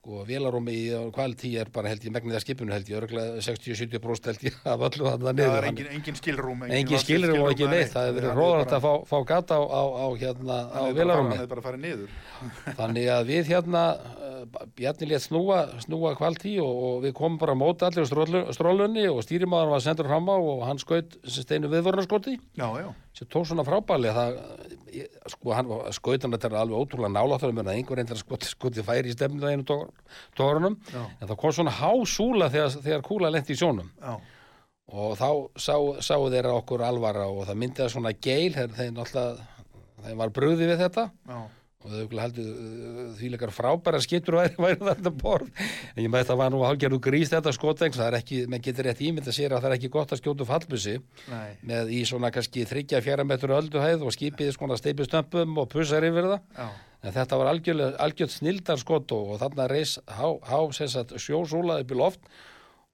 sko 0.00 0.22
vélarúmi 0.24 0.72
í 0.72 0.84
kvalití 1.12 1.50
er 1.60 1.68
bara 1.68 1.90
held 1.92 2.04
ég 2.06 2.12
megnið 2.14 2.38
að 2.38 2.40
skipinu 2.46 2.72
held 2.72 2.88
ég 2.88 2.96
örgulega 3.02 3.42
60-70% 3.44 4.30
held 4.30 4.44
ég 4.48 4.54
af 4.64 4.84
öllu 4.86 5.04
þarna 5.10 5.26
Það 5.28 5.36
niður 5.36 5.56
er 5.58 5.66
engin, 5.68 5.90
engin 5.92 6.16
skilrúm. 6.16 6.62
engin 6.72 7.02
skilur 7.02 7.34
og 7.36 7.50
ekki 7.52 7.68
neitt 7.68 7.92
það 7.92 8.06
hefur 8.08 8.16
verið 8.16 8.38
róðart 8.40 8.72
að 8.78 8.86
fá, 8.86 8.92
fá 9.10 9.18
gata 9.28 9.58
á, 9.60 9.62
á, 9.68 9.82
á 10.00 10.06
hérna 10.22 10.56
á 10.72 10.80
Það 10.80 10.80
að 10.80 11.76
niður. 11.84 12.16
þannig 12.80 13.10
að 13.12 13.28
við 13.28 13.52
hérna 13.52 13.82
uh, 14.00 14.64
Bjarni 14.80 15.10
létt 15.10 15.26
snúa, 15.26 15.58
snúa 15.84 16.14
kvalití 16.16 16.54
og, 16.64 16.72
og 16.88 16.96
við 17.04 17.12
komum 17.20 17.36
bara 17.42 17.52
að 17.52 17.60
móta 17.60 17.90
allir 17.90 18.08
á 18.08 18.10
strólu- 18.10 18.46
strólunni 18.56 19.04
og 19.12 19.20
stýrimaður 19.26 19.74
var 19.76 19.84
sendur 19.84 20.08
fram 20.08 20.32
á 20.32 20.36
og 20.40 20.64
hann 20.64 20.80
skaut 20.80 21.18
steinu 21.28 21.68
viðvörnarskoti 21.68 22.38
Já, 22.56 22.68
já. 22.80 22.88
Sem 23.20 23.28
tók 23.28 23.44
svona 23.44 23.64
frábæli 23.66 24.10
það, 24.16 24.38
sko, 25.34 25.52
hann 25.52 25.72
skautan 25.92 26.32
þetta 26.32 26.48
er 26.48 26.58
alveg 26.62 26.80
ótrúlega 26.80 27.12
náláttur 27.12 27.52
að 27.52 27.72
einhver 27.74 28.00
reyndar 28.00 28.20
skoti, 28.20 28.48
skoti 28.48 28.84
færi 28.86 29.12
í 29.12 29.16
stefninu 29.16 29.44
á 29.44 29.52
einu 29.52 29.66
tórunum 30.38 30.78
en 30.96 31.28
það 31.28 31.36
kom 31.42 31.52
svona 31.52 31.74
hásúla 31.76 32.48
þegar, 32.52 32.78
þegar 32.80 33.04
kúla 33.04 33.32
lendi 33.34 33.52
í 33.52 33.60
sjónum. 33.60 33.92
Já, 34.00 34.16
og 34.90 35.14
þá 35.20 35.28
sá, 35.60 35.76
sáu 36.08 36.28
þeirra 36.32 36.56
okkur 36.62 36.82
alvara 36.82 37.28
og 37.30 37.44
það 37.46 37.60
myndiða 37.62 37.92
svona 37.92 38.14
geil 38.16 38.54
þeir, 38.56 38.72
þeir 38.78 39.42
þeim 40.00 40.22
var 40.24 40.32
brugði 40.34 40.70
við 40.72 40.80
þetta. 40.86 41.10
Já. 41.28 41.40
Og 41.80 41.88
þau 41.88 41.96
örugglega 42.00 42.26
heldur 42.26 42.48
uh, 42.50 42.98
því 43.16 43.30
leikar 43.32 43.52
frábæra 43.56 44.00
skittur 44.04 44.36
væri, 44.36 44.56
væri 44.60 44.80
þetta 44.90 45.12
borð. 45.22 45.48
En 45.94 46.02
ég 46.04 46.12
með 46.12 46.24
þetta 46.24 46.36
var 46.40 46.52
nú 46.52 46.60
hálfgerðu 46.66 47.00
grís 47.06 47.32
þetta 47.32 47.54
skotengs 47.56 47.96
það 48.00 48.10
er 48.10 48.18
ekki, 48.20 48.42
menn 48.52 48.64
getur 48.64 48.88
rétt 48.88 49.00
ímynda 49.06 49.34
sér 49.34 49.56
að 49.56 49.64
það 49.64 49.70
er 49.70 49.76
ekki 49.78 49.92
gott 49.96 50.12
að 50.12 50.20
skjóta 50.20 50.48
fallbussi 50.50 50.98
Nei. 51.30 51.48
með 51.72 51.94
í 51.96 52.02
svona 52.08 52.32
kannski 52.34 52.66
þryggja 52.68 53.00
fjara 53.06 53.26
metur 53.28 53.56
ölduhæð 53.56 54.04
og 54.04 54.14
skipið 54.16 54.52
svona 54.56 54.78
steipistömpum 54.80 55.58
og 55.62 55.72
pussar 55.72 56.04
yfir 56.04 56.28
það. 56.34 56.46
Já, 56.60 56.68
en 57.00 57.16
þetta 57.16 57.40
var 57.40 57.52
algjörð 57.54 58.36
snildar 58.36 58.80
skot 58.80 59.16
og, 59.16 59.34
og 59.34 59.42
þarna 59.42 59.68
reis 59.72 59.96
há, 60.04 60.26
há 60.44 60.58
sjósúla 61.16 61.80
upp 61.80 61.96
í 61.96 62.00
loft 62.00 62.32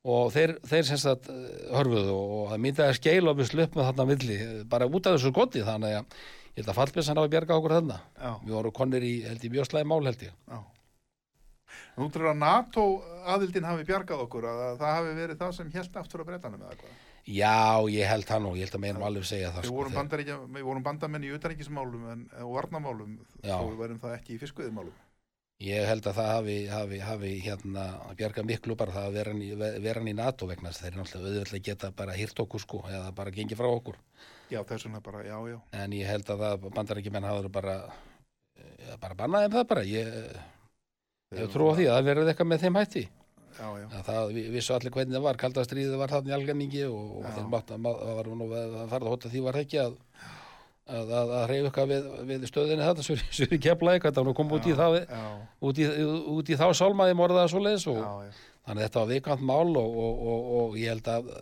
og 0.07 0.31
þeir, 0.35 0.57
þeir 0.67 0.87
sem 0.87 1.01
sagt 1.03 1.31
eh, 1.33 1.47
hörfuðu 1.75 2.15
og, 2.15 2.43
það 2.53 2.63
myndi 2.63 2.85
að 2.85 2.97
skeila 3.01 3.33
og 3.33 3.41
við 3.41 3.51
sluppum 3.51 3.87
þarna 3.87 4.07
á 4.07 4.11
milli, 4.11 4.37
eh, 4.39 4.59
bara 4.71 4.89
út 4.89 5.09
af 5.09 5.17
þessu 5.17 5.33
skoti 5.35 5.65
þannig 5.67 5.99
að 6.01 6.21
ég 6.57 6.63
held 6.63 6.73
að 6.73 6.79
fallbissan 6.81 7.21
hafa 7.21 7.33
bjargað 7.35 7.61
okkur 7.61 7.77
þarna 7.77 7.99
við 8.47 8.55
vorum 8.57 8.75
konir 8.77 9.05
í, 9.05 9.13
held 9.27 9.45
ég, 9.45 9.53
mjög 9.53 9.69
slæði 9.69 9.89
mál 9.93 10.01
held 10.09 10.25
ég 10.25 10.33
já. 10.33 10.59
Nú 11.97 12.07
tror 12.13 12.31
að 12.31 12.41
NATO 12.41 12.85
aðildin 13.29 13.67
hafi 13.67 13.85
bjargað 13.89 14.23
okkur 14.27 14.47
að 14.49 14.63
það 14.81 14.95
hafi 14.99 15.15
verið 15.19 15.41
það 15.41 15.55
sem 15.57 15.71
held 15.75 15.99
aftur 16.01 16.23
að 16.23 16.29
breytanum 16.31 16.63
eða 16.63 16.79
hvað. 16.81 16.99
Já, 17.27 17.89
ég 17.91 18.07
held 18.07 18.29
það 18.29 18.45
nú, 18.45 18.53
ég 18.55 18.69
held 18.69 18.77
að 18.79 18.83
meðan 18.85 19.07
alveg 19.09 19.27
segja 19.27 19.49
það 19.51 19.65
Við 19.65 19.71
sko, 19.73 19.79
vorum, 19.81 20.53
við 20.55 20.67
vorum 20.69 20.85
bandamenn 20.87 21.27
í 21.27 21.33
utaríkismálum 21.35 22.05
en, 22.13 22.23
og 22.45 22.53
varnamálum 22.55 23.17
Já. 23.43 23.57
og 23.57 23.73
við 23.73 23.81
verum 23.83 23.99
það 24.05 24.15
ekki 24.21 24.37
í 24.37 24.39
fiskviðmálum. 24.45 25.03
Ég 25.67 25.89
held 25.89 26.07
að 26.07 26.19
það 26.21 26.31
hafi, 26.35 26.57
hafi, 26.69 27.01
hafi 27.01 27.33
hérna 27.43 27.87
bjargað 28.19 28.49
miklu 28.53 28.77
bara 28.79 28.95
það 28.95 29.09
að 29.09 29.17
vera 29.17 29.33
hann 29.33 29.43
í, 30.07 30.13
í 30.13 30.15
NATO 30.15 30.47
vegna 30.47 30.71
þess 30.71 30.83
að 30.83 30.87
þeir 30.87 30.99
náttúrulega 31.01 31.41
auðvitað 31.41 31.67
geta 31.71 31.93
bara 31.97 32.17
hýrt 32.21 32.43
okkur 32.45 32.63
sko 32.63 32.83
eða 32.93 33.15
bara 33.17 33.33
gengið 33.35 33.59
frá 33.59 33.71
okkur 33.73 33.99
Já, 34.53 34.61
þess 34.63 34.87
vegna 34.87 35.01
bara, 35.03 35.25
já, 35.27 35.37
já. 35.51 35.57
en 35.83 35.93
ég 35.97 36.07
held 36.07 36.29
að 36.31 36.43
það 36.45 36.67
bandar 36.77 37.01
ekki 37.01 37.11
menn 37.15 37.25
hafa 37.27 37.49
bara 37.51 37.77
ja, 38.87 38.97
bara 39.03 39.17
bannaði 39.19 39.49
um 39.51 39.57
það 39.57 39.65
bara 39.73 39.83
ég, 39.91 40.13
ég 41.41 41.51
trú 41.55 41.71
á 41.71 41.75
því 41.75 41.87
að 41.91 41.97
það 41.97 42.09
verið 42.13 42.31
eitthvað 42.33 42.51
með 42.53 42.63
þeim 42.67 42.79
hætti 42.83 43.05
Já, 43.57 43.69
já. 43.81 43.87
að 43.89 44.03
það 44.07 44.33
vi- 44.37 44.49
vissu 44.53 44.75
allir 44.77 44.93
hvernig 44.93 45.17
það 45.17 45.25
var 45.27 45.39
kaldastriðið 45.41 45.95
var 45.99 46.11
þarna 46.13 46.29
í 46.31 46.35
algenningi 46.37 46.83
og, 46.87 47.05
og 47.19 47.23
Já. 47.25 47.31
þeir 47.39 47.47
mátt 47.55 47.71
að 47.73 47.87
það 47.89 48.17
var 48.21 48.27
nú 48.37 48.49
að 48.53 48.75
fara 48.91 49.01
að 49.07 49.13
hóta 49.15 49.31
því 49.33 49.41
var 49.47 49.59
ekki 49.63 49.79
að 49.81 49.95
að, 50.87 51.09
að, 51.19 51.31
að 51.41 51.47
reyfa 51.51 51.67
eitthvað 51.71 51.89
við, 51.91 52.05
við 52.29 52.45
stöðinni 52.51 52.85
þetta 52.87 53.07
svo, 53.07 53.17
svo 53.39 53.47
í 53.57 53.59
keflaði, 53.65 54.03
hvað 54.05 54.19
það 54.21 54.29
nú 54.29 54.35
kom 54.39 54.53
út 54.55 54.69
í 54.71 54.75
það 54.79 54.99
Já, 55.01 55.23
út 55.71 55.81
í, 55.83 55.87
út 56.37 56.53
í 56.53 56.59
þá 56.61 56.67
sálmaði 56.79 57.17
morðaða 57.19 57.49
svo 57.51 57.63
leiðis 57.65 57.89
og 57.91 57.99
já, 57.99 58.13
já. 58.29 58.37
þannig 58.69 58.85
að 58.85 58.87
þetta 58.87 59.01
var 59.03 59.11
viðkvæmt 59.15 59.47
mál 59.51 59.73
og, 59.81 59.97
og, 60.05 60.21
og, 60.35 60.53
og 60.61 60.77
ég 60.79 60.93
held 60.93 61.11
að 61.17 61.33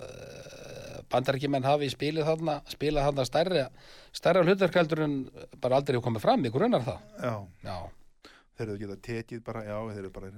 bandarækjumenn 1.15 1.67
hafi 1.67 1.91
spilið 1.95 2.29
þarna 2.29 2.61
spilað 2.71 3.11
þarna 3.11 3.29
stærri 3.31 3.67
stærra 4.15 4.47
hlutverkaldur 4.47 5.05
en 5.07 5.21
bara 5.61 5.81
aldrei 5.81 5.97
hefur 5.97 6.09
komið 6.11 6.27
fram, 6.27 6.49
ykkur 6.51 6.67
unnar 6.69 6.85
það 6.87 6.99
Já, 7.25 7.35
já, 7.65 7.77
þeir 8.55 8.69
eru 8.69 8.81
geta 8.83 8.97
tekið 9.09 9.41
bara, 9.47 9.63
já, 9.67 9.77
þeir 9.91 10.01
eru 10.05 10.11
bara, 10.15 10.31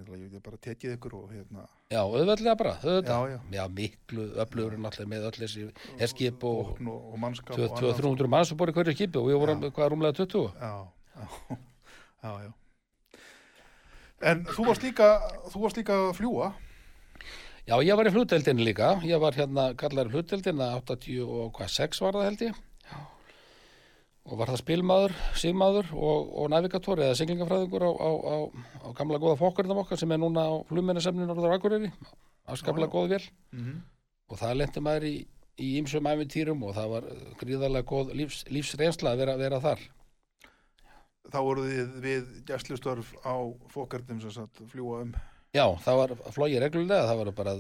bara 0.47 0.61
tekið 0.66 0.95
ykkur 0.97 1.16
og 1.18 1.33
hérna, 1.35 1.64
já, 1.93 2.01
auðveldlega 2.01 2.57
bara 2.62 2.74
auðvitað. 2.81 3.35
Já, 3.35 3.41
já. 3.59 3.64
miklu 3.81 4.29
öflugur 4.45 4.79
náttúrulega 4.81 5.12
með 5.12 5.27
öll 5.31 5.41
þessi 5.43 5.66
herskip 6.01 6.47
og 6.49 6.62
og, 6.62 6.81
og, 6.81 7.11
og 7.12 7.18
mannskap 7.20 7.57
og 7.57 7.64
annað. 7.66 7.83
200-300 8.01 8.33
mann 8.33 8.49
sem 8.49 8.61
bor 8.61 8.72
í 8.72 8.77
hverju 8.77 8.97
skipi 8.97 9.20
og 9.20 9.29
við 9.29 9.41
vorum 9.43 9.66
hvað 9.66 9.93
rúmlega 9.93 10.16
20 10.22 10.49
Já, 10.57 10.72
já, 11.16 11.59
já, 12.24 12.33
já. 12.47 12.55
En 14.24 14.47
þú 14.49 14.70
varst 14.70 14.87
líka, 14.87 15.11
þú 15.53 15.66
varst 15.66 15.77
líka 15.77 15.97
að 16.07 16.14
fljúa. 16.16 16.55
Já, 17.67 17.75
ég 17.83 17.99
var 17.99 18.07
í 18.07 18.14
flutdeldinu 18.14 18.67
líka, 18.67 18.93
ég 19.07 19.21
var 19.23 19.35
hérna 19.35 19.71
kallar 19.79 20.07
í 20.07 20.14
flutdeldinu, 20.14 20.69
86 20.87 22.03
var 22.05 22.19
það 22.19 22.29
held 22.29 22.45
ég 22.47 22.61
Já. 22.87 22.99
og 24.27 24.39
var 24.39 24.53
það 24.53 24.62
spilmaður, 24.62 25.17
sigmaður 25.43 25.91
og, 25.97 26.31
og 26.43 26.53
navigator 26.55 27.03
eða 27.03 27.19
siglingafræðingur 27.19 27.87
á, 27.87 27.91
á, 27.91 28.11
á, 28.23 28.37
á 28.87 28.89
gamla 28.99 29.19
góða 29.23 29.41
fokkurinn 29.43 29.83
okkar 29.83 29.99
sem 29.99 30.14
er 30.14 30.23
núna 30.23 30.47
á 30.47 30.55
flugmennasemninu 30.71 31.27
Norður 31.33 31.57
Akureyri, 31.59 31.91
afskaplega 32.47 32.93
góð 32.95 33.17
vel 33.17 33.25
Mm 33.53 33.85
og 34.27 34.41
það 34.41 34.57
lendi 34.59 34.81
maður 34.83 35.05
í 35.07 35.12
í 35.57 35.69
ýmsum 35.81 36.09
æfintýrum 36.11 36.64
og 36.69 36.75
það 36.77 36.91
var 36.93 37.07
gríðarlega 37.41 37.89
góð 37.89 38.12
lífs, 38.19 38.43
lífsreynsla 38.53 39.14
að 39.14 39.23
vera, 39.23 39.37
vera 39.41 39.61
þar. 39.64 39.85
Þá 41.27 41.39
voruð 41.43 41.71
þið 41.73 41.95
við 42.05 42.27
gæslustörf 42.51 43.14
á 43.27 43.35
fókartum 43.73 44.21
sem 44.23 44.35
sagt 44.35 44.61
fljúa 44.71 45.03
um. 45.07 45.14
Já, 45.57 45.64
það 45.86 45.98
var 46.02 46.12
flogið 46.36 46.61
reglulega, 46.66 47.07
það 47.09 47.20
var 47.22 47.30
bara 47.38 47.54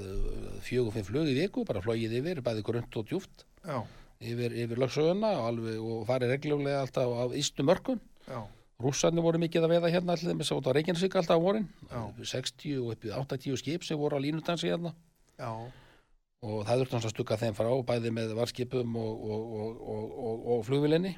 fjögur, 0.66 0.92
fimm 0.92 1.06
flug 1.08 1.30
í 1.32 1.36
viku, 1.38 1.62
bara 1.68 1.80
flogið 1.84 2.18
yfir, 2.20 2.42
bæði 2.44 2.64
grönt 2.66 2.98
og 3.00 3.06
djúft 3.08 3.46
Já, 3.64 3.78
yfir, 4.20 4.52
yfir 4.66 4.82
lögsöguna 4.82 5.30
og, 5.38 5.46
alveg, 5.52 5.78
og 5.80 6.02
farið 6.10 6.34
reglulega 6.34 6.82
alltaf 6.84 7.14
á 7.16 7.24
ístu 7.40 7.64
mörkun. 7.66 8.02
já, 8.28 8.42
Rússarnir 8.84 9.24
voru 9.24 9.38
mikið 9.40 9.64
að 9.64 9.72
veiða 9.72 9.88
hérna 9.94 10.12
allir 10.12 10.36
með 10.36 10.50
sátt 10.50 10.66
á 10.68 10.76
Reykjanesvík 10.76 11.14
alltaf 11.16 11.38
á 11.40 11.44
vorin, 11.46 11.64
Já. 11.88 12.02
60 12.36 12.74
og 12.82 12.90
upp 12.92 13.06
í 13.08 13.12
80 13.16 13.56
skip 13.62 13.86
sem 13.88 13.96
voru 13.96 14.18
á 14.18 14.20
línudansi 14.20 14.68
hérna 14.68 14.92
já, 15.40 15.48
og 16.44 16.58
það 16.68 16.82
þurfti 16.82 16.96
hans 16.98 17.08
að 17.08 17.14
stukka 17.14 17.38
þeim 17.40 17.56
frá, 17.56 17.70
bæði 17.88 18.12
með 18.12 18.34
varskipum 18.36 18.98
og, 19.00 19.24
og, 19.30 19.56
og, 19.62 19.80
og, 19.94 20.12
og, 20.28 20.44
og 20.58 20.66
flugvilinni. 20.68 21.14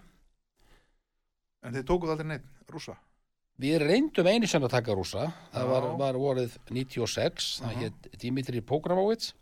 en 1.66 1.74
þið 1.74 1.88
tókuð 1.90 2.14
aldrei 2.14 2.28
neitt, 2.36 2.46
rússa. 2.70 2.94
Við 3.58 3.80
reyndum 3.82 4.28
einu 4.30 4.46
sem 4.46 4.62
að 4.62 4.76
taka 4.76 4.94
rússa, 4.94 5.24
það 5.50 5.70
var, 5.72 5.86
var 5.98 6.18
vorið 6.20 6.54
96, 6.70 7.48
það 7.58 7.72
Aha. 7.72 7.80
hétt 7.82 8.20
Dimitri 8.22 8.62
Pogramowicz 8.62 9.32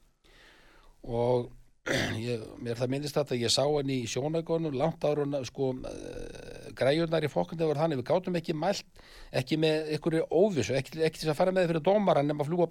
og 1.04 1.50
ég, 2.18 2.40
mér 2.64 2.78
það 2.80 2.92
minnist 2.94 3.18
þetta, 3.18 3.36
ég 3.38 3.52
sá 3.52 3.62
henni 3.62 4.00
í 4.02 4.08
sjónægunum 4.10 4.74
langt 4.74 5.04
ára 5.06 5.42
sko, 5.46 5.68
uh, 5.76 6.70
græjurnar 6.78 7.26
í 7.28 7.30
fokkandi 7.30 7.68
var 7.68 7.82
þannig, 7.82 8.00
við 8.00 8.08
gátum 8.08 8.40
ekki 8.40 8.56
mælt, 8.56 9.04
ekki 9.36 9.60
með 9.62 9.92
ykkur 9.98 10.18
óvissu, 10.24 10.74
ekki, 10.80 11.04
ekki 11.06 11.22
til 11.22 11.30
að 11.30 11.38
fara 11.38 11.54
með 11.54 11.70
fyrir 11.70 11.84
dómaran 11.86 12.26
nema 12.26 12.42
að 12.42 12.50
fljúa 12.50 12.66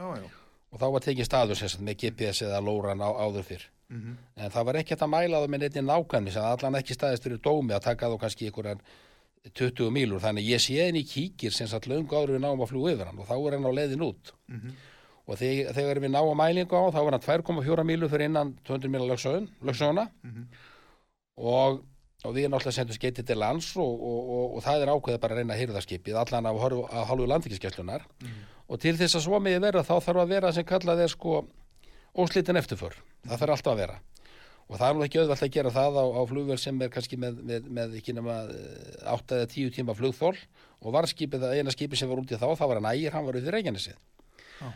Já, 0.00 0.06
já. 0.22 0.30
og 0.70 0.80
þá 0.80 0.86
var 0.94 1.04
tekið 1.04 1.28
staður 1.28 1.60
sagt, 1.60 1.82
með 1.84 1.98
GPS 2.04 2.46
eða 2.46 2.62
lóran 2.64 3.02
á, 3.04 3.10
áður 3.10 3.44
fyrr. 3.50 3.68
Mm 3.90 4.16
en 4.40 4.50
það 4.54 4.64
var 4.66 4.76
ekki 4.78 4.94
hægt 4.94 5.02
að 5.02 5.12
mæla 5.12 5.40
það 5.42 5.50
með 5.50 5.60
neitt 5.60 5.78
nákvæmni 5.84 6.32
sem 6.32 6.44
allan 6.46 6.78
ekki 6.78 6.94
staðist 6.94 7.24
fyrir 7.26 7.40
dómi 7.42 7.74
að 7.74 7.82
taka 7.90 8.08
þá 8.08 8.18
kannski 8.22 8.46
einhverjan 8.46 8.80
20 9.48 9.88
mílur 9.94 10.20
þannig 10.20 10.44
ég 10.50 10.60
sé 10.60 10.76
henni 10.84 11.00
kíkir 11.08 11.52
sem 11.56 11.66
satt 11.70 11.86
löngu 11.88 12.12
áður 12.12 12.34
við 12.36 12.42
náum 12.44 12.60
að 12.60 12.72
fljúa 12.74 12.90
yfir 12.92 13.08
hann 13.08 13.20
og 13.22 13.28
þá 13.30 13.36
er 13.38 13.54
hann 13.56 13.68
á 13.68 13.72
leiðin 13.72 14.02
út. 14.04 14.32
Mhm. 14.52 14.74
og 15.30 15.38
þegar, 15.38 15.72
þegar 15.76 16.00
við 16.02 16.10
náum 16.10 16.36
mælingu 16.36 16.74
á 16.76 16.82
þá 16.90 16.98
var 17.06 17.14
hann 17.16 17.22
2,4 17.44 17.84
mílur 17.86 18.10
fyrir 18.10 18.26
innan 18.28 18.50
200 18.66 18.90
míla 18.90 19.06
lögsöguna. 19.64 20.08
Mhm. 20.22 20.44
og, 21.40 21.80
og 22.24 22.34
við 22.36 22.48
náttúrulega 22.50 22.74
sendum 22.76 22.94
skeiti 22.98 23.22
til 23.24 23.38
lands 23.40 23.70
og, 23.80 23.88
og, 24.02 24.56
og, 24.56 24.62
það 24.64 24.82
er 24.84 24.92
ákveðið 24.92 25.20
bara 25.22 25.34
að 25.34 25.38
reyna 25.40 25.54
að 25.56 25.60
hýrða 25.62 25.82
skipið 25.86 26.18
allan 26.20 26.46
af, 26.50 26.58
horf- 26.60 26.90
af 26.92 27.08
hálfu 27.08 27.26
landvíkiskeslunar 27.30 28.04
og 28.68 28.78
til 28.80 28.96
þess 28.98 29.16
að 29.16 29.24
svo 29.24 29.40
megi 29.40 29.58
vera 29.62 29.80
þá 29.86 29.94
þarf 30.04 30.20
að 30.24 30.28
vera 30.34 30.52
sem 30.52 30.64
kallað 30.68 31.00
er 31.06 31.08
sko 31.08 31.46
óslitin 32.20 32.58
eftirför, 32.60 32.94
það 33.24 33.38
þarf 33.40 33.54
alltaf 33.56 33.72
að 33.72 33.80
vera 33.80 33.96
og 34.70 34.78
það 34.78 34.86
er 34.88 34.96
nú 34.96 35.06
ekki 35.06 35.20
auðvelt 35.20 35.44
að 35.46 35.54
gera 35.56 35.74
það 35.74 35.98
á, 35.98 36.04
á 36.06 36.22
flugvél 36.30 36.58
sem 36.62 36.82
er 36.84 36.92
kannski 36.94 37.18
með, 37.18 37.40
með, 37.46 37.70
með 37.78 37.96
ekki 37.98 38.14
nema 38.14 38.36
8 39.16 39.40
eða 39.40 39.50
10 39.50 39.74
tíma 39.74 39.96
flugþól 39.98 40.36
og 40.80 40.94
varskipið, 40.94 41.48
eina 41.58 41.74
skipið 41.74 42.00
sem 42.00 42.10
var 42.10 42.22
út 42.22 42.30
í 42.30 42.38
þá, 42.38 42.46
það 42.54 42.70
var 42.70 42.80
hann 42.80 42.92
ægir, 42.94 43.16
hann 43.16 43.26
var 43.26 43.40
út 43.40 43.50
í 43.50 43.56
Reykjanesið 43.56 43.98
Já. 44.60 44.70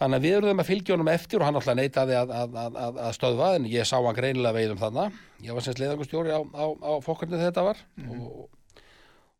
Þannig 0.00 0.16
að 0.16 0.24
við 0.24 0.34
erum 0.38 0.62
að 0.62 0.68
fylgja 0.70 0.94
honum 0.94 1.10
eftir 1.12 1.42
og 1.42 1.44
hann 1.44 1.58
alltaf 1.58 1.76
neitaði 1.76 2.14
að, 2.16 2.30
að, 2.32 2.54
að, 2.56 2.76
að, 2.80 3.00
að 3.04 3.10
stöðva 3.18 3.48
en 3.58 3.66
ég 3.68 3.88
sá 3.88 3.98
hann 3.98 4.16
greinilega 4.16 4.56
veiðum 4.56 4.78
þarna. 4.80 5.02
Ég 5.44 5.56
var 5.56 5.66
semst 5.66 5.82
leiðangustjóri 5.82 6.32
á, 6.32 6.40
á, 6.40 6.64
á 6.72 6.92
fokkarnið 7.04 7.42
þetta 7.44 7.64
var 7.66 7.82
og, 8.06 8.38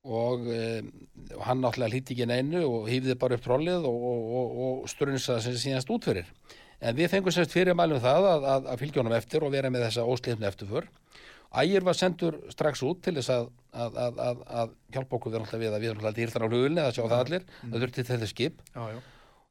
og, 0.05 0.45
um, 0.45 0.91
og 1.39 1.47
hann 1.49 1.64
alltaf 1.64 1.89
hlíti 1.89 2.12
ekki 2.12 2.28
neinu 2.28 2.66
og 2.66 2.91
hýfði 2.93 3.16
bara 3.22 3.39
upp 3.39 3.47
trollið 3.47 3.89
og, 3.89 4.05
og, 4.11 4.28
og, 4.43 4.61
og 4.66 4.93
strunsaði 4.93 5.47
sem 5.47 5.57
síðanst 5.64 5.95
út 5.97 6.11
fyrir. 6.11 6.28
En 6.81 6.97
við 6.97 7.12
fengum 7.12 7.35
semst 7.35 7.53
fyrir 7.53 7.76
mælum 7.76 8.01
það 8.01 8.26
að, 8.31 8.49
að, 8.55 8.68
að 8.72 8.83
fylgja 8.83 9.03
honum 9.03 9.16
eftir 9.18 9.45
og 9.45 9.53
vera 9.53 9.70
með 9.72 9.87
þessa 9.89 10.07
óslifnu 10.09 10.49
eftirför. 10.49 10.89
Ægir 11.61 11.85
var 11.85 11.97
sendur 11.99 12.37
strax 12.53 12.83
út 12.87 13.01
til 13.05 13.16
þess 13.18 13.33
að, 13.35 13.49
að, 13.74 13.97
að, 13.99 14.20
að, 14.26 14.43
að 14.62 14.74
hjálpa 14.95 15.16
okkur 15.18 15.33
við 15.33 15.41
alltaf 15.41 15.61
við 15.61 15.74
að 15.74 15.83
við 15.83 15.91
erum 15.91 16.05
alltaf 16.05 16.18
dýrðan 16.18 16.45
á 16.47 16.49
hlugunni, 16.51 16.85
það 16.85 16.93
sjá 16.97 17.03
það 17.03 17.24
allir, 17.24 17.47
það 17.64 17.85
þurfti 17.85 18.05
þetta 18.11 18.28
skip. 18.31 18.62
Já, 18.70 18.83
já. 18.95 19.01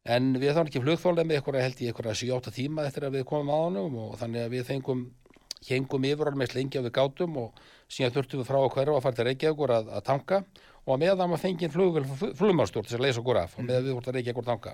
En 0.09 0.29
við 0.39 0.55
þá 0.55 0.61
ekki 0.63 0.81
flugþólega 0.85 1.27
með 1.27 1.41
ykkur 1.41 1.57
held 1.59 1.81
ég 1.83 1.93
ykkur 1.93 2.07
að 2.07 2.19
7-8 2.21 2.53
tíma 2.55 2.85
eftir 2.87 3.05
að 3.05 3.17
við 3.19 3.25
komum 3.29 3.51
á 3.51 3.57
honum 3.59 3.97
og 3.99 4.13
þannig 4.21 4.45
að 4.47 4.53
við 4.55 4.63
fengum 4.69 5.03
hengum 5.67 6.05
yfir 6.07 6.31
alveg 6.31 6.55
lengi 6.55 6.79
að 6.79 6.87
við 6.87 6.95
gátum 6.95 7.37
og 7.41 7.59
síðan 7.91 8.13
þurftum 8.15 8.41
við 8.41 8.47
frá 8.47 8.59
að 8.61 8.69
hverfa 8.77 8.95
að 8.95 9.05
fara 9.05 9.17
til 9.17 9.25
Reykjavíkur 9.27 9.73
að, 9.75 9.89
að 9.97 10.05
tanka 10.07 10.39
og 10.89 10.95
að 10.95 11.03
meðan 11.03 11.29
maður 11.29 11.43
fengið 11.43 11.75
flugmálstjórn 12.39 12.87
til 12.89 12.97
að 12.97 13.03
leysa 13.05 13.21
okkur 13.21 13.39
af 13.43 13.51
og 13.55 13.65
meðan 13.65 13.83
við 13.85 13.93
vorum 13.93 14.09
að 14.09 14.15
Reykjavíkur 14.17 14.45
tanka. 14.47 14.71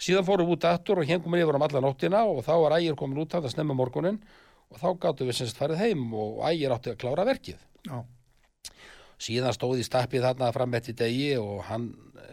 Síðan 0.00 0.24
fórum 0.24 0.48
við 0.48 0.54
út 0.56 0.66
aftur 0.70 0.96
og 1.02 1.10
hengum 1.10 1.36
yfir 1.36 1.56
um 1.58 1.64
alla 1.66 1.82
nóttina 1.84 2.20
og 2.24 2.40
þá 2.46 2.54
var 2.62 2.76
ægir 2.78 2.96
komin 2.96 3.20
út 3.20 3.34
af 3.36 3.44
það 3.44 3.52
snemma 3.52 3.74
morgunin 3.76 4.16
og 4.70 4.76
þá 4.80 4.88
gáttum 5.02 5.28
við 5.28 5.36
semst 5.36 5.60
farið 5.60 5.82
heim 5.82 6.06
og 6.16 6.40
ægir 6.48 6.72
átti 6.72 6.94
að 6.94 7.00
klára 7.02 7.26
verkið. 7.28 7.60
Já. 7.84 7.98
Síðan 9.20 9.52
stóði 9.52 9.84
stappið 9.84 10.24
þarna 10.24 10.48
fram 10.56 10.72
eftir 10.78 10.96
degi 10.96 11.36
og 11.36 11.60
hann, 11.68 11.90
e, 12.16 12.24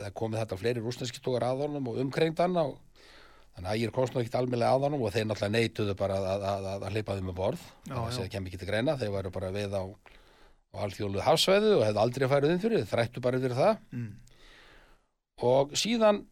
það 0.00 0.16
komið 0.18 0.42
þetta 0.42 0.58
fleiri 0.58 0.82
rúsneski 0.82 1.22
tókar 1.22 1.46
að 1.46 1.62
honum 1.68 1.86
og 1.92 2.02
umkrengt 2.02 2.42
hann 2.42 2.58
og 2.58 2.74
þannig 3.54 3.70
að 3.70 3.78
ægir 3.78 3.94
komst 3.94 4.18
ekkit 4.18 4.34
almennilega 4.40 4.74
að 4.74 4.88
honum 4.88 5.06
og 5.06 5.14
þeir 5.14 5.30
náttúrulega 5.30 5.54
neituðu 5.54 5.94
bara 6.00 6.18
að, 6.18 6.50
að, 6.50 6.66
að, 6.74 6.90
að 6.90 6.94
um 10.76 10.82
að 10.82 10.82
á 10.82 10.84
alþjóðluð 10.86 11.26
hafsvæðu 11.26 11.74
og 11.76 11.84
hefðu 11.86 12.02
aldrei 12.02 12.26
farið 12.30 12.54
inn 12.54 12.62
fyrir, 12.62 12.88
þrættu 12.90 13.22
bara 13.24 13.40
fyrir 13.42 13.56
það. 13.56 13.78
Mm. 13.92 14.10
Og 15.46 15.76
síðan, 15.76 16.24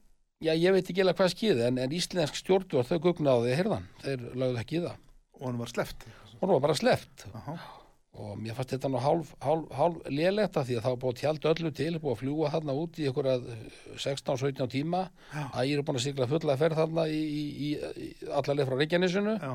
já 0.45 0.53
ég 0.55 0.75
veit 0.77 0.89
ekki 0.89 1.05
eða 1.05 1.17
hvað 1.19 1.33
skýði 1.35 1.65
en, 1.69 1.81
en 1.85 1.97
íslensk 1.97 2.37
stjórnvöld 2.41 2.89
þau 2.89 3.01
gugnaði 3.09 3.57
hirðan, 3.59 3.89
þeir 4.05 4.29
lögðu 4.35 4.61
ekki 4.63 4.79
í 4.81 4.85
það. 4.85 5.01
Og 5.41 5.49
hann 5.49 5.61
var 5.61 5.73
sleppt. 5.73 6.07
Og 6.39 6.45
nú 6.45 6.53
var 6.57 6.69
bara 6.69 6.79
sleppt. 6.79 7.27
Aha. 7.35 7.57
og 8.15 8.37
mér 8.39 8.55
fannst 8.55 8.71
þetta 8.71 8.89
nú 8.93 9.01
hálf, 9.03 9.33
hálf, 9.43 9.71
hálf 9.75 9.97
lélegt 10.07 10.55
af 10.55 10.69
því 10.69 10.77
að 10.79 10.85
það 10.85 10.93
var 10.93 10.99
búið 11.03 11.15
að 11.17 11.21
tjálta 11.21 11.51
öllu 11.51 11.71
til 11.75 11.95
búið 11.99 12.13
að 12.13 12.21
fljúa 12.21 12.51
þarna 12.53 12.77
út 12.79 12.99
í 13.01 13.09
ykkur 13.11 13.29
16-17 14.05 14.69
tíma 14.71 15.01
Já. 15.33 15.49
ægir 15.65 15.81
er 15.81 15.87
búin 15.89 15.99
að 15.99 16.05
sigla 16.05 16.29
fulla 16.31 16.55
ferð 16.61 16.79
þarna 16.79 17.09
í, 17.11 17.19
í, 17.19 17.43
í, 17.67 18.13
allarleið 18.31 18.71
frá 18.71 18.79
Reykjanesinu 18.79 19.35
Já. 19.35 19.51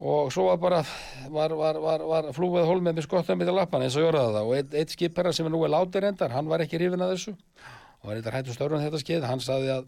Og 0.00 0.32
svo 0.32 0.48
var 0.50 0.58
bara 0.60 0.80
var, 1.32 1.54
var, 1.56 1.78
var, 1.80 2.04
var 2.04 2.30
flúið 2.36 2.66
hólmið 2.68 2.98
með 2.98 3.06
skottum 3.06 3.38
með 3.40 3.54
lappan 3.56 3.84
eins 3.86 3.96
og 3.96 4.04
jóraða 4.04 4.34
það. 4.34 4.48
Og 4.48 4.56
eitt, 4.58 4.74
eitt 4.76 4.92
skipherra 4.92 5.32
sem 5.32 5.48
er 5.48 5.54
nú 5.54 5.62
er 5.64 5.72
látir 5.72 6.04
endar, 6.08 6.34
hann 6.36 6.50
var 6.50 6.64
ekki 6.64 6.80
hrifin 6.80 7.04
að 7.04 7.14
þessu. 7.14 7.36
Og 8.02 8.10
var 8.10 8.18
eitthvað 8.18 8.36
hættu 8.38 8.56
störun 8.56 8.84
þetta 8.84 9.00
skeið. 9.02 9.28
Hann 9.30 9.44
saði 9.44 9.72
að 9.78 9.86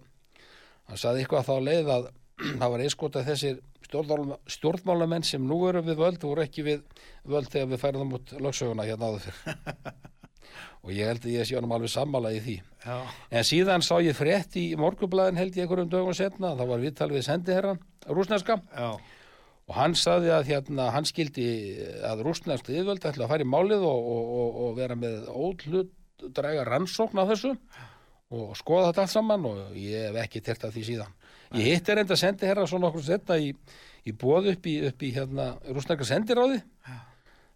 hann 0.88 1.00
saði 1.02 1.24
eitthvað 1.24 1.48
þá 1.50 1.56
leið 1.68 1.92
að 1.96 2.08
það 2.60 2.72
var 2.74 2.84
einskotað 2.86 3.28
þessir 3.32 3.58
stjórnmálum, 3.88 4.36
stjórnmálamenn 4.48 5.26
sem 5.26 5.44
nú 5.44 5.60
eru 5.68 5.82
við 5.84 6.00
völd 6.00 6.24
voru 6.24 6.44
ekki 6.44 6.64
við 6.66 6.86
völd 7.28 7.50
þegar 7.52 7.72
við 7.74 7.82
færðum 7.82 8.16
út 8.16 8.32
lögsöguna 8.38 8.88
hérna 8.88 9.12
áður 9.12 9.28
fyrr. 9.28 9.92
Og 10.88 10.92
ég 10.94 11.10
held 11.10 11.24
að 11.26 11.34
ég 11.34 11.46
sé 11.48 11.56
honum 11.58 11.72
alveg 11.74 11.90
sammála 11.92 12.30
í 12.32 12.40
því. 12.40 12.56
Já. 12.88 12.96
en 13.34 13.44
síðan 13.44 13.82
sá 13.84 13.98
ég 14.00 14.16
frétt 14.16 14.54
í 14.56 14.70
morgublaðin 14.78 15.38
held 15.40 15.56
ég 15.56 15.66
einhverjum 15.66 15.90
dögum 15.92 16.14
setna 16.16 16.54
þá 16.56 16.62
var 16.70 16.82
viðtal 16.82 17.08
við 17.10 17.24
sendiherran 17.26 17.80
rúsneska 18.06 18.60
Já. 18.70 18.94
Og 19.68 19.76
hann 19.76 19.94
saði 19.98 20.32
að 20.32 20.48
hérna, 20.48 20.88
hann 20.94 21.06
skildi 21.08 21.46
að 22.08 22.24
rúsneska 22.24 22.72
yfirvöld 22.72 23.04
ætla 23.04 23.26
að 23.26 23.32
fara 23.34 23.44
í 23.44 23.48
málið 23.52 23.84
og, 23.84 24.06
og, 24.14 24.30
og, 24.40 24.58
og 24.64 24.76
vera 24.78 24.96
með 24.96 25.28
óhlut 25.28 25.92
dræga 26.34 26.64
rannsókn 26.66 27.20
á 27.20 27.28
þessu 27.28 27.52
og 28.34 28.56
skoða 28.58 28.90
þetta 28.90 29.04
allt 29.04 29.12
saman 29.12 29.44
og 29.48 29.76
ég 29.78 30.08
hef 30.08 30.18
ekki 30.24 30.42
tert 30.44 30.64
að 30.68 30.74
því 30.76 30.86
síðan. 30.88 31.12
Ég 31.56 31.78
hitti 31.78 31.94
reynda 31.96 32.16
að 32.16 32.22
sendi 32.22 32.48
herra 32.48 32.66
svona 32.68 32.90
okkur 32.90 33.04
setna 33.04 33.38
í, 33.40 33.52
í 34.04 34.12
bóð 34.12 34.50
upp 34.52 34.66
í, 34.68 34.74
upp 34.88 35.04
í 35.04 35.12
hérna 35.16 35.50
rúsnarka 35.68 36.08
sendiráði. 36.08 36.58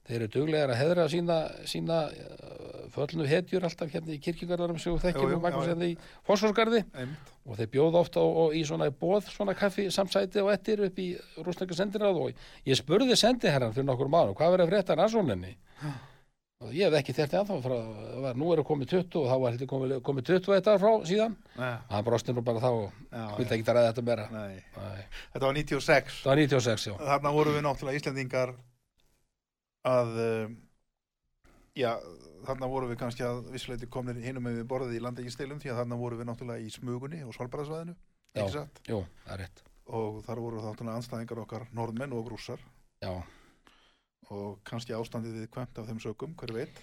Þeir 0.08 0.16
eru 0.18 0.30
duglegar 0.36 0.72
að 0.72 0.80
heðra 0.80 1.08
sína, 1.12 1.36
sína 1.68 1.98
föllnu 2.92 3.26
hetjur 3.28 3.64
alltaf 3.66 3.90
hérna 3.92 4.14
í 4.14 4.20
kirkjugarðarum 4.22 4.78
sem 4.82 4.94
við 4.94 5.08
þekkjum 5.08 5.34
og 5.38 5.48
já. 5.48 5.58
hérna 5.70 5.88
í 5.88 5.96
Fossforsgarði 6.28 6.84
Einmitt. 6.92 7.34
og 7.46 7.58
þeir 7.58 7.72
bjóða 7.74 8.04
ofta 8.04 8.24
í 8.52 8.62
svona 8.68 8.90
bóð 8.92 9.28
svona 9.32 9.56
kaffi 9.58 9.88
samsæti 9.94 10.42
og 10.44 10.52
ettir 10.54 10.84
upp 10.86 11.02
í 11.02 11.10
rúsnarka 11.40 11.76
sendiráð 11.78 12.22
og 12.26 12.46
ég 12.68 12.78
spurði 12.78 13.18
sendiherran 13.18 13.74
fyrir 13.74 13.88
nokkur 13.88 14.12
mánu 14.12 14.36
hvað 14.36 14.56
verið 14.56 14.66
að 14.66 14.74
frétta 14.74 14.98
rannsókninni 14.98 15.54
og 16.62 16.74
ég 16.76 16.86
hef 16.86 16.98
ekki 17.00 17.14
þert 17.16 17.36
ennþá 17.40 17.56
frá, 17.64 17.76
var, 18.22 18.36
nú 18.38 18.50
eru 18.54 18.64
komið 18.66 18.92
20 18.92 19.16
og 19.18 19.28
þá 19.30 19.36
var 19.42 19.54
heldur 19.54 19.70
komið, 19.70 19.94
komið 20.06 20.28
21 20.36 20.68
ár 20.70 20.82
frá 20.82 20.92
síðan 21.08 21.36
Nei. 21.58 21.72
og 21.74 21.94
hann 21.96 22.04
brosti 22.06 22.34
nú 22.34 22.44
bara 22.46 22.62
þá 22.62 22.68
og 22.70 23.38
vildi 23.38 23.56
ekki 23.56 23.66
að 23.66 23.78
ræða 23.78 23.88
þetta 23.88 24.04
meira 24.06 24.26
Nei. 24.30 24.60
Nei. 24.76 25.06
Þetta 25.32 25.48
var 25.48 25.56
96. 25.58 26.20
það 26.22 26.30
var 26.30 26.42
96 26.44 26.86
já 26.86 26.94
Þarna 27.00 27.34
voru 27.34 27.56
við 27.56 27.66
náttúrulega 27.66 28.02
Íslendingar 28.02 28.54
að 29.92 30.20
um, 30.26 30.54
já, 31.74 31.90
þarna 32.46 32.70
voru 32.72 32.88
við 32.90 32.98
kannski 33.02 33.26
að 33.26 33.44
vissuleiti 33.52 33.88
komnir 33.92 34.18
hinum 34.22 34.46
með 34.46 34.60
við 34.60 34.66
borðið 34.72 34.96
í 34.98 35.02
landeggistilum 35.04 35.60
því 35.62 35.72
að 35.72 35.82
þarna 35.82 36.00
voru 36.00 36.18
við 36.20 36.28
náttúrulega 36.30 36.64
í 36.64 36.72
smugunni 36.72 37.22
og 37.26 37.36
svalbaraðsvæðinu, 37.36 37.94
ekki 38.34 38.56
satt? 38.56 38.82
Jú, 38.88 39.04
það 39.26 39.36
er 39.36 39.44
rétt 39.44 39.62
Og 39.92 40.18
þar 40.26 40.40
voru 40.40 40.62
náttúrulega 40.62 40.98
anstæðingar 41.00 41.42
okkar 41.42 41.68
norðmenn 41.74 42.14
og 42.16 42.28
rússar 42.32 42.60
já. 43.02 43.12
og 44.30 44.60
kannski 44.68 44.94
ástandið 44.96 45.40
við 45.40 45.48
kvæmt 45.54 45.80
af 45.82 45.88
þeim 45.90 46.02
sökum, 46.02 46.36
hver 46.38 46.54
veit? 46.56 46.82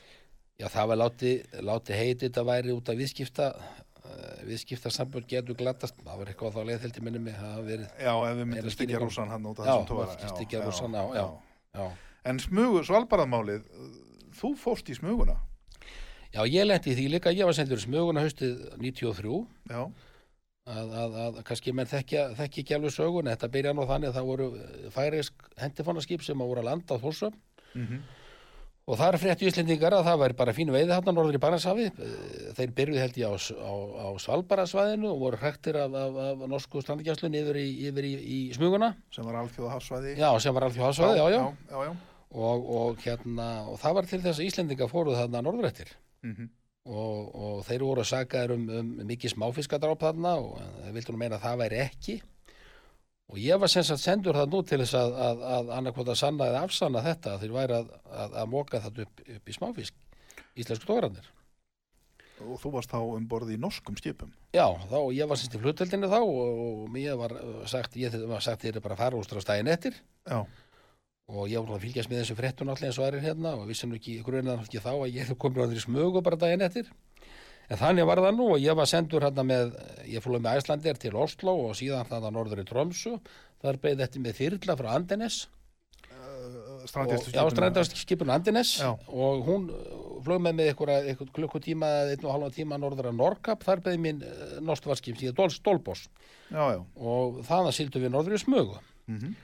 já, 0.60 0.68
það 0.68 0.90
var 0.92 1.00
láti, 1.00 1.32
láti 1.64 1.96
heiti 1.96 2.28
þetta 2.28 2.44
væri 2.48 2.76
út 2.76 2.92
af 2.92 3.00
viðskipta 3.00 3.48
uh, 3.56 4.42
viðskipta 4.48 4.92
sambund 4.94 5.28
getur 5.30 5.58
glatast 5.60 6.00
það 6.04 6.22
var 6.22 6.32
eitthvað 6.34 6.58
þá 6.58 6.62
leið 6.70 6.88
ég 6.90 7.02
minni 7.06 7.24
mig 7.30 7.40
Já, 7.40 8.12
ef 8.12 8.36
við 8.36 8.46
myndum 8.46 8.76
styggja 8.76 9.02
rússan 9.04 9.32
hann 9.32 9.48
út 9.50 9.62
af 9.64 9.70
þessum 9.70 10.98
tóra. 11.00 11.90
En 12.28 12.40
smugu, 12.44 12.82
svalbaraðmálið, 12.84 13.64
þú 14.36 14.52
fórst 14.60 14.90
í 14.92 14.96
smuguna, 14.98 15.38
Já, 16.36 16.44
ég 16.46 16.68
lendi 16.68 16.94
í 16.94 16.98
því 16.98 17.08
líka, 17.16 17.34
ég 17.34 17.50
var 17.50 17.58
sendur 17.58 17.82
í 17.82 17.86
smuguna 17.86 18.24
haustið 18.26 18.60
93 18.78 19.40
já, 19.72 19.82
að, 20.70 20.94
að, 21.04 21.18
að 21.24 21.42
kannski 21.48 21.74
menn 21.74 21.90
þekkja, 21.90 22.28
þekki 22.38 22.64
ekki 22.64 22.78
alveg 22.78 22.94
sögun, 22.94 23.32
þetta 23.32 23.52
byrja 23.56 23.74
nú 23.74 23.88
þannig 23.90 24.12
að 24.12 24.20
það 24.20 24.30
voru 24.30 24.50
færisk 24.94 25.50
hendifónaskip 25.58 26.26
sem 26.26 26.44
að 26.44 26.52
voru 26.54 26.64
að 26.64 26.70
landa 26.70 27.00
á 27.00 27.02
Þórsöfn 27.02 27.40
mm 27.74 28.00
og 28.90 28.98
það 28.98 29.12
er 29.12 29.22
frétt 29.22 29.44
Íslendingar 29.46 29.94
að 29.94 30.08
það 30.08 30.22
væri 30.24 30.36
bara 30.40 30.54
fínu 30.58 30.74
veiði 30.74 30.96
hann 30.96 31.14
norður 31.14 31.38
í 31.38 31.42
Barnasafi 31.44 31.86
þeir 32.58 32.72
byrjuði 32.78 33.02
held 33.04 33.20
ég 33.22 33.30
á, 33.30 33.34
á, 33.38 33.74
á 34.02 34.08
Svalbarasvæðinu 34.24 35.12
og 35.12 35.22
voru 35.22 35.40
hrektir 35.42 35.78
af, 35.78 35.94
af, 35.94 36.18
af 36.26 36.46
norsku 36.50 36.82
strandigjastlun 36.82 37.38
yfir, 37.38 37.60
í, 37.62 37.68
yfir 37.90 38.08
í, 38.10 38.14
í 38.18 38.40
smuguna 38.58 38.96
sem 39.14 39.28
var 39.28 39.42
alþjóða 39.44 39.76
hafsvæði. 39.76 40.16
já, 40.18 40.30
sem 40.42 40.58
var 40.58 40.66
alveg 40.66 40.86
hásvæði, 40.88 41.20
já, 41.22 41.26
já, 41.30 41.38
já, 41.38 41.74
já, 41.76 41.84
já. 41.86 41.94
Og, 42.30 42.68
og 42.80 43.04
hérna, 43.06 43.50
og 43.70 43.80
það 43.82 43.98
var 44.00 44.10
til 44.10 44.22
þess 44.26 44.42
að 44.42 44.48
Íslendingar 44.50 44.92
fóruð 44.92 45.22
þarna 45.22 45.46
norðrættir 45.46 45.94
Mm 46.24 46.50
og, 46.90 47.32
og 47.36 47.64
þeir 47.68 47.86
voru 47.86 48.06
sagaðir 48.08 48.56
um, 48.56 48.68
um 48.80 48.92
mikið 49.08 49.36
smáfiskadráp 49.36 50.04
þarna 50.04 50.36
og 50.42 50.60
þeir 50.84 50.94
vildu 50.98 51.16
nú 51.16 51.22
meina 51.22 51.40
að 51.40 51.48
það 51.48 51.64
væri 51.64 51.82
ekki. 51.86 52.20
Og 53.30 53.42
ég 53.44 53.60
var 53.62 53.70
sem 53.70 53.86
sagt 53.86 54.02
sendur 54.02 54.38
það 54.38 54.54
nú 54.54 54.62
til 54.66 54.80
þess 54.82 54.96
að, 54.98 55.18
að, 55.26 55.42
að 55.56 55.74
annarkvot 55.78 56.08
að 56.10 56.22
sanna 56.24 56.48
eða 56.50 56.62
afsanna 56.66 57.04
þetta 57.06 57.34
að 57.34 57.44
þeir 57.44 57.52
væri 57.58 57.76
að, 57.78 57.92
að, 58.24 58.40
að 58.42 58.48
móka 58.56 58.80
þetta 58.86 59.04
upp, 59.06 59.22
upp 59.36 59.52
í 59.52 59.58
smáfisk 59.58 60.00
íslensku 60.60 60.90
tógrannir 60.90 61.28
Og 62.40 62.56
þú 62.62 62.70
varst 62.72 62.94
þá 62.94 63.02
um 63.04 63.26
borði 63.28 63.58
í 63.58 63.60
norskum 63.60 63.98
skipum. 64.00 64.30
Já, 64.56 64.64
þá 64.88 64.98
ég 65.12 65.28
var 65.28 65.38
semst 65.38 65.58
í 65.58 65.60
fluteldinu 65.60 66.08
þá 66.08 66.22
og, 66.22 66.62
og 66.64 66.86
mér 66.94 67.18
var 67.20 67.36
sagt, 67.68 67.98
ég 68.00 68.16
var 68.32 68.42
sagt 68.46 68.64
þér 68.64 68.80
bara 68.80 68.96
að 68.96 69.02
fara 69.04 69.20
úr 69.20 69.44
stæðin 69.44 69.72
eftir. 69.74 69.98
Já, 70.24 70.40
og 71.30 71.46
ég 71.52 71.62
var 71.62 71.78
að 71.78 71.84
fylgjast 71.86 72.10
með 72.10 72.24
þessu 72.24 72.38
fréttun 72.40 72.72
allir 72.74 72.90
eins 72.90 72.98
og 73.00 73.06
aðrir 73.06 73.26
hérna 73.28 73.54
og 73.60 73.68
vissum 73.70 73.94
ekki, 73.94 74.18
grunan 74.26 74.64
ekki 74.64 74.82
þá 74.82 74.92
að 74.96 75.14
ég 75.14 75.36
komið 75.42 75.62
á 75.62 75.70
því 75.70 75.84
smugu 75.84 76.24
bara 76.26 76.40
daginn 76.42 76.66
eftir. 76.66 76.90
En 77.70 77.78
þannig 77.78 78.08
var 78.10 78.22
það 78.24 78.34
nú 78.40 78.48
og 78.56 78.64
ég 78.64 78.78
var 78.78 78.90
sendur 78.90 79.22
hérna 79.28 79.46
með, 79.46 79.76
ég 80.10 80.24
fóluð 80.26 80.42
með 80.42 80.58
Æslandir 80.58 80.98
til 80.98 81.14
Oslo 81.22 81.54
og 81.68 81.78
síðan 81.78 82.08
þannig 82.10 82.34
norður 82.34 82.64
í 82.64 82.66
Tromsu 82.66 83.20
þar 83.62 83.78
beðið 83.84 84.02
þetta 84.06 84.22
með 84.24 84.38
þyrla 84.40 84.78
frá 84.80 84.90
Andenes. 84.96 85.38
Og, 86.10 86.88
strandjastu 86.90 87.34
já, 87.36 87.44
strandast 87.52 87.94
skipun 88.00 88.32
Andenes. 88.34 88.72
Já. 88.82 88.90
og 89.14 89.44
hún 89.46 89.68
flög 90.26 90.42
með 90.42 90.56
með 90.58 90.72
ykkur, 90.72 90.92
ykkur 91.14 91.30
klukkutíma 91.36 91.92
eða 92.00 92.16
einn 92.16 92.26
og 92.26 92.34
halva 92.34 92.50
tíma 92.56 92.80
norður 92.82 93.12
að 93.12 93.20
Norkap 93.20 93.62
þar 93.68 93.84
beðið 93.86 94.02
mín 94.04 94.24
Nostvarskip 94.66 95.20
síðan 95.20 95.38
Dol, 95.38 95.52
Stolbos 95.54 96.08
Já, 96.50 96.64
já. 96.74 96.82
og 96.98 97.44
þaðan 97.48 97.76
sildu 97.76 98.02
við 98.02 98.16
norður 98.16 98.40
í 98.40 98.42
smugu. 98.42 98.82
Mm 99.12 99.36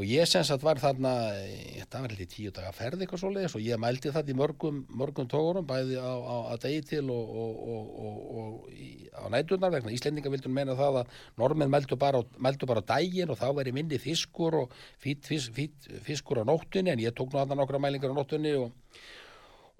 og 0.00 0.06
ég 0.08 0.24
sem 0.24 0.44
sagt 0.46 0.62
var 0.64 0.78
þarna 0.80 1.10
eh, 1.36 1.80
þetta 1.82 2.00
var 2.00 2.12
eitthvað 2.14 2.30
tíu 2.32 2.52
daga 2.56 2.70
ferð 2.72 3.02
eitthvað 3.04 3.20
svoleiðis 3.20 3.56
og 3.58 3.64
ég 3.66 3.80
mældi 3.82 4.12
þetta 4.14 4.32
í 4.32 4.36
mörgum, 4.38 4.78
mörgum 4.96 5.28
tógurum 5.28 5.66
bæði 5.68 5.98
á, 6.00 6.08
á, 6.16 6.36
á 6.48 6.54
degi 6.62 6.80
til 6.88 7.02
og, 7.12 7.34
og, 7.42 7.58
og, 7.74 8.22
og, 8.40 8.70
í, 8.72 8.88
á 9.12 9.28
nætunar 9.34 9.74
vegna 9.74 9.92
Íslendinga 9.92 10.32
vildur 10.32 10.54
meina 10.56 10.78
það 10.78 11.02
að 11.02 11.20
normenn 11.42 11.72
mældu 11.74 12.00
bara, 12.00 12.24
mældu 12.40 12.70
bara 12.70 12.80
á 12.80 12.90
daginn 12.94 13.34
og 13.34 13.40
þá 13.42 13.50
væri 13.60 13.76
minni 13.76 14.00
fiskur 14.00 14.56
og 14.62 14.76
fít, 15.02 15.26
fís, 15.28 15.50
fít, 15.52 15.90
fiskur 16.06 16.40
á 16.40 16.48
nóttunni 16.48 16.94
en 16.94 17.04
ég 17.04 17.12
tók 17.12 17.34
nú 17.34 17.42
þarna 17.42 17.60
nokkra 17.60 17.82
mælingar 17.82 18.16
á 18.16 18.16
nóttunni 18.16 18.56
og 18.56 18.72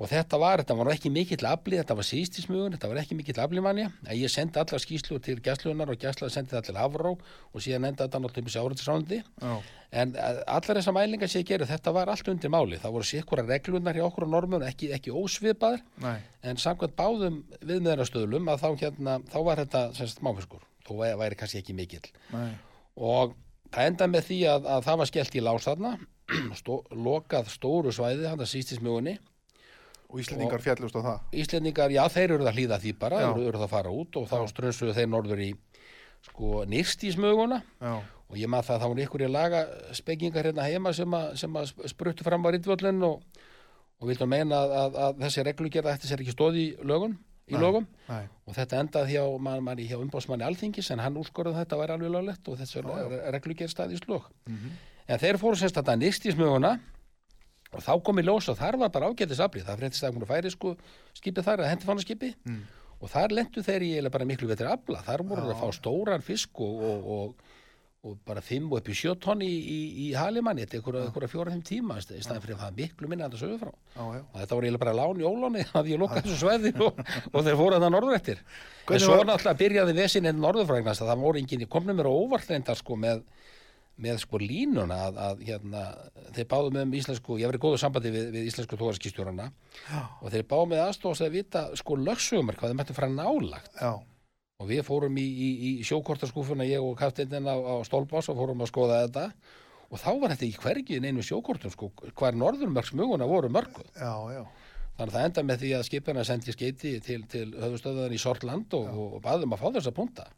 Og 0.01 0.09
þetta 0.09 0.39
var, 0.41 0.63
þetta 0.63 0.75
var 0.79 0.89
ekki 0.95 1.11
mikill 1.13 1.45
afli, 1.45 1.77
þetta 1.77 1.95
var 1.99 2.07
síst 2.09 2.39
í 2.41 2.43
smugun, 2.47 2.73
þetta 2.73 2.89
var 2.89 3.01
ekki 3.03 3.17
mikill 3.19 3.37
aflimanja. 3.43 3.91
En 4.09 4.17
ég 4.17 4.31
sendi 4.33 4.57
allar 4.57 4.81
skýslu 4.81 5.19
til 5.21 5.35
gæslunar 5.45 5.91
og 5.93 5.99
gæslunar 6.01 6.33
sendi 6.33 6.55
það 6.57 6.65
til 6.71 6.77
Havró 6.81 7.11
og 7.19 7.61
síðan 7.61 7.85
enda 7.91 8.07
þetta 8.07 8.21
náttúrulega 8.25 8.55
sjáuröldsrándi. 8.55 9.19
Já, 9.45 9.53
En 9.93 10.13
eh, 10.15 10.41
allar 10.47 10.79
þessar 10.79 10.95
mælingar 10.95 11.29
sem 11.29 11.43
ég 11.43 11.49
gerði, 11.51 11.67
þetta 11.67 11.93
var 11.93 12.09
allt 12.13 12.29
undir 12.31 12.53
máli. 12.55 12.79
Það 12.79 12.93
voru 12.95 13.07
sikkura 13.11 13.43
reglunar 13.45 13.97
hjá 13.99 14.05
okkur 14.07 14.25
á 14.25 14.31
normun, 14.31 14.63
ekki, 14.63 14.89
ekki 14.95 15.11
ósvipaðar, 15.11 15.81
nei, 16.01 16.21
en 16.47 16.61
samkvæmt 16.63 16.95
báðum 16.97 17.41
viðmiðanastöðlum 17.67 18.49
að 18.55 18.63
þá, 18.63 18.69
hérna, 18.85 19.17
þá 19.33 19.39
var 19.49 19.63
þetta 19.65 19.83
máfiskur. 20.23 20.63
Þó 20.87 20.93
væ- 21.01 21.17
væri 21.19 21.39
kannski 21.41 21.59
ekki 21.61 21.75
mikill. 21.75 22.07
nei, 22.33 22.53
Og 22.97 23.35
það 23.75 23.91
endaði 23.91 24.15
með 24.15 24.25
því 24.31 24.39
að, 24.55 24.71
að 24.77 24.87
það 24.87 25.03
var 25.03 25.11
skellt 25.11 25.35
í 25.35 25.43
lás 25.45 25.67
þarna, 25.67 25.93
stó, 26.63 26.79
lokað 26.95 27.51
stóru 27.51 27.93
svæði, 27.93 28.29
hann 28.31 28.41
að 28.47 28.53
síst 28.55 28.73
í 28.73 28.79
smugunni. 28.79 29.19
Og 30.11 30.19
Íslendingar 30.21 30.61
fjallust 30.65 30.97
á 30.99 31.03
það. 31.07 31.19
Íslendingar, 31.43 31.91
já, 31.95 32.03
þeir 32.11 32.33
eru 32.35 32.45
það 32.49 32.57
hlýða 32.59 32.79
því 32.83 32.93
bara, 32.99 33.21
Já. 33.23 33.31
eru, 33.31 33.59
að 33.63 33.69
fara 33.71 33.91
út 33.95 34.17
og 34.19 34.27
þá 34.31 34.37
strönsuðu 34.51 34.95
þeir 34.97 35.07
norður 35.13 35.43
í 35.45 35.51
sko 36.27 36.65
nýrst 36.69 37.05
í 37.07 37.13
smöguna 37.15 37.63
Já, 37.81 37.95
og 38.29 38.37
ég 38.37 38.51
maður 38.51 38.67
það 38.69 38.75
að 38.77 38.83
það 38.83 38.91
voru 38.93 39.05
ykkur 39.07 39.23
í 39.25 39.31
laga 39.31 39.61
spekingar 39.97 40.49
hérna 40.51 40.67
heima 40.69 40.93
sem 40.93 41.15
að, 41.17 41.31
að 41.63 41.89
spruttu 41.95 42.27
fram 42.27 42.45
á 42.45 42.49
rittvöllin 42.53 43.01
og, 43.07 43.23
og 44.01 44.11
vildu 44.11 44.27
meina 44.29 44.59
að, 44.67 44.75
að, 44.83 44.99
að 45.07 45.23
þessi 45.25 45.47
reglugerða 45.49 45.95
ætti 45.97 46.11
sér 46.11 46.21
ekki 46.27 46.35
stóð 46.37 46.59
í 46.61 46.67
lögun, 46.85 47.17
í 47.49 47.55
Nei. 47.57 47.63
lögum 47.65 47.87
nei, 48.11 48.27
og 48.47 48.55
þetta 48.59 48.83
endaði 48.85 49.17
hjá, 49.17 49.25
man, 49.41 49.63
man, 49.65 49.81
hjá 49.81 49.97
umbásmanni 50.03 50.45
alþingis 50.47 50.91
en 50.93 51.01
hann 51.07 51.17
úrskorði 51.23 51.57
þetta 51.63 51.79
væri 51.81 51.97
alveg 51.97 52.13
löglegt 52.19 52.51
og 52.53 52.61
þessi 52.61 52.85
reglugerð 53.35 53.73
staði 53.73 53.97
í 53.97 54.03
slög 54.05 54.29
Mhm. 54.47 54.77
en 55.09 55.19
þeir 55.19 55.39
fóru 55.41 55.57
semst 55.57 55.81
að 55.81 55.97
nýrst 56.05 56.27
í 56.29 56.35
smöguna 56.37 56.77
og 57.75 57.85
þá 57.87 57.93
kom 58.03 58.19
í 58.19 58.27
ljós 58.27 58.49
og 58.51 58.59
þar 58.59 58.77
var 58.83 58.91
bara 58.95 59.11
ágætis 59.13 59.41
aflið, 59.45 59.67
það 59.69 59.79
fréttist 59.85 60.05
að 60.09 60.17
hún 60.19 60.27
færi 60.27 60.51
sko 60.51 60.75
skipið 61.21 61.47
þar, 61.47 61.63
að 61.65 61.71
hendi 61.75 61.87
fann 61.91 62.03
skipi 62.03 62.35
Mm. 62.47 62.61
og 63.01 63.09
þar 63.15 63.33
lendu 63.37 63.63
þeir 63.63 63.83
í 63.87 64.11
bara 64.11 64.25
miklu 64.29 64.49
betri 64.51 64.67
afla, 64.67 65.03
þar 65.07 65.23
voru 65.23 65.47
þeir 65.47 65.55
að 65.55 65.63
fá 65.63 65.71
stóran 65.79 66.23
fisk 66.27 66.61
og, 66.61 66.83
og, 66.91 67.07
og, 67.15 67.35
og 68.03 68.17
bara 68.25 68.41
fimm 68.41 68.67
og 68.73 68.79
upp 68.81 68.89
í 68.89 68.95
sjö 68.97 69.15
tonni 69.21 69.45
í, 69.47 69.61
í, 69.61 69.79
í 70.09 70.13
halimanni, 70.17 70.65
þetta 70.65 70.79
er 70.81 70.99
einhverja 71.07 71.29
fjóra-fimm 71.29 71.63
tíma 71.69 71.99
í 72.01 72.05
stað- 72.05 72.19
í 72.19 72.23
staðan 72.25 72.43
fyrir 72.45 72.57
að 72.57 72.63
það 72.65 72.79
miklu 72.81 73.09
minna 73.13 73.27
að 73.29 73.35
það 73.37 73.43
sögur 73.45 73.61
frá 73.61 73.71
já, 73.71 74.05
já. 74.17 74.23
og 74.25 74.37
þetta 74.41 74.55
voru 74.57 74.67
eiginlega 74.71 74.85
bara 74.85 74.95
lán 75.01 75.21
í 75.21 75.27
ólóni 75.29 75.65
að 75.77 75.91
ég 75.93 76.01
lokaði 76.01 76.23
þessu 76.27 76.39
sveði 76.41 76.73
og, 76.81 77.03
og 77.35 77.45
þeir 77.45 77.59
fóru 77.61 77.81
það 77.85 77.93
norður 77.95 78.17
eftir. 78.17 78.41
En 78.91 79.05
svo 79.05 79.19
náttúrulega 79.21 79.61
byrjaði 79.61 79.97
vesinin 80.01 80.41
norðurfrægnast 80.41 81.05
að 81.05 81.13
það 81.13 81.25
voru 81.29 81.43
enginn, 81.45 81.67
komnum 81.77 82.01
með, 84.03 84.21
sko 84.25 84.41
línuna 84.43 85.01
að, 85.07 85.19
að 85.27 85.43
hérna, 85.49 85.87
þeir 86.37 86.49
báðu 86.51 86.75
með 86.77 86.87
um 86.87 86.95
íslensku, 87.01 87.41
ég 87.41 87.51
verið 87.51 87.65
góðu 87.65 87.81
sambandi 87.83 88.13
við, 88.15 88.31
við 88.37 88.51
íslensku 88.51 88.79
tógarskistjórana 88.81 89.51
og 90.21 90.31
þeir 90.33 90.47
báðu 90.51 90.71
með 90.73 90.85
aðstofast 90.87 91.27
að 91.27 91.37
vita 91.37 91.67
sko 91.81 91.99
lögsögumar 92.01 92.59
hvað 92.61 92.73
þeir 92.73 92.81
mættu 92.81 92.97
fara 92.97 93.13
nálagt 93.13 93.77
Já, 93.81 93.93
og 94.61 94.69
við 94.69 94.85
fórum 94.87 95.17
í, 95.21 95.25
í, 95.25 95.51
í 95.71 95.73
sjókortaskúfuna 95.89 96.69
ég 96.69 96.85
og 96.85 96.97
kafteininn 97.01 97.49
á, 97.49 97.57
á 97.57 97.75
Stólbás 97.89 98.29
og 98.29 98.39
fórum 98.39 98.61
að 98.61 98.73
skoða 98.73 99.03
þetta. 99.07 99.27
Og 99.91 99.99
þá 99.99 100.11
var 100.21 100.35
þetta 100.35 100.47
í 100.47 100.57
hvergi 100.61 100.99
í 100.99 101.03
neinu 101.03 101.25
sjókortum 101.27 101.73
sko, 101.73 101.89
hvar 102.19 102.37
norðurmörks 102.39 102.93
muguna 102.95 103.27
voru 103.27 103.49
mörgu 103.51 103.83
já, 103.97 104.13
já, 104.37 104.43
Þannig 104.99 105.09
að 105.09 105.17
það 105.17 105.25
enda 105.25 105.45
með 105.49 105.63
því 105.63 105.71
að 105.75 105.87
skipina 105.89 106.27
sendi 106.29 106.55
skeiti 106.55 106.93
til, 107.03 107.23
til 107.33 107.47
höfustöðan 107.57 108.15
í 108.15 108.21
Sortland 108.21 108.77
og, 108.77 108.91
og, 108.93 109.17
og 109.17 109.25
baðum 109.25 109.57
að 109.57 109.63
fá 109.65 109.67
þessa 109.79 109.95
punta. 109.97 110.29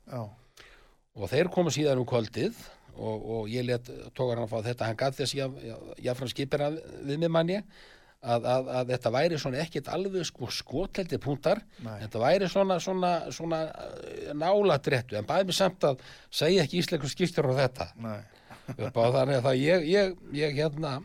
Og 1.12 1.28
þeir 1.28 1.50
komu 1.52 1.74
síðan 1.74 2.00
um 2.00 2.08
kvöldið 2.08 2.62
og, 2.96 3.24
og 3.36 3.48
ég 3.52 3.66
let 3.68 3.88
tókar 4.16 4.38
hann 4.40 4.46
að 4.46 4.52
fá 4.52 4.66
þetta. 4.68 4.88
Hann 4.90 5.00
gaf 5.00 5.16
þess 5.18 5.36
jáfnfram 5.36 6.32
skipina 6.32 6.70
við 6.72 7.22
mig 7.22 7.32
manni 7.32 7.58
að, 7.60 8.44
að, 8.46 8.68
að 8.80 8.92
þetta 8.94 9.14
væri 9.16 9.40
svona 9.42 9.62
ekkit 9.64 9.88
alveg 9.92 10.28
sko 10.28 10.50
skotleiti 10.52 11.20
puntar. 11.22 11.62
Nei. 11.82 11.96
Þetta 12.04 12.22
væri 12.22 12.50
svona, 12.52 12.78
svona, 12.82 13.14
svona 13.34 13.62
nála 14.38 14.78
drettu. 14.82 15.18
En 15.18 15.28
bæði 15.28 15.50
mig 15.50 15.58
samt 15.58 15.88
að 15.88 16.04
segja 16.30 16.66
ekki 16.66 16.82
íslensku 16.82 17.10
skipstjóra 17.10 17.54
á 17.56 17.60
þetta. 17.64 17.90
þannig 19.18 19.42
að 19.42 19.58
ég, 19.58 19.90
ég, 19.90 20.14
ég 20.38 20.54
hérna 20.60 21.00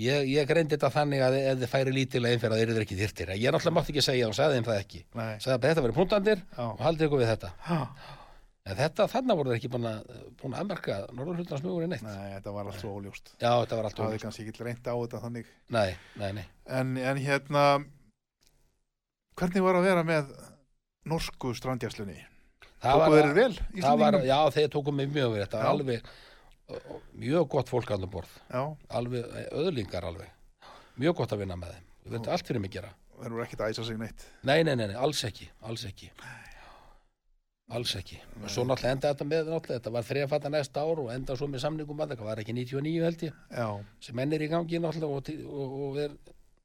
ég, 0.00 0.26
ég 0.30 0.48
greindi 0.48 0.74
þetta 0.74 0.90
þannig 0.94 1.22
að 1.24 1.36
ef 1.40 1.60
þið 1.62 1.70
færi 1.70 1.94
lítilega 1.94 2.36
einferð 2.36 2.56
að 2.56 2.62
þeir 2.62 2.72
eru 2.74 2.84
ekki 2.84 2.98
þyrtir 2.98 3.32
ég 3.34 3.54
náttúrulega 3.54 3.76
mátti 3.78 3.94
ekki 3.94 4.04
segja 4.04 4.28
og 4.28 4.36
sagði 4.36 4.58
þeim 4.58 4.68
það 4.68 4.80
ekki 4.82 5.02
nei, 5.14 5.32
sagði 5.38 5.54
að 5.54 5.66
þetta 5.68 5.84
verið 5.86 5.98
puntandir 6.00 6.42
Já. 6.44 6.64
og 6.66 6.84
haldið 6.86 7.06
ykkur 7.08 7.22
við 7.22 7.30
þetta 7.30 7.50
já, 7.68 7.78
en 8.64 8.76
þetta, 8.78 9.06
þannig 9.12 9.36
voru 9.40 9.52
þeir 9.52 9.58
ekki 9.60 9.70
búin 9.74 9.86
að, 9.90 10.12
búin 10.40 10.54
að 10.56 10.62
aðmerka 10.62 10.98
norðurhlutansmugurinn 11.12 11.92
neitt. 11.94 12.04
Nei, 12.06 12.30
þetta 12.38 12.54
var 12.56 12.70
allt 12.70 12.80
svo 12.80 12.92
óljóst. 12.98 13.32
já, 13.36 13.50
þetta 13.60 13.78
var 13.80 13.88
allt 13.88 13.98
Það 13.98 14.06
hefði 14.08 14.22
kannski 14.24 14.46
ekki 14.48 14.64
reynt 14.68 14.88
á 14.88 14.94
þetta 14.94 15.20
þannig. 15.24 15.50
nei, 15.76 15.90
nei, 16.20 16.30
nei. 16.38 16.44
En, 16.80 16.94
en 16.96 17.20
hérna, 17.20 17.64
hvernig 19.40 19.66
var 19.66 19.80
að 19.80 19.88
vera 19.88 20.04
með 20.08 20.32
norsku 21.12 21.52
strandjæslunni? 21.58 22.16
Tóku 22.84 23.12
þeir 23.16 23.30
vel, 23.36 23.52
það 23.56 24.00
var, 24.00 24.16
Íslandingum? 24.16 24.26
já, 24.28 24.38
þeir 24.56 24.70
tóku 24.72 24.92
mig 24.92 25.12
mjög 25.12 25.30
vel. 25.34 25.42
Þetta 25.44 25.60
var 25.60 25.70
alveg 25.72 26.08
mjög 27.20 27.46
gott 27.52 27.72
fólk 27.72 27.92
allir 27.96 28.10
borð. 28.12 28.32
Já, 28.52 28.62
alveg, 28.96 29.28
öðlingar 29.52 30.04
alveg. 30.08 30.32
Mjög 31.00 31.16
gott 31.20 31.32
að 31.36 31.44
vinna 31.44 31.56
með 31.60 31.74
þeim. 31.76 31.86
Við 32.04 32.16
veitum 32.18 32.32
allt 32.36 32.48
fyrir 32.48 32.64
mig 32.64 32.72
gera. 32.76 32.92
Þeir 33.14 33.32
voru 33.36 33.44
ekkert 33.44 33.62
að 33.64 33.72
æsa 33.72 33.84
sig 33.88 34.00
neitt. 34.00 34.24
Nei, 34.44 34.58
nei, 34.66 34.74
nei, 34.76 34.86
nei, 34.90 34.96
alls 35.00 35.20
ekki, 35.24 35.48
alls 35.64 35.84
ekki 35.88 36.10
alls 37.72 37.94
ekki. 37.96 38.18
Og 38.42 38.50
svo 38.52 38.64
náttúrulega 38.68 38.94
enda 38.96 39.10
þetta 39.12 39.26
með 39.28 39.48
náttúrulega 39.48 39.78
þetta 39.78 39.92
var 39.94 40.06
þrejafata 40.08 40.52
næsta 40.52 40.84
ár 40.84 41.02
og 41.04 41.10
enda 41.14 41.36
svo 41.38 41.48
með 41.48 41.64
samningum 41.64 42.02
að 42.04 42.14
það 42.14 42.28
var 42.28 42.42
ekki 42.42 42.56
99 42.56 43.04
held 43.06 43.24
ég 43.24 43.38
Já, 43.48 43.68
sem 44.04 44.20
enn 44.24 44.36
er 44.36 44.44
í 44.44 44.50
gangi 44.52 44.80
náttúrulega 44.82 45.16
og, 45.16 45.30
og, 45.48 45.76
og 45.88 46.00
er 46.04 46.16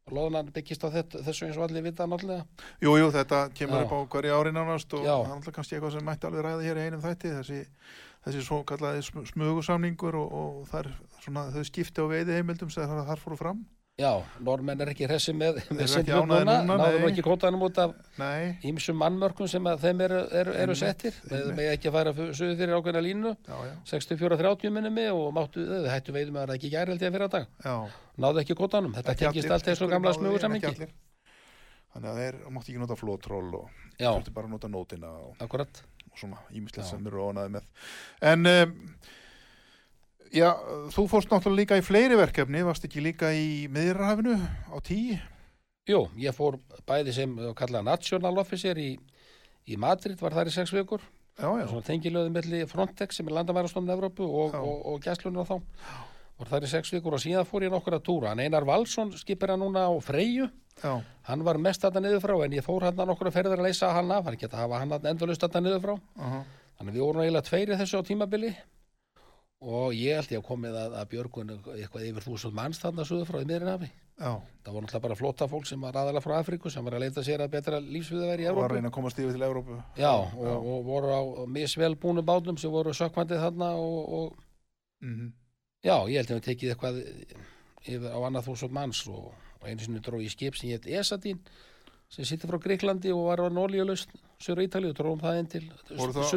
loðunan 0.09 0.51
byggist 0.53 0.83
á 0.83 0.89
þetta, 0.91 1.23
þessu 1.25 1.47
eins 1.47 1.57
og 1.59 1.67
allir 1.67 1.85
vita 1.85 2.07
náttúrulega. 2.09 2.45
Jú, 2.83 2.97
jú, 2.99 3.09
þetta 3.15 3.41
kemur 3.55 3.83
Já. 3.83 3.85
upp 3.85 3.95
á 3.95 3.99
hverju 4.15 4.37
ári 4.39 4.53
nánast 4.55 4.95
og 4.97 5.07
alltaf 5.07 5.55
kannski 5.55 5.77
eitthvað 5.77 5.97
sem 5.97 6.05
mætti 6.05 6.29
alveg 6.29 6.45
ræða 6.45 6.65
hér 6.65 6.81
í 6.81 6.85
einum 6.87 7.03
þætti, 7.03 7.33
þessi, 7.37 7.59
þessi 8.25 8.45
svo 8.47 8.61
kallaði 8.67 9.05
smugusamningur 9.31 10.17
og, 10.19 10.33
og 10.41 10.63
þar, 10.71 10.91
svona, 11.21 11.49
þau 11.53 11.67
skipti 11.69 12.01
á 12.01 12.05
veiði 12.09 12.39
heimildum 12.39 12.73
sem 12.73 12.89
þar 12.89 13.21
fóru 13.21 13.37
fram. 13.39 13.61
Já, 13.99 14.11
normenn 14.45 14.79
er 14.83 14.91
ekki 14.93 15.07
hressi 15.09 15.33
með, 15.35 15.57
með 15.75 15.95
ánægðir 15.97 16.29
núna, 16.29 16.53
náðum 16.69 17.07
ekki 17.09 17.23
kótanum 17.25 17.65
út 17.67 17.81
af 17.83 17.95
ímsum 18.69 18.95
mannmörkum 19.01 19.49
sem 19.51 19.67
þeim 19.81 20.03
eru, 20.05 20.21
eru, 20.41 20.55
eru 20.63 20.77
settir 20.79 21.17
einmitt. 21.27 21.51
með 21.57 21.71
ekki 21.73 21.91
að 21.91 21.97
fara 21.97 22.13
suðu 22.15 22.55
fyrir 22.61 22.77
ákveðna 22.77 23.03
línu 23.03 23.33
já, 23.35 23.57
já, 23.67 23.73
64-30 23.91 24.75
minni 24.77 24.93
mig 24.95 25.11
og 25.11 25.33
máttu, 25.35 25.65
þau 25.67 25.91
hættu 25.91 26.15
veiðum 26.15 26.39
að 26.39 26.47
það 26.53 26.55
ekki 26.55 26.73
gæri 26.77 26.95
held 26.95 27.03
ég 27.03 27.11
að 27.11 27.17
fyrir 27.17 27.27
að 27.27 27.35
dag 27.35 27.51
já. 27.67 27.75
náðu 28.23 28.43
ekki 28.45 28.59
kótanum, 28.61 28.95
þetta 28.95 29.17
allir, 29.33 29.51
allt 29.57 29.69
þessu 29.73 29.91
gamla 29.91 30.13
náðu 30.13 30.15
því, 30.15 30.23
smugu 30.23 30.31
en 30.31 30.39
ekki 30.39 30.47
samningi 30.47 30.71
allir. 30.73 30.97
Þannig 31.89 32.09
að 32.09 32.19
þeir 32.21 32.35
mátti 32.53 32.71
ekki 32.71 32.81
nota 32.83 32.99
flótról 32.99 33.47
og 33.57 33.77
þurfti 33.99 34.33
bara 34.35 34.49
nota 34.51 34.69
nótina 34.69 35.09
og, 35.25 35.39
og 35.41 36.19
svona 36.19 36.41
ímislegt 36.55 36.85
Já. 36.85 36.91
sem 36.93 37.07
eru 37.09 37.23
ónaði 37.29 37.55
með. 37.57 37.65
En 38.31 38.49
um, 38.51 38.75
já, 40.33 40.49
þú 40.93 41.05
fórst 41.11 41.31
náttúrulega 41.31 41.61
líka 41.61 41.77
í 41.79 41.85
fleiri 41.85 42.17
verkefni, 42.19 42.63
varst 42.67 42.85
ekki 42.87 43.03
líka 43.03 43.31
í 43.35 43.67
miðrahafinu 43.73 44.35
á 44.69 44.77
tíu? 44.85 45.17
Jú, 45.89 46.03
ég 46.21 46.35
fór 46.37 46.59
bæði 46.85 47.15
sem 47.15 47.31
uh, 47.39 47.53
kallaða 47.57 47.87
national 47.95 48.35
officer 48.41 48.77
í, 48.77 48.91
í 49.65 49.77
Madrid, 49.81 50.19
var 50.21 50.35
þar 50.37 50.51
í 50.51 50.53
sex 50.53 50.73
vikur. 50.75 51.01
Já, 51.39 51.47
já, 51.55 51.65
svona 51.71 51.85
tengilöðu 51.87 52.31
melli 52.35 52.65
Frontex 52.67 53.17
sem 53.17 53.27
er 53.29 53.37
landamærastofn 53.37 53.89
Evrópu 53.93 54.25
og, 54.27 54.53
Já. 54.53 54.59
og, 54.59 54.79
og 54.91 55.03
gæslunum 55.05 55.47
þá. 55.47 55.55
Var 56.39 56.49
þar 56.51 56.65
í 56.67 56.71
sex 56.71 56.91
vikur 56.93 57.15
og 57.15 57.21
síðan 57.23 57.47
fór 57.47 57.65
ég 57.65 57.71
nokkur 57.71 57.95
að 57.95 58.03
túra. 58.07 58.33
Hann 58.33 58.43
Einar 58.43 58.67
Valsson 58.67 59.13
skipir 59.17 59.53
hann 59.53 59.63
núna 59.63 59.85
á 59.87 59.93
Freyju 60.03 60.49
já, 60.83 60.91
hann 61.27 61.45
var 61.47 61.59
mest 61.59 61.83
þetta 61.83 62.03
niður 62.03 62.21
frá 62.23 62.35
en 62.43 62.55
ég 62.55 62.63
fór 62.63 62.85
hann 62.87 62.99
nokkur 63.07 63.31
að 63.31 63.37
ferður 63.39 63.63
að 63.63 63.69
leysa 63.69 63.93
hann 63.95 64.11
af. 64.15 64.27
Hann 64.27 64.39
geta 64.39 64.59
að 64.59 64.65
hafa 64.65 64.81
hann 64.83 65.09
endalust 65.13 65.43
þetta 65.47 65.63
niður 65.63 65.81
frá. 65.85 65.93
Aha, 66.19 66.43
þannig 66.77 66.91
að 66.93 66.99
við 66.99 67.05
vorum 67.07 67.23
eiginlega 67.23 67.47
tveiri 67.49 67.79
þessu 67.79 68.03
á 68.03 68.07
tímabili 68.11 68.51
og 69.59 69.95
ég 69.95 70.15
held 70.15 70.31
ég 70.31 70.39
að 70.39 70.47
komið 70.47 70.77
að, 70.79 70.93
að 71.01 71.09
Björgun 71.13 71.49
eitthvað 71.75 72.05
yfir 72.09 72.25
þúsund 72.29 72.55
manns 72.55 72.79
þarna 72.79 73.05
suður 73.07 73.27
frá 73.27 73.41
í 73.41 73.47
miðrinafi 73.49 73.89
já, 73.89 74.31
það 74.63 74.75
voru 74.75 74.85
náttúrulega 74.85 75.03
bara 75.07 75.17
flóta 75.19 75.47
fólk 75.51 75.67
sem 75.67 75.81
var 75.83 75.99
aðalega 75.99 76.23
frá 76.23 76.35
Afríku 76.37 76.71
sem 76.71 76.85
var 76.85 76.95
að 76.95 77.03
leita 77.03 77.23
sér 77.27 77.43
að 77.43 77.51
betra 77.57 77.81
lífsviðaværi 77.83 78.45
í 78.45 78.47
og 78.47 78.53
að 78.53 78.55
Evrópu. 78.55 78.77
reyna 78.77 78.91
að 78.91 78.95
komast 78.95 79.19
yfir 79.19 79.35
til 79.35 79.45
Evrópu. 79.49 79.81
Já, 79.99 80.13
og, 80.15 80.69
og 80.71 80.87
voru 80.87 81.11
á 81.11 81.21
misvel 81.51 81.91
búnu 81.99 82.23
bátum 82.23 82.59
sem 82.59 82.71
voru 82.71 82.95
sökkvandið 82.95 83.43
þarna 83.47 83.73
og, 83.79 83.99
og 84.19 84.45
Mm 84.99 85.31
já, 85.79 85.95
ég 86.11 86.19
held 86.19 86.31
að 86.33 86.37
við 86.39 86.45
tekið 86.49 86.71
eitthvað 86.73 86.97
yfir 87.87 88.11
á 88.11 88.19
annað 88.19 88.49
þúsund 88.49 88.75
manns 88.75 89.01
og, 89.07 89.29
og 89.59 89.67
einu 89.67 89.83
sinni 89.83 90.01
dró 90.03 90.19
ég 90.19 90.33
skip 90.33 90.57
sem 90.59 90.73
hétt 90.73 90.87
Esadín 90.91 91.39
sem 92.11 92.27
sitti 92.27 92.49
frá 92.49 92.59
Greiklandi 92.59 93.13
og 93.15 93.29
var 93.29 93.43
á 93.45 93.47
nólíulust 93.47 94.11
Söru 94.43 94.65
Ítali 94.65 94.89
og 94.91 94.97
dróum 94.97 95.21
það 95.23 95.39
inn 95.39 95.49
til 95.51 95.63
Voru 95.95 96.15
það 96.15 96.27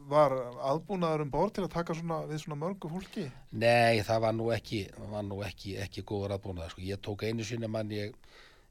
var 0.10 0.34
aðbúnaður 0.72 1.26
um 1.26 1.32
bór 1.34 1.54
til 1.54 1.66
að 1.66 1.74
taka 1.76 1.96
svona 1.98 2.22
við 2.30 2.44
svona 2.44 2.60
mörgu 2.62 2.90
fólki? 2.92 3.26
Nei, 3.52 4.02
það 4.06 4.26
var 4.26 4.36
nú 4.38 4.50
ekki, 4.56 4.82
var 5.12 5.26
nú 5.26 5.40
ekki, 5.46 5.78
ekki 5.82 6.04
góður 6.08 6.36
aðbúnað. 6.38 6.74
Sko. 6.74 6.84
Ég 6.86 7.02
tók 7.04 7.26
einu 7.26 7.46
sinni 7.48 7.70
mann 7.72 7.94
ég, 7.94 8.14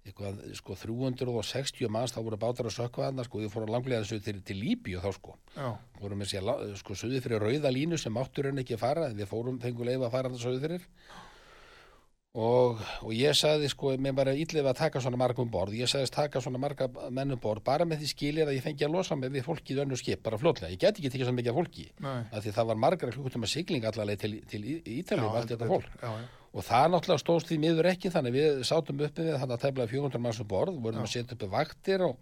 eitthvað, 0.04 0.40
sko, 0.58 0.76
360 0.78 1.90
manns, 1.92 2.14
þá 2.14 2.20
voru 2.26 2.40
bátar 2.40 2.68
að 2.68 2.76
sökva 2.76 3.08
þarna, 3.08 3.26
sko, 3.26 3.42
ég 3.44 3.52
fór 3.52 3.66
að 3.66 3.74
langlega 3.74 4.04
þessu 4.04 4.20
til, 4.24 4.36
til 4.46 4.58
Líbíu 4.60 5.02
þá, 5.02 5.10
sko. 5.16 5.36
Já, 5.56 5.68
Fórum 6.00 6.20
með 6.20 6.32
sér, 6.34 6.50
sko, 6.80 6.98
söðu 7.00 7.22
fyrir 7.24 7.44
rauða 7.44 7.72
línu 7.72 8.00
sem 8.00 8.20
áttur 8.20 8.50
en 8.50 8.62
ekki 8.62 8.76
að 8.78 8.84
fara, 8.84 9.12
við 9.16 9.30
fórum, 9.30 9.60
fengum 9.62 9.88
leif 9.88 10.02
að 10.02 10.12
fara 10.16 10.30
þarna 10.30 10.42
söðu 10.44 10.64
fyrir. 10.66 10.90
Og, 12.34 12.80
og 13.06 13.10
ég 13.14 13.36
sagði, 13.38 13.68
sko, 13.70 13.92
mér 14.02 14.14
bara 14.18 14.32
ítlið 14.34 14.66
að 14.66 14.78
taka 14.80 14.98
svona 15.02 15.18
marga 15.20 15.38
um 15.38 15.50
borð. 15.52 15.76
Ég 15.78 15.86
sagðist 15.90 16.16
taka 16.16 16.40
svona 16.42 16.58
marga 16.58 16.88
menn 17.14 17.30
um 17.30 17.38
borð, 17.38 17.62
bara 17.68 17.86
með 17.86 18.00
því 18.02 18.08
skilir 18.10 18.48
að 18.48 18.56
ég 18.56 18.64
fengi 18.64 18.86
að 18.88 18.96
losa 18.96 19.14
mig 19.14 19.30
við 19.30 19.44
fólkið 19.46 19.84
önnu 19.84 19.98
skip, 20.00 20.22
bara 20.24 20.40
fljótlega. 20.42 20.72
Ég 20.74 20.80
get 20.82 20.98
ekki 20.98 21.12
tekið 21.14 21.28
svo 21.28 21.34
mikið 21.36 21.54
fólki 21.60 21.86
af 22.02 22.40
því 22.42 22.54
það 22.56 22.72
var 22.72 22.80
margar 22.86 23.14
klukkutíma 23.14 23.50
sigling 23.52 23.86
allavega 23.86 24.24
til, 24.24 24.32
til 24.50 24.64
Ítalíu 24.66 25.28
með 25.28 25.38
allt 25.44 25.54
þetta 25.54 25.70
fólk. 25.70 25.94
Já, 26.02 26.10
já. 26.10 26.26
og 26.50 26.66
það 26.66 26.90
náttúrulega 26.96 27.22
stóðst 27.22 27.52
því 27.52 27.60
miður 27.68 27.90
ekki 27.92 28.14
þannig 28.16 28.34
við 28.40 28.60
sátum 28.66 29.06
uppi 29.06 29.28
við 29.28 29.38
þannig 29.38 29.54
að 29.54 29.64
tæmlega 29.68 29.92
400 29.94 30.24
manns 30.26 30.42
um 30.42 30.50
borð 30.50 30.82
vorum 30.82 31.02
Já. 31.02 31.06
að 31.06 31.14
setja 31.14 31.38
uppi 31.38 31.50
vaktir 31.54 32.04
og, 32.08 32.18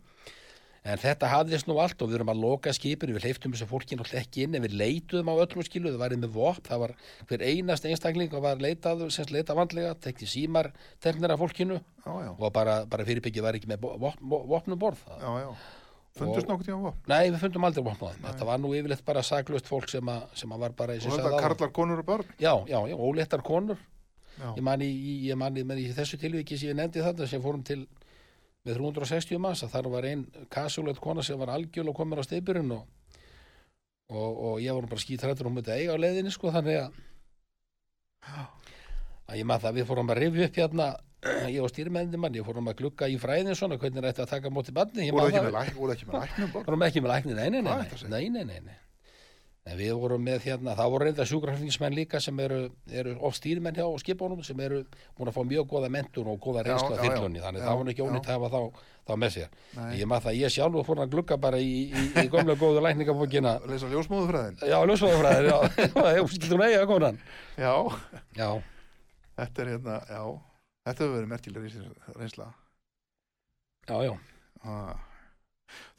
en 0.84 0.98
þetta 0.98 1.28
hafðist 1.30 1.68
nú 1.70 1.76
allt 1.78 2.00
og 2.02 2.08
við 2.10 2.16
erum 2.18 2.30
að 2.32 2.40
loka 2.42 2.72
skipinu 2.74 3.14
við 3.14 3.26
hleyftum 3.28 3.52
þessu 3.54 3.68
fólki 3.70 3.94
náttúrulega 3.98 4.24
ekki 4.24 4.46
inn 4.48 4.56
en 4.58 4.64
við 4.66 4.72
leituðum 4.80 5.28
á 5.30 5.34
öllum 5.44 5.66
skilu, 5.68 5.92
það 5.92 6.00
var 6.02 6.14
með 6.24 6.32
vopn 6.34 6.64
það 6.66 6.80
var 6.82 6.94
hver 7.30 7.44
einast 7.46 7.86
einstakling 7.86 8.32
og 8.34 8.42
var 8.42 8.58
leitað 8.64 9.04
sem 9.04 9.12
sagt, 9.20 9.30
leitað 9.36 9.60
vandlega, 9.60 9.92
tekti 10.02 10.26
símar 10.26 10.72
teknir 11.04 11.30
af 11.36 11.38
fólkinu 11.44 11.78
Já, 12.02 12.12
já, 12.26 12.32
og 12.34 12.50
bara, 12.52 12.80
bara 12.90 13.06
fyrirbyggið 13.06 13.46
var 13.46 13.54
ekki 13.60 13.70
með 13.70 13.86
vopn, 14.02 14.26
vopnum 14.50 14.78
borð 14.82 15.04
já, 15.06 15.30
já. 15.44 15.52
Fundust 16.18 16.44
nokkuð 16.50 16.66
tíma 16.66 16.80
vopn? 16.90 16.98
Nei, 17.08 17.30
við 17.32 17.38
fundum 17.40 17.64
aldrei 17.64 17.84
vopn 17.86 18.02
á 18.04 18.08
þeim. 18.12 18.24
Þetta 18.26 18.44
var 18.50 18.58
nú 18.60 18.72
yfirleitt 18.76 19.04
bara 19.06 19.22
saklaust 19.24 19.64
fólk 19.70 19.86
sem, 19.88 20.10
að, 20.12 20.26
sem 20.36 20.50
að 20.52 20.58
var 20.66 20.74
bara 20.76 20.92
í 20.92 21.00
Og 21.00 21.14
þetta 21.14 21.38
karlar, 21.40 21.70
konur 21.72 22.02
og 22.02 22.08
börn? 22.10 22.34
Já, 22.36 22.52
já, 22.68 22.76
já, 22.90 22.96
óléttar 23.00 23.40
konur. 23.46 23.78
Ég 24.42 24.60
man 24.66 24.84
í, 24.84 24.90
í- 24.92 25.14
ég 25.30 25.38
man 25.40 25.56
í, 25.56 25.64
í 25.64 25.86
þessu 25.96 26.18
tilviki 26.20 26.58
sem 26.60 26.68
ég 26.68 26.76
nefndi 26.76 27.00
þetta 27.00 27.30
sem 27.30 27.40
fórum 27.40 27.64
til 27.64 27.86
með 28.66 28.76
360 28.78 29.40
manns 29.42 29.62
að 29.66 29.72
þar 29.74 29.88
var 29.96 30.04
ein 30.06 30.26
kasjulegt 30.54 31.00
kona 31.02 31.22
sem 31.26 31.38
var 31.40 31.50
algjöl 31.54 31.88
og 31.90 31.96
komur 31.98 32.20
á 32.22 32.24
steipurinn 32.26 32.70
og, 32.76 32.84
og, 34.12 34.30
og 34.52 34.60
ég 34.62 34.74
var 34.76 34.86
bara 34.90 35.02
skítrættur 35.02 35.48
og 35.50 35.56
myndi 35.56 35.74
eiga 35.74 35.96
á 35.96 36.02
leiðinni 36.02 36.30
sko 36.34 36.52
þannig 36.54 36.78
að 36.84 37.00
að 39.32 39.40
ég 39.40 39.46
maður 39.48 39.64
það 39.66 39.76
við 39.80 39.88
fórum 39.90 40.12
að 40.12 40.20
rifja 40.22 40.46
upp 40.48 40.60
hérna 40.60 40.86
ég 41.50 41.58
og 41.62 41.70
stýrmenni 41.70 42.18
mann, 42.18 42.34
ég 42.34 42.46
fórum 42.46 42.70
að 42.70 42.78
glugga 42.80 43.08
í 43.10 43.18
fræðin 43.22 43.54
svona 43.58 43.78
hvernig 43.78 44.00
er 44.02 44.08
þetta 44.10 44.24
að 44.26 44.32
taka 44.36 44.50
móti 44.54 44.74
barni 44.74 45.06
Ég 45.08 45.14
voru 45.14 45.26
man 45.26 45.34
ekki 45.34 45.44
með 45.46 45.54
læk- 45.58 45.76
voru 45.78 45.94
ekki 45.94 46.08
með 46.08 46.16
læknum 46.22 46.50
börn? 46.54 46.66
vorum 46.66 46.82
ekki 46.86 47.02
með 47.04 47.12
lækni, 47.14 47.36
nei, 47.38 47.48
nei, 47.50 47.60
nei, 47.62 47.76
nei, 47.78 47.86
nei, 48.10 48.28
nei, 48.28 48.44
nei, 48.44 48.60
nei. 48.66 48.78
En 49.62 49.76
við 49.78 49.92
vorum 49.94 50.24
með 50.26 50.40
hérna, 50.48 50.72
það 50.74 50.88
voru 50.90 51.06
reynda 51.06 51.24
sjúkraflingsmenn 51.30 51.94
líka 51.94 52.18
sem 52.20 52.38
eru, 52.42 52.56
eru 52.90 53.12
of 53.22 53.36
stýrimenn 53.38 53.76
hjá 53.78 53.84
skipónum 54.02 54.40
sem 54.42 54.58
eru 54.64 54.80
búin 55.14 55.30
að 55.30 55.36
fá 55.36 55.44
mjög 55.46 55.68
góða 55.70 55.90
mentun 55.94 56.30
og 56.32 56.40
góða 56.42 56.64
Já, 56.64 56.72
reynsla 56.72 56.96
þyrlunni, 56.98 57.42
þannig 57.44 57.62
Já, 57.62 57.66
það 57.68 57.82
nú 57.86 57.92
ekki 57.92 58.02
ónýtt 58.08 58.26
að 58.26 58.34
hafa 58.34 58.50
þá, 58.50 58.80
þá 59.06 59.12
með 59.22 59.32
sér. 59.36 59.54
Nei. 59.76 59.86
Ég 60.00 60.10
maður 60.10 60.26
það, 60.26 60.38
ég 60.40 60.54
sjálfur 60.56 60.88
fór 60.88 61.02
að 61.04 61.14
glugga 61.14 61.38
bara 61.46 61.62
í, 61.62 61.70
í, 61.94 62.02
í 62.10 62.26
gömlega 62.34 62.58
góðu 62.58 62.82
lækningabókina. 62.88 63.54
Leysa 63.70 63.92
ljósmóðufræðin? 63.94 64.58
Já, 64.66 64.76
ljósfæðafræðir, 64.90 65.48
já, 65.52 65.58
ég 66.18 66.34
skildur 66.34 66.58
hún 66.58 66.66
eiga 66.66 66.84
konan. 66.90 67.22
Já, 67.54 67.72
Já, 68.42 68.50
þetta 69.38 69.62
er 69.68 69.74
hérna, 69.76 69.98
já, 70.10 70.22
þetta 70.90 71.06
hefur 71.06 71.18
verið 71.20 71.34
merkileg 71.36 71.72
reynsla- 72.18 72.52
já, 73.86 73.98
já. 74.10 74.14
Ah. 74.66 74.96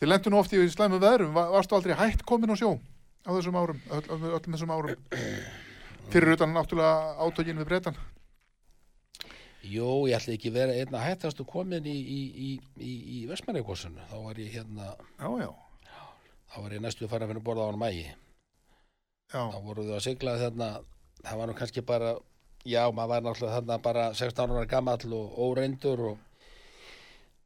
Þið 0.03 0.09
lendu 0.11 0.31
nú 0.35 0.43
oft 0.43 0.51
í 0.51 0.59
slæmu 0.71 0.99
veðrum, 0.99 1.31
Va- 1.35 1.47
varstu 1.55 1.79
aldrei 1.79 1.95
hætt 1.95 2.27
komin 2.27 2.51
á 2.51 2.59
sjó 2.59 2.75
á 3.23 3.29
þessum 3.33 3.57
árum, 3.59 3.79
öll, 3.89 4.03
öll, 4.11 4.25
öllum 4.37 4.55
þessum 4.57 4.73
árum? 4.75 5.05
Fyrir 6.13 6.33
utan 6.35 6.51
náttúrulega 6.53 7.15
átökin 7.23 7.61
við 7.61 7.69
breytan. 7.69 7.99
Jú, 9.63 9.87
ég 10.11 10.17
ætli 10.17 10.35
ekki 10.35 10.51
verið 10.51 10.81
einna 10.83 10.99
hættastu 10.99 11.45
komin 11.47 11.85
í, 11.87 11.93
í, 11.95 12.17
í, 12.35 12.49
í, 12.83 12.93
í 13.15 13.19
Vestmannikossunu. 13.29 14.03
Þá 14.11 14.17
var 14.25 14.41
ég 14.43 14.51
hérna, 14.57 14.89
Já, 15.21 15.29
já, 15.39 15.47
þá 16.51 16.57
var 16.65 16.75
ég 16.75 16.83
næstu 16.83 17.07
að 17.07 17.13
fara 17.13 17.23
að 17.27 17.31
finna 17.31 17.45
borða 17.47 17.63
á 17.63 17.69
hann 17.71 17.79
mægi. 17.79 18.03
já, 19.33 19.39
þá 19.53 19.57
voru 19.63 19.85
þau 19.87 19.95
að 19.95 20.03
sigla 20.09 20.33
þarna 20.41 20.67
það 21.23 21.39
var 21.39 21.47
nú 21.49 21.55
kannski 21.57 21.81
bara 21.87 22.11
já, 22.67 22.83
maður 22.91 23.09
var 23.15 23.23
náttúrulega 23.29 23.55
þarna 23.55 23.77
bara 23.87 24.03
16 24.19 24.51
ára 24.57 24.67
gamall 24.75 25.15
og 25.15 25.39
óreyndur 25.47 26.03
og, 26.11 26.17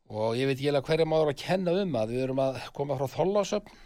og 0.10 0.34
ég 0.42 0.50
veit 0.50 0.60
ég 0.66 0.74
alveg 0.74 0.90
hverja 0.90 1.06
maður 1.08 1.32
að 1.36 1.40
kenna 1.46 1.78
um 1.84 1.96
að 2.02 2.16
við 2.16 2.24
erum 2.26 2.42
að 2.44 2.58
koma 2.76 2.98
frá 2.98 3.08
Þollásöfn 3.14 3.78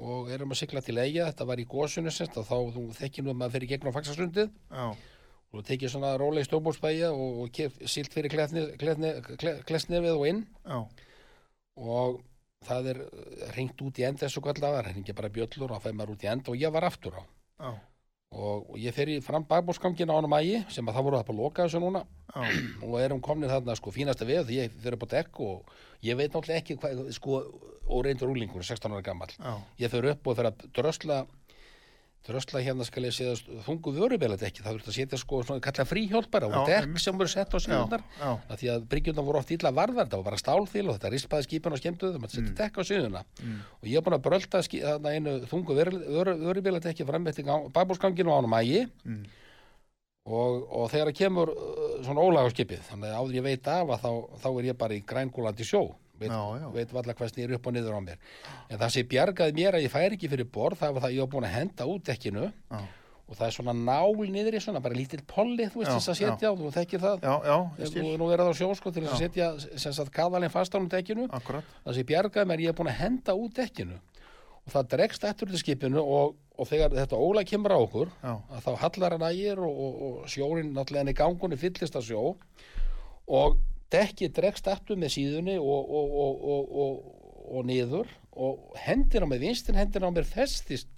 og 0.00 0.30
erum 0.32 0.54
að 0.54 0.62
sigla 0.62 0.82
til 0.84 0.96
eiga, 0.98 1.28
þetta 1.30 1.46
var 1.48 1.60
í 1.60 1.66
sérst 1.68 2.36
og 2.40 2.46
þá 2.48 2.56
þú 2.76 2.84
þekkir 2.96 3.24
nú 3.26 3.32
að 3.32 3.38
maður 3.40 3.54
fyrir 3.56 3.72
gegnum 3.74 3.96
faxasundið. 3.96 4.50
Já, 4.70 4.86
og 5.52 5.60
þú 5.60 5.64
tekið 5.68 5.92
svona 5.92 6.16
róleg 6.20 6.46
stórbólsbæja 6.48 7.12
og, 7.12 7.40
og 7.44 7.52
kef, 7.52 7.76
silt 7.84 8.12
fyrir 8.14 8.32
klesnefið 9.68 10.12
og 10.14 10.26
inn. 10.30 10.44
Já, 10.64 10.78
og 11.76 12.20
það 12.66 12.92
er 12.94 13.00
ringt 13.56 13.80
út 13.84 14.00
í 14.00 14.06
end 14.06 14.20
þessu 14.22 14.42
kallar, 14.44 14.80
það 14.80 14.92
ringið 14.92 15.18
bara 15.18 15.32
bjöllur 15.34 15.70
og 15.70 15.76
það 15.76 15.88
fæði 15.88 15.98
maður 15.98 16.14
út 16.14 16.24
í 16.24 16.30
end 16.32 16.52
og 16.52 16.60
ég 16.62 16.72
var 16.72 16.88
aftur 16.88 17.18
á. 17.18 17.22
Já, 17.62 17.70
og, 18.32 18.70
og 18.72 18.76
ég 18.80 18.94
fer 18.96 19.10
í 19.12 19.18
fram 19.24 19.44
bakbórsgangin 19.48 20.10
á 20.10 20.16
hann 20.16 20.30
mægi 20.30 20.62
sem 20.72 20.88
að 20.88 20.98
það 20.98 21.06
voru 21.08 21.20
það 21.20 21.28
på 21.28 21.36
loka 21.38 21.66
þessu 21.66 21.82
núna. 21.82 22.04
Já, 22.32 22.42
og 22.88 22.96
erum 23.00 23.20
komin 23.24 23.52
þarna 23.52 23.76
sko 23.78 23.92
fínasta 23.94 24.28
við 24.28 24.46
því 24.48 24.58
ég 24.62 24.80
fer 24.84 24.96
upp 24.96 25.06
á 25.06 25.12
dekk 25.18 25.42
og 25.44 25.76
ég 26.06 26.18
veit 26.18 26.32
náttúrulega 26.32 26.62
ekki 26.62 26.78
hvað 26.80 27.04
sko 27.18 27.42
og 27.92 28.04
reyndur 28.06 28.30
úlingur 28.32 28.64
16 28.64 28.92
ára 28.94 29.04
gammal 29.04 29.30
já, 29.34 29.52
ég 29.82 29.92
fer 29.92 30.08
upp 30.12 30.28
og 30.30 30.38
fer 30.38 30.48
að 30.50 30.66
drösla 30.76 31.22
drösla 32.26 32.60
hérna 32.62 32.84
skal 32.86 33.02
ég 33.08 33.14
segja 33.16 33.32
þungu 33.66 33.92
vörubelat 33.96 34.42
ekki, 34.46 34.62
það 34.62 34.76
þurft 34.76 34.90
að 34.92 34.96
setja 34.98 35.18
sko 35.18 35.40
svona 35.42 35.64
kalla 35.64 35.84
fríhjálpara 35.90 36.46
og 36.46 36.54
Já, 36.54 36.62
dekk 36.86 37.00
sem 37.02 37.18
voru 37.18 37.32
sett 37.32 37.50
á 37.50 37.58
síðunar 37.64 38.04
að 38.52 38.56
því 38.62 38.70
að 38.76 38.84
bryggjurnar 38.92 39.26
voru 39.26 39.40
oft 39.42 39.50
illa 39.56 39.72
varðar 39.74 40.06
það 40.06 40.20
var 40.20 40.26
bara 40.30 40.38
stálþýl 40.42 40.84
og 40.88 40.94
þetta 41.00 41.10
rispaði 41.16 41.48
skipin 41.48 41.74
og 41.74 41.82
skemmtuð 41.82 42.12
það 42.14 42.22
maður 42.22 42.36
setja 42.38 42.54
dekk 42.62 42.78
á 42.78 42.82
síðuna 42.92 43.24
Mm. 43.42 43.58
og 43.82 43.88
ég 43.90 43.96
er 43.98 44.04
búin 44.06 44.14
að 44.18 44.24
brölda 44.28 44.62
þarna 44.62 45.14
einu 45.16 45.32
þungu 45.50 45.74
vörubelat 46.46 46.86
ekki 46.92 47.06
fram 47.08 47.26
eftir 47.26 47.44
bakbórsganginu 47.74 48.30
á 48.30 48.38
hann 48.38 48.50
mægi 48.54 48.84
Mm. 49.04 49.24
og, 50.30 50.62
og 50.70 50.90
þegar 50.92 51.08
það 51.10 51.16
kemur 51.18 51.50
uh, 51.50 51.96
svona 52.06 52.22
ólagarskipið 52.22 52.84
þannig 52.86 53.10
að 53.10 53.18
áður 53.18 53.36
ég 53.40 53.46
veit 53.48 53.66
af 53.72 53.88
að 53.96 54.04
þá, 54.04 54.10
þá 54.44 54.48
er 54.60 54.68
ég 54.70 54.78
bara 54.78 54.94
í 54.94 55.02
grængúlandi 55.02 55.66
sjó 55.66 55.82
veit, 56.22 56.64
veit 56.78 56.96
valla 56.96 57.14
hvað 57.18 57.32
snýr 57.34 57.54
upp 57.58 57.66
og 57.66 57.74
niður 57.76 57.98
á 57.98 58.00
mér. 58.06 58.18
En 58.70 58.78
það 58.80 58.94
sem 58.96 59.08
bjargaði 59.12 59.58
mér 59.58 59.78
að 59.78 59.86
ég 59.86 59.92
færi 59.92 60.16
ekki 60.18 60.30
fyrir 60.32 60.48
borð 60.54 60.78
það 60.82 60.96
var 60.96 61.04
það 61.06 61.10
að 61.10 61.16
ég 61.16 61.24
var 61.26 61.32
búin 61.34 61.48
að 61.48 61.56
henda 61.58 61.88
út 61.90 62.04
dekkinu. 62.08 62.48
Já, 62.70 62.82
og 63.32 63.36
það 63.38 63.46
er 63.46 63.54
svona 63.56 63.72
nál 63.72 64.16
niður 64.28 64.56
í 64.58 64.60
svona 64.60 64.80
bara 64.84 64.96
lítill 64.98 65.22
polli 65.24 65.64
þú 65.72 65.80
veist 65.80 65.92
þess 65.94 66.10
að 66.12 66.18
setja 66.20 66.50
og 66.52 66.58
þú 66.60 66.70
þekkir 66.74 67.00
það. 67.00 67.22
Já, 67.24 67.34
já, 67.48 67.56
ég 67.80 67.92
þú 67.94 68.16
nú 68.20 68.26
er 68.34 68.42
það 68.42 68.50
á 68.52 68.54
sjó 68.58 68.68
sko 68.76 68.92
til 68.92 69.04
þess 69.06 69.14
að 69.14 69.22
setja 69.22 69.78
sem 69.80 69.94
sagt 69.96 70.12
kaðalinn 70.12 70.52
fast 70.52 70.74
á 70.74 70.78
um 70.80 70.88
dekkinu. 70.92 71.28
Það 71.86 71.96
sem 71.96 72.08
bjargaði 72.10 72.50
mér 72.50 72.64
ég 72.66 72.74
er 72.74 72.76
búin 72.76 72.90
að 72.92 72.98
henda 73.00 73.36
út 73.38 73.54
dekkinu. 73.56 73.96
Og 74.62 74.70
það 74.74 74.90
dregst 74.92 75.24
eftir 75.26 75.48
til 75.50 75.58
skipinu 75.58 76.02
og, 76.02 76.36
og 76.60 76.68
þegar 76.68 76.92
þetta 76.94 77.18
óla 77.18 77.42
kemur 77.48 77.72
á 77.74 77.78
okkur 77.82 78.12
að 78.22 78.60
þá 78.66 78.70
hallar 78.84 79.16
hann 79.16 79.24
ægir 79.32 79.58
og, 79.64 79.80
og, 79.86 79.96
og 80.06 80.28
sjórin 80.30 80.68
náttúrulega 80.76 81.02
henni 81.02 81.16
gangunni 81.18 81.58
fyllist 81.58 81.96
að 81.98 82.10
sjó. 82.12 82.34
Og 83.32 83.56
dekkið 83.92 84.32
dregst 84.38 84.70
aftur 84.70 84.98
með 85.00 85.14
síðunni 85.16 85.58
og, 85.60 85.92
og, 85.98 86.16
og, 86.22 86.46
og, 86.54 86.72
og, 86.84 87.36
og 87.52 87.68
niður 87.68 88.10
og 88.32 88.78
hendina 88.86 89.28
með 89.28 89.46
vinstin 89.48 89.78
hendina 89.78 90.08
á 90.08 90.14
mér 90.14 90.28
festist 90.28 90.88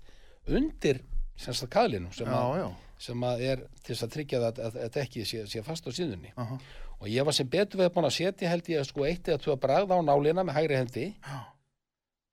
undir 0.47 1.03
sem 1.37 1.57
sagt 1.57 1.73
kaðlinu 1.75 2.13
sem, 2.15 2.29
já, 2.31 2.39
að, 2.39 2.59
já, 2.61 2.99
sem 3.09 3.27
að 3.27 3.45
er 3.49 3.65
til 3.81 3.95
þess 3.95 4.07
að 4.07 4.13
tryggja 4.15 4.43
það 4.43 4.51
að, 4.51 4.61
að, 4.67 4.77
að 4.85 4.93
dekkið 4.99 5.29
sé, 5.31 5.47
sé 5.51 5.65
fast 5.67 5.89
á 5.89 5.91
síðunni. 5.95 6.31
Aha, 6.39 6.59
og 7.01 7.11
ég 7.11 7.27
var 7.27 7.37
sem 7.37 7.49
betur 7.51 7.83
við 7.83 7.91
búin 7.97 8.07
að 8.07 8.15
setja 8.17 8.53
held 8.53 8.71
ég 8.71 8.87
sko 8.87 9.05
eitt 9.09 9.29
eða 9.29 9.43
tvö 9.43 9.57
bragð 9.61 9.93
á 9.93 9.99
nálina 10.07 10.45
með 10.47 10.57
hægri 10.61 10.79
hendi. 10.79 11.09
Já, 11.19 11.41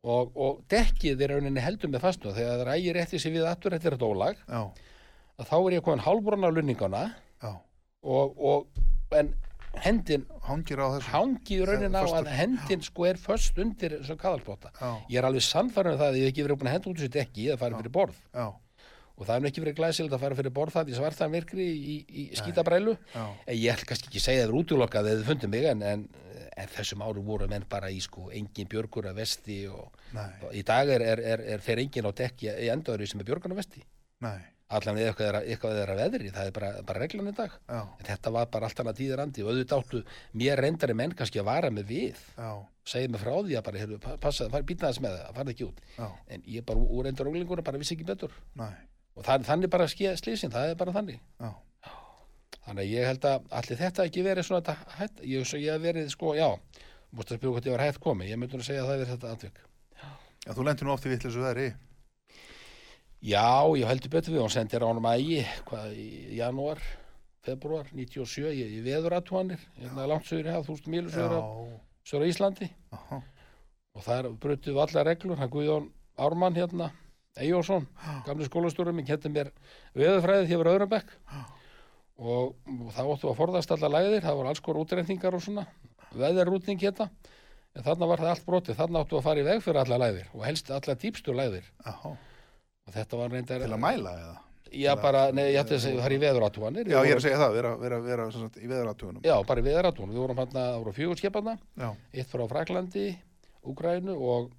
og, 0.01 0.31
og 0.37 0.61
dekkið 0.71 1.25
er 1.25 1.35
rauninni 1.35 1.61
heldur 1.61 1.91
með 1.93 2.05
fastu 2.05 2.33
þegar 2.33 2.63
það 2.63 2.77
ægir 2.77 3.01
eftir 3.01 3.21
sig 3.21 3.35
við 3.35 3.49
aftur 3.49 3.75
eftir 3.77 3.95
þetta 3.95 4.09
ólag 4.09 4.39
að 4.51 5.49
þá 5.49 5.57
er 5.57 5.75
ég 5.75 5.83
komin 5.85 6.05
hálfbrún 6.05 6.45
á 6.45 6.49
lunningana. 6.53 7.03
Og, 8.01 8.37
og 8.41 9.13
en 9.17 9.33
hendin 9.83 10.23
hangir 10.51 10.81
á 10.83 10.87
þessu, 10.93 11.11
hangi 11.15 11.57
í 11.57 11.65
raunin 11.67 11.95
á 11.97 12.03
að 12.03 12.31
hendin 12.37 12.83
sko 12.85 13.07
er 13.09 13.19
föst 13.21 13.57
undir 13.63 13.97
þessum 13.99 14.19
kaðalbóta 14.21 14.71
ég 15.09 15.17
er 15.21 15.27
alveg 15.29 15.45
sannfærin 15.47 15.95
um 15.95 16.01
það 16.01 16.11
að 16.11 16.19
ég 16.19 16.27
hef 16.27 16.33
ekki 16.35 16.45
verið 16.47 16.59
búin 16.61 16.69
að 16.71 16.75
henda 16.77 16.91
út 16.91 16.99
þessu 17.01 17.15
dekki 17.17 17.47
eða 17.49 17.61
farið 17.63 17.81
fyrir 17.81 17.95
borð. 17.97 18.19
Já, 18.35 18.47
og 19.21 19.27
það 19.27 19.35
er 19.37 19.49
ekki 19.51 19.61
verið 19.61 19.77
glæsilegt 19.77 20.13
að 20.15 20.23
fara 20.23 20.37
fyrir 20.39 20.53
borð 20.55 20.73
það 20.77 20.89
í 20.91 20.95
svartan 20.97 21.33
virkri 21.35 21.65
í, 21.71 21.95
í 22.09 22.23
skítabrælu 22.39 22.95
en 23.45 23.57
ég 23.57 23.73
ætla 23.75 23.89
kannski 23.91 24.09
ekki 24.09 24.21
segja 24.23 24.45
það 24.45 24.49
er 24.49 24.55
útlokkað 24.61 25.09
eða 25.11 25.19
þið 25.19 25.27
fundum 25.31 25.51
mig 25.53 25.67
en, 25.69 25.83
en, 25.91 26.05
en 26.57 26.71
þessum 26.73 27.03
árum 27.05 27.27
voru 27.27 27.47
menn 27.51 27.67
bara 27.69 27.91
í 27.93 27.99
sko 28.01 28.31
engin 28.33 28.69
björgur 28.71 29.11
að 29.11 29.19
vesti 29.21 29.59
og, 29.69 29.91
og 30.47 30.55
í 30.57 30.63
dag 30.65 30.89
er, 30.89 31.05
er, 31.13 31.21
er, 31.35 31.43
er 31.53 31.61
fer 31.61 31.83
engin 31.83 32.09
á 32.09 32.11
dekki 32.17 32.49
í 32.49 32.71
endaður 32.73 33.05
sem 33.11 33.21
er 33.21 33.29
björgun 33.29 33.53
að 33.53 33.61
vesti. 33.61 33.83
Nei, 34.25 34.39
allan 34.77 34.97
eða 35.01 35.11
eitthvað 35.11 35.27
er, 35.29 35.37
að- 35.39 35.47
eitthvað 35.53 35.79
er 35.81 35.91
að 35.93 35.99
veðri 36.01 36.31
það 36.35 36.47
er 36.49 36.53
bara, 36.57 36.69
bara 36.87 36.99
reglan 37.03 37.27
í 37.31 37.33
dag. 37.37 37.55
Já, 37.69 37.79
en 37.99 38.05
þetta 38.09 38.31
var 38.37 38.45
bara 38.53 38.69
allt 38.69 38.81
annað 38.83 38.99
tíðar 39.01 39.23
andi 39.25 39.43
og 39.45 39.49
auðvitað 39.51 39.81
áttu 39.83 40.03
mér 40.41 40.61
reyndari 40.63 40.95
menn 40.95 41.15
kannski 41.19 41.41
að 41.41 41.49
vara 41.51 41.71
með 41.71 41.89
við. 41.91 42.21
Segið 42.91 43.11
mig 43.13 43.21
frá 43.21 43.33
því 43.45 43.57
að 43.59 43.65
bara, 43.67 43.77
heyrðu, 43.83 43.99
pa- 44.01 44.15
passa, 44.17 44.47
fara 44.49 44.63
býtna 44.65 44.89
þess 44.89 45.03
með 45.03 45.17
það, 45.19 45.35
fara 45.37 45.51
ekki 45.53 45.67
út. 45.67 45.81
Já, 45.97 46.07
en 46.33 46.45
ég 46.49 46.65
bara 46.65 46.79
úr 46.81 47.05
reyndar 47.05 47.27
ólingur 47.29 47.61
bara 47.63 47.77
vissi 47.77 47.93
ekki 47.97 48.07
betur. 48.07 48.31
Nei, 48.57 48.71
og 49.15 49.23
það, 49.27 49.45
þannig 49.51 49.69
bara 49.75 49.85
skýja 49.91 50.15
slísin, 50.17 50.51
það 50.55 50.71
er 50.73 50.79
bara 50.79 50.95
þannig. 50.95 51.19
Já, 51.39 51.51
þannig 52.65 52.81
að 52.85 52.91
ég 52.95 53.05
held 53.11 53.27
að 53.29 53.45
allir 53.59 53.79
þetta 53.83 54.05
ekki 54.09 54.23
verið 54.25 54.47
svona 54.47 54.63
þetta 54.65 54.97
hætt, 54.97 55.21
ég, 55.25 55.45
hef 55.51 55.81
verið 55.85 56.09
sko, 56.13 56.33
já 56.37 56.47
múst 57.11 57.31
að 57.33 57.39
spjóða 57.41 57.53
hvort 57.57 57.65
ég 57.69 57.75
var 57.75 57.83
hætt 57.85 57.99
komið, 58.01 58.29
ég 58.31 58.39
myndi 58.39 58.55
nú 58.57 58.63
að 58.63 58.69
segja 58.71 58.83
að 58.85 58.89
það 58.91 59.01
er 59.05 59.09
þetta 59.11 59.31
atvik. 59.35 59.57
Já, 60.45 60.51
þú 60.55 60.65
lendir 60.67 60.87
nú 60.87 60.93
oft 60.93 61.05
í 61.05 61.11
vittlisu 61.11 61.41
veðri, 61.43 61.65
já, 63.21 63.45
ég 63.77 63.87
heldur 63.89 64.11
betur 64.15 64.35
við, 64.35 64.41
hún 64.43 64.53
sendir 64.53 64.83
á 64.83 64.89
honum 64.89 65.07
ægi 65.11 65.43
hvað, 65.69 65.93
í 65.95 66.39
janúar 66.39 66.81
februar, 67.45 67.87
97, 67.93 68.49
ég, 68.53 68.73
ég 68.77 68.85
veður 68.85 69.17
aðtúanir 69.17 69.61
hérna 69.79 70.07
langt 70.09 70.27
sögur 70.29 70.49
í 70.49 70.53
haf, 70.53 70.67
þúsund 70.67 70.91
mílu 70.93 71.13
sögur 71.13 71.39
á, 71.41 71.43
sögur 72.05 72.29
Íslandi. 72.29 72.69
Aha, 72.93 73.21
og 73.97 74.05
það 74.05 74.29
brutuð 74.41 74.75
við 74.75 74.83
allar 74.85 75.09
reglur, 75.09 75.39
hann 75.39 75.53
Guðjón 75.53 75.89
Ármann 76.21 76.57
hérna, 76.57 76.91
Eyjósson 77.39 77.87
gamli 78.27 78.45
skólastúrum, 78.45 78.97
minn 78.97 79.07
kendi 79.07 79.31
mér 79.31 79.53
veðurfræði 79.95 80.47
því 80.49 80.55
að 80.55 80.63
vera 80.63 80.73
öðrumbekk 80.75 81.13
og, 82.21 82.57
og 82.57 82.89
það 82.95 83.11
óttu 83.13 83.29
að 83.31 83.37
forðast 83.39 83.71
allar 83.75 83.93
læðir, 83.95 84.25
það 84.25 84.39
voru 84.39 84.51
alls 84.51 84.61
skor 84.61 84.81
útrendingar 84.81 85.37
og 85.37 85.45
svona 85.45 85.63
veðurrútning 86.11 86.81
hérna. 86.81 87.07
En 87.71 87.85
þarna 87.85 88.09
var 88.11 88.19
það 88.19 88.33
allt 88.33 88.47
brotið, 88.49 88.77
þarna 88.81 89.01
áttu 89.05 89.15
að 89.15 89.25
fara 89.29 89.39
í 89.39 89.47
veg 89.47 89.61
fyrir 89.63 89.79
allar 89.79 90.01
læðir 90.03 90.33
og 90.35 90.43
helst 90.43 90.71
allar 90.75 90.97
dýpstu 90.99 91.35
læðir 91.37 91.69
aha, 91.87 92.11
og 92.91 92.95
þetta 92.99 93.19
var 93.23 93.31
reyndar 93.37 93.63
til 93.65 93.71
að 93.71 93.83
mæla 93.87 94.15
eða? 94.19 94.37
já 94.71 94.93
bara, 95.01 95.25
nei, 95.35 95.49
ég 95.51 95.59
ætti 95.65 95.75
að 95.75 95.81
segja, 95.83 95.99
það 95.99 96.05
er 96.11 96.13
í 96.15 96.21
veðuratúanir 96.21 96.87
Já, 96.91 96.99
ég 97.03 97.11
er 97.11 97.19
að 97.19 97.25
segja 97.25 97.39
það, 97.41 97.53
vera, 97.57 97.71
vera, 97.81 97.97
vera 98.05 98.29
sagt, 98.31 98.55
í 98.63 98.67
veðuratúunum. 98.71 99.21
já, 99.27 99.35
bara 99.47 99.59
í 99.59 99.65
veðuratúan, 99.65 100.13
við 100.13 100.21
vorum 100.23 100.37
hann 100.43 100.53
það 100.55 100.77
voru 100.79 100.93
fjögur 100.95 101.19
skipanna, 101.19 101.57
Já, 101.79 101.89
eitt 102.13 102.31
frá 102.31 102.45
Fraklandi 102.47 103.05
Úgrænu 103.67 104.15
og 104.15 104.51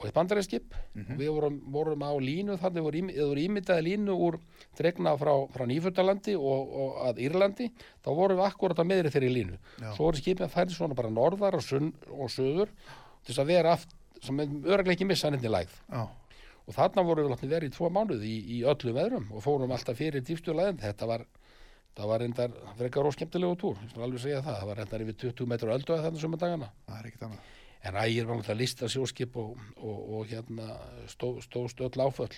og 0.00 0.06
eitt 0.08 0.14
bandaræskip 0.16 0.72
Mhm. 0.96 1.18
við 1.20 1.28
vorum, 1.28 1.56
vorum 1.74 2.00
á 2.00 2.08
línu 2.16 2.54
þannig 2.56 2.82
voru, 2.86 2.96
ím- 3.02 3.10
eða 3.12 3.26
voru 3.28 3.40
ímyndaði 3.44 3.82
línu 3.84 4.14
úr 4.16 4.38
dregna 4.78 5.12
frá, 5.20 5.34
frá 5.52 5.66
Nýfundalandi 5.68 6.32
og, 6.40 6.72
og 6.72 6.90
að 7.04 7.18
Írlandi. 7.20 7.66
Þá 8.00 8.08
vorum 8.16 8.38
við 8.40 8.46
akkurat 8.48 8.78
að 8.80 8.88
meðri 8.88 9.12
þeirri 9.12 9.28
línu. 9.34 9.58
Já. 9.76 9.92
svo 9.92 10.06
voru 10.08 10.16
skipið 10.16 10.46
að 10.48 10.54
færi 10.56 10.72
svona 10.72 10.96
bara 10.96 11.10
norðar 11.12 11.52
og, 11.54 11.60
sunn, 11.62 11.92
og 12.16 12.30
söður 12.32 12.72
til 13.26 13.34
þess 13.34 13.42
að 13.44 13.46
vera 13.52 13.72
aft, 13.76 13.92
sem 14.24 14.38
örglega 14.40 14.96
ekki 14.96 15.04
missa 15.06 15.28
hann 15.28 15.36
inn 15.36 15.44
í 15.44 15.52
lægð 15.52 15.76
og 16.70 16.76
þarna 16.76 17.04
vorum 17.06 17.26
við 17.26 17.34
látni 17.34 17.50
verið 17.50 17.72
í 17.72 17.74
tvo 17.74 17.90
mánuð 17.90 18.24
í, 18.24 18.34
í 18.54 18.62
öllum 18.70 18.96
veðrum 18.96 19.30
og 19.34 19.42
fórum 19.42 19.74
alltaf 19.74 19.98
fyrir 19.98 20.22
dýfstu 20.22 20.54
læðin 20.54 20.78
þetta 20.80 21.08
var 21.10 21.26
það 21.96 22.10
var 22.10 22.22
reyndar 22.24 22.52
frekar 22.78 23.08
óskemmtilegu 23.10 23.56
túr, 23.60 23.80
ég 23.84 23.92
skal 23.92 24.04
alveg 24.06 24.22
segja 24.22 24.42
það. 24.44 24.58
Það 24.60 24.68
var 24.70 24.78
reyndar 24.80 25.04
yfir 25.04 25.16
20 25.24 25.50
metrur 25.50 25.74
öldu 25.74 25.96
að 25.96 26.04
þannig 26.06 26.22
suma 26.24 26.40
dagana 26.40 26.70
það 26.86 27.00
er 27.00 27.08
ekkert 27.10 27.26
annað. 27.28 27.48
en 27.80 27.96
ægir 27.96 28.26
var 28.28 28.36
náttúrulega 28.36 28.60
lista 28.60 28.88
sjóskip 28.92 29.36
og, 29.40 29.60
og, 29.80 30.00
og 30.16 30.26
hérna 30.28 30.74
stó, 31.08 31.30
stóðst 31.40 31.80
öll 31.80 32.02
áföll. 32.04 32.34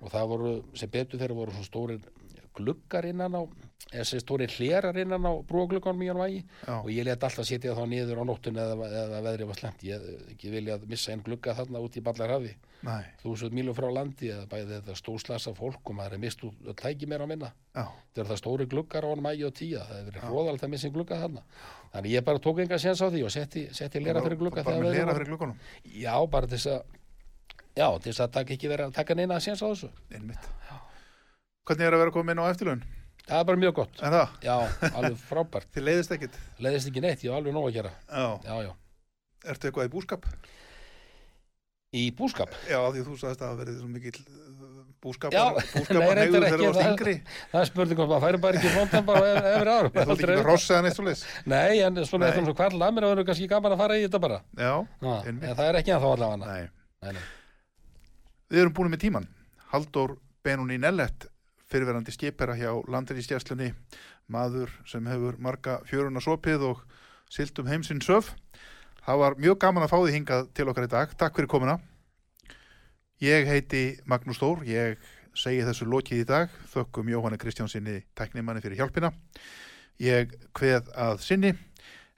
Og 0.00 0.12
það 0.12 0.28
voru 0.32 0.52
sem 0.78 0.90
betur 0.90 1.18
þeirra 1.18 1.38
voru 1.40 1.54
svona 1.56 1.66
stórir 1.66 2.04
gluggar 2.56 3.06
innan 3.08 3.36
á 3.36 3.42
eða 3.92 4.04
sem 4.08 4.20
stórir 4.20 4.50
hlerar 4.50 4.96
innan 4.98 5.26
á 5.28 5.32
brúglugganum 5.46 6.02
í 6.02 6.08
hann 6.10 6.18
vægi. 6.18 6.40
Já. 6.66 6.74
og 6.80 6.88
ég 6.90 7.06
let 7.06 7.22
alltaf 7.22 7.46
setja 7.46 7.74
þá 7.76 7.84
niður 7.86 8.22
á 8.22 8.24
nóttun 8.26 8.58
eða, 8.58 8.88
eða 9.02 9.20
veðrið 9.28 9.50
var 9.50 9.60
slemt 9.60 9.84
ég 9.86 10.08
ekki 10.32 10.50
vilja 10.50 10.78
að 10.78 10.88
missa 10.90 11.12
einn 11.12 11.22
glugga 11.26 11.54
þarna 11.54 11.82
út 11.84 11.98
í 11.98 12.02
ballarhafi. 12.02 12.56
Nei, 12.86 13.06
þúsund 13.22 13.54
mílu 13.56 13.74
frá 13.76 13.86
landi 13.94 14.32
eða 14.34 14.48
bæði 14.50 14.74
þetta 14.74 14.98
stóðslasa 14.98 15.54
fólk 15.56 15.90
og 15.90 15.96
maður 15.96 16.18
er 16.18 16.22
mist 16.26 16.44
út 16.46 16.66
öll 16.66 16.76
tæki 16.76 17.08
meira 17.08 17.26
að 17.26 17.32
minna. 17.32 17.52
Þetta 17.76 18.24
er 18.24 18.30
það 18.32 18.42
stóri 18.42 18.68
gluggar 18.74 19.06
á 19.06 19.10
hann 19.12 19.24
mægi 19.24 19.46
og 19.46 19.56
tíja 19.56 19.86
það 19.86 19.96
hefur 20.00 20.10
verið 20.10 20.28
hróðalegt 20.28 20.66
að 20.66 20.74
missa 20.74 20.88
einn 20.88 20.96
glugga 20.98 21.22
þarna. 21.22 21.46
Þannig 21.94 22.12
ég 22.18 22.26
bara 22.26 22.42
tók 22.42 22.62
enga 22.66 22.82
séns 22.82 23.02
á 23.02 23.08
því 23.08 23.24
og 23.26 23.32
setti, 23.34 23.66
setti 23.74 24.02
lera 24.02 24.22
fyrir 24.26 24.40
glugga 24.42 24.66
Já, 25.94 26.14
bara 26.30 26.50
til 26.50 26.58
þess 26.58 26.74
að 26.74 27.02
Já, 27.76 27.90
til 28.00 28.08
þess 28.08 28.22
að 28.24 28.30
taka 28.96 29.12
að 29.12 29.18
neina 29.20 29.36
að 29.36 29.42
séns 29.44 29.60
á 29.60 29.68
þessu. 29.68 29.90
Einmitt. 30.08 30.46
Hvernig 31.66 31.86
er 31.88 31.96
að 31.96 32.02
vera 32.04 32.14
komin 32.14 32.38
á 32.42 32.44
eftirlaun? 32.50 32.82
Það 33.26 33.40
er 33.42 33.46
bara 33.48 33.58
mjög 33.58 33.72
gott 33.80 34.02
En 34.06 34.12
það, 34.14 34.34
Já, 34.46 34.56
alveg 34.94 35.16
frábært 35.26 35.70
þið 35.74 35.86
leiðist 35.88 36.12
ekkit. 36.14 36.36
Leðist 36.62 36.90
ekki 36.92 37.02
neitt, 37.02 37.24
ég 37.26 37.32
hef 37.32 37.40
alveg 37.40 37.56
nóg 37.56 37.66
að 37.70 37.78
gera 37.80 37.90
Já, 38.06 38.26
Já, 38.46 38.54
já 38.68 38.72
ertu 39.46 39.68
eitthvað 39.68 39.88
í 39.88 39.90
búskap? 39.96 40.24
Í 41.96 42.04
búskap 42.18 42.50
Já, 42.68 42.78
því 42.92 43.02
þú 43.06 43.14
sagðist 43.20 43.42
að 43.42 43.50
það 43.50 43.60
verið 43.62 43.76
svo 43.80 43.88
mikill 43.90 44.20
uh, 44.20 44.80
búskap, 45.06 45.34
að 45.36 45.60
hegður 45.70 46.46
þegar 46.46 46.56
þú 46.60 46.66
varst 46.66 46.80
það- 46.80 46.88
yngri. 46.90 47.14
Það 47.52 47.60
er 47.60 47.68
spurning 47.70 48.00
om 48.02 48.14
að 48.16 48.24
færi 48.26 48.40
bara 48.42 48.58
ekki 48.60 48.72
fóndan 48.74 49.06
bara 49.06 49.28
ef- 49.30 49.46
efri 49.52 49.74
árum 49.76 49.92
Þú 49.96 50.02
ert 50.02 50.12
ekki 50.16 50.28
með 50.32 50.42
rossa 50.48 50.78
en 50.80 50.88
eitt 50.90 50.98
svo 50.98 51.06
leis. 51.06 51.22
Nei, 51.46 51.78
en 51.86 52.00
svona 52.10 52.30
eftir 52.32 52.46
svo 52.48 52.56
kvarl 52.58 52.82
að 52.82 52.96
mér 52.96 53.06
að 53.06 53.14
vera 53.14 53.26
kannski 53.30 53.48
gaman 53.52 53.76
að 53.76 53.82
fara 53.84 53.98
í 54.00 54.02
þetta 54.06 54.20
bara 54.26 54.38
Já, 54.58 54.72
Já, 55.06 55.12
einmitt. 55.30 55.46
En 55.46 55.56
það 55.60 55.70
er 55.70 55.78
ekki 55.82 55.94
að 55.96 56.02
þá 56.02 56.08
allavega 56.10 56.40
nei. 56.42 56.66
Nei, 57.06 57.12
nei. 57.16 57.24
Við 58.50 58.62
erum 58.64 58.76
búin 58.80 58.92
með 58.92 59.02
tíman. 59.06 59.28
Halldór 59.72 60.16
Benuni 60.46 60.76
Nellett, 60.82 61.28
fyrirverandi 61.70 62.14
skipera 62.14 62.54
hjá 62.58 62.70
landriðistjæslunni, 62.90 63.72
maður 64.32 64.70
sem 64.86 65.06
hefur 65.10 65.38
marga 65.42 65.80
fjöruna 65.88 66.22
sopið 66.22 66.64
og 66.70 66.82
silt 67.32 67.58
um 67.58 67.68
heimsinn 67.70 68.02
söf. 68.04 68.32
Það 69.06 69.20
var 69.22 69.36
mjög 69.38 69.58
gaman 69.62 69.86
að 69.86 69.92
fá 69.92 69.98
því 70.00 70.14
hingað 70.16 70.48
til 70.54 70.66
okkar 70.70 70.86
í 70.86 70.90
dag. 70.90 71.12
Takk 71.18 71.38
fyrir 71.38 71.50
komuna. 71.50 71.76
Ég 73.22 73.46
heiti 73.48 73.84
Magnús 74.04 74.40
Þór, 74.42 74.66
ég 74.68 74.98
segi 75.36 75.62
þessu 75.64 75.86
lokið 75.88 76.22
í 76.22 76.28
dag, 76.28 76.52
þökkum 76.72 77.08
Jóhanni 77.12 77.38
Kristjánsinni 77.40 78.00
tæknimanni 78.18 78.64
fyrir 78.64 78.82
hjálpina. 78.82 79.12
Ég 80.02 80.34
kveð 80.56 80.90
að 80.92 81.22
sinni, 81.24 81.54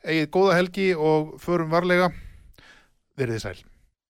eigið 0.03 0.31
góða 0.35 0.59
helgi 0.59 0.93
og 0.95 1.37
förum 1.43 1.71
varlega, 1.71 2.11
verið 3.19 3.39
þið 3.39 3.45
sæl. 3.47 3.68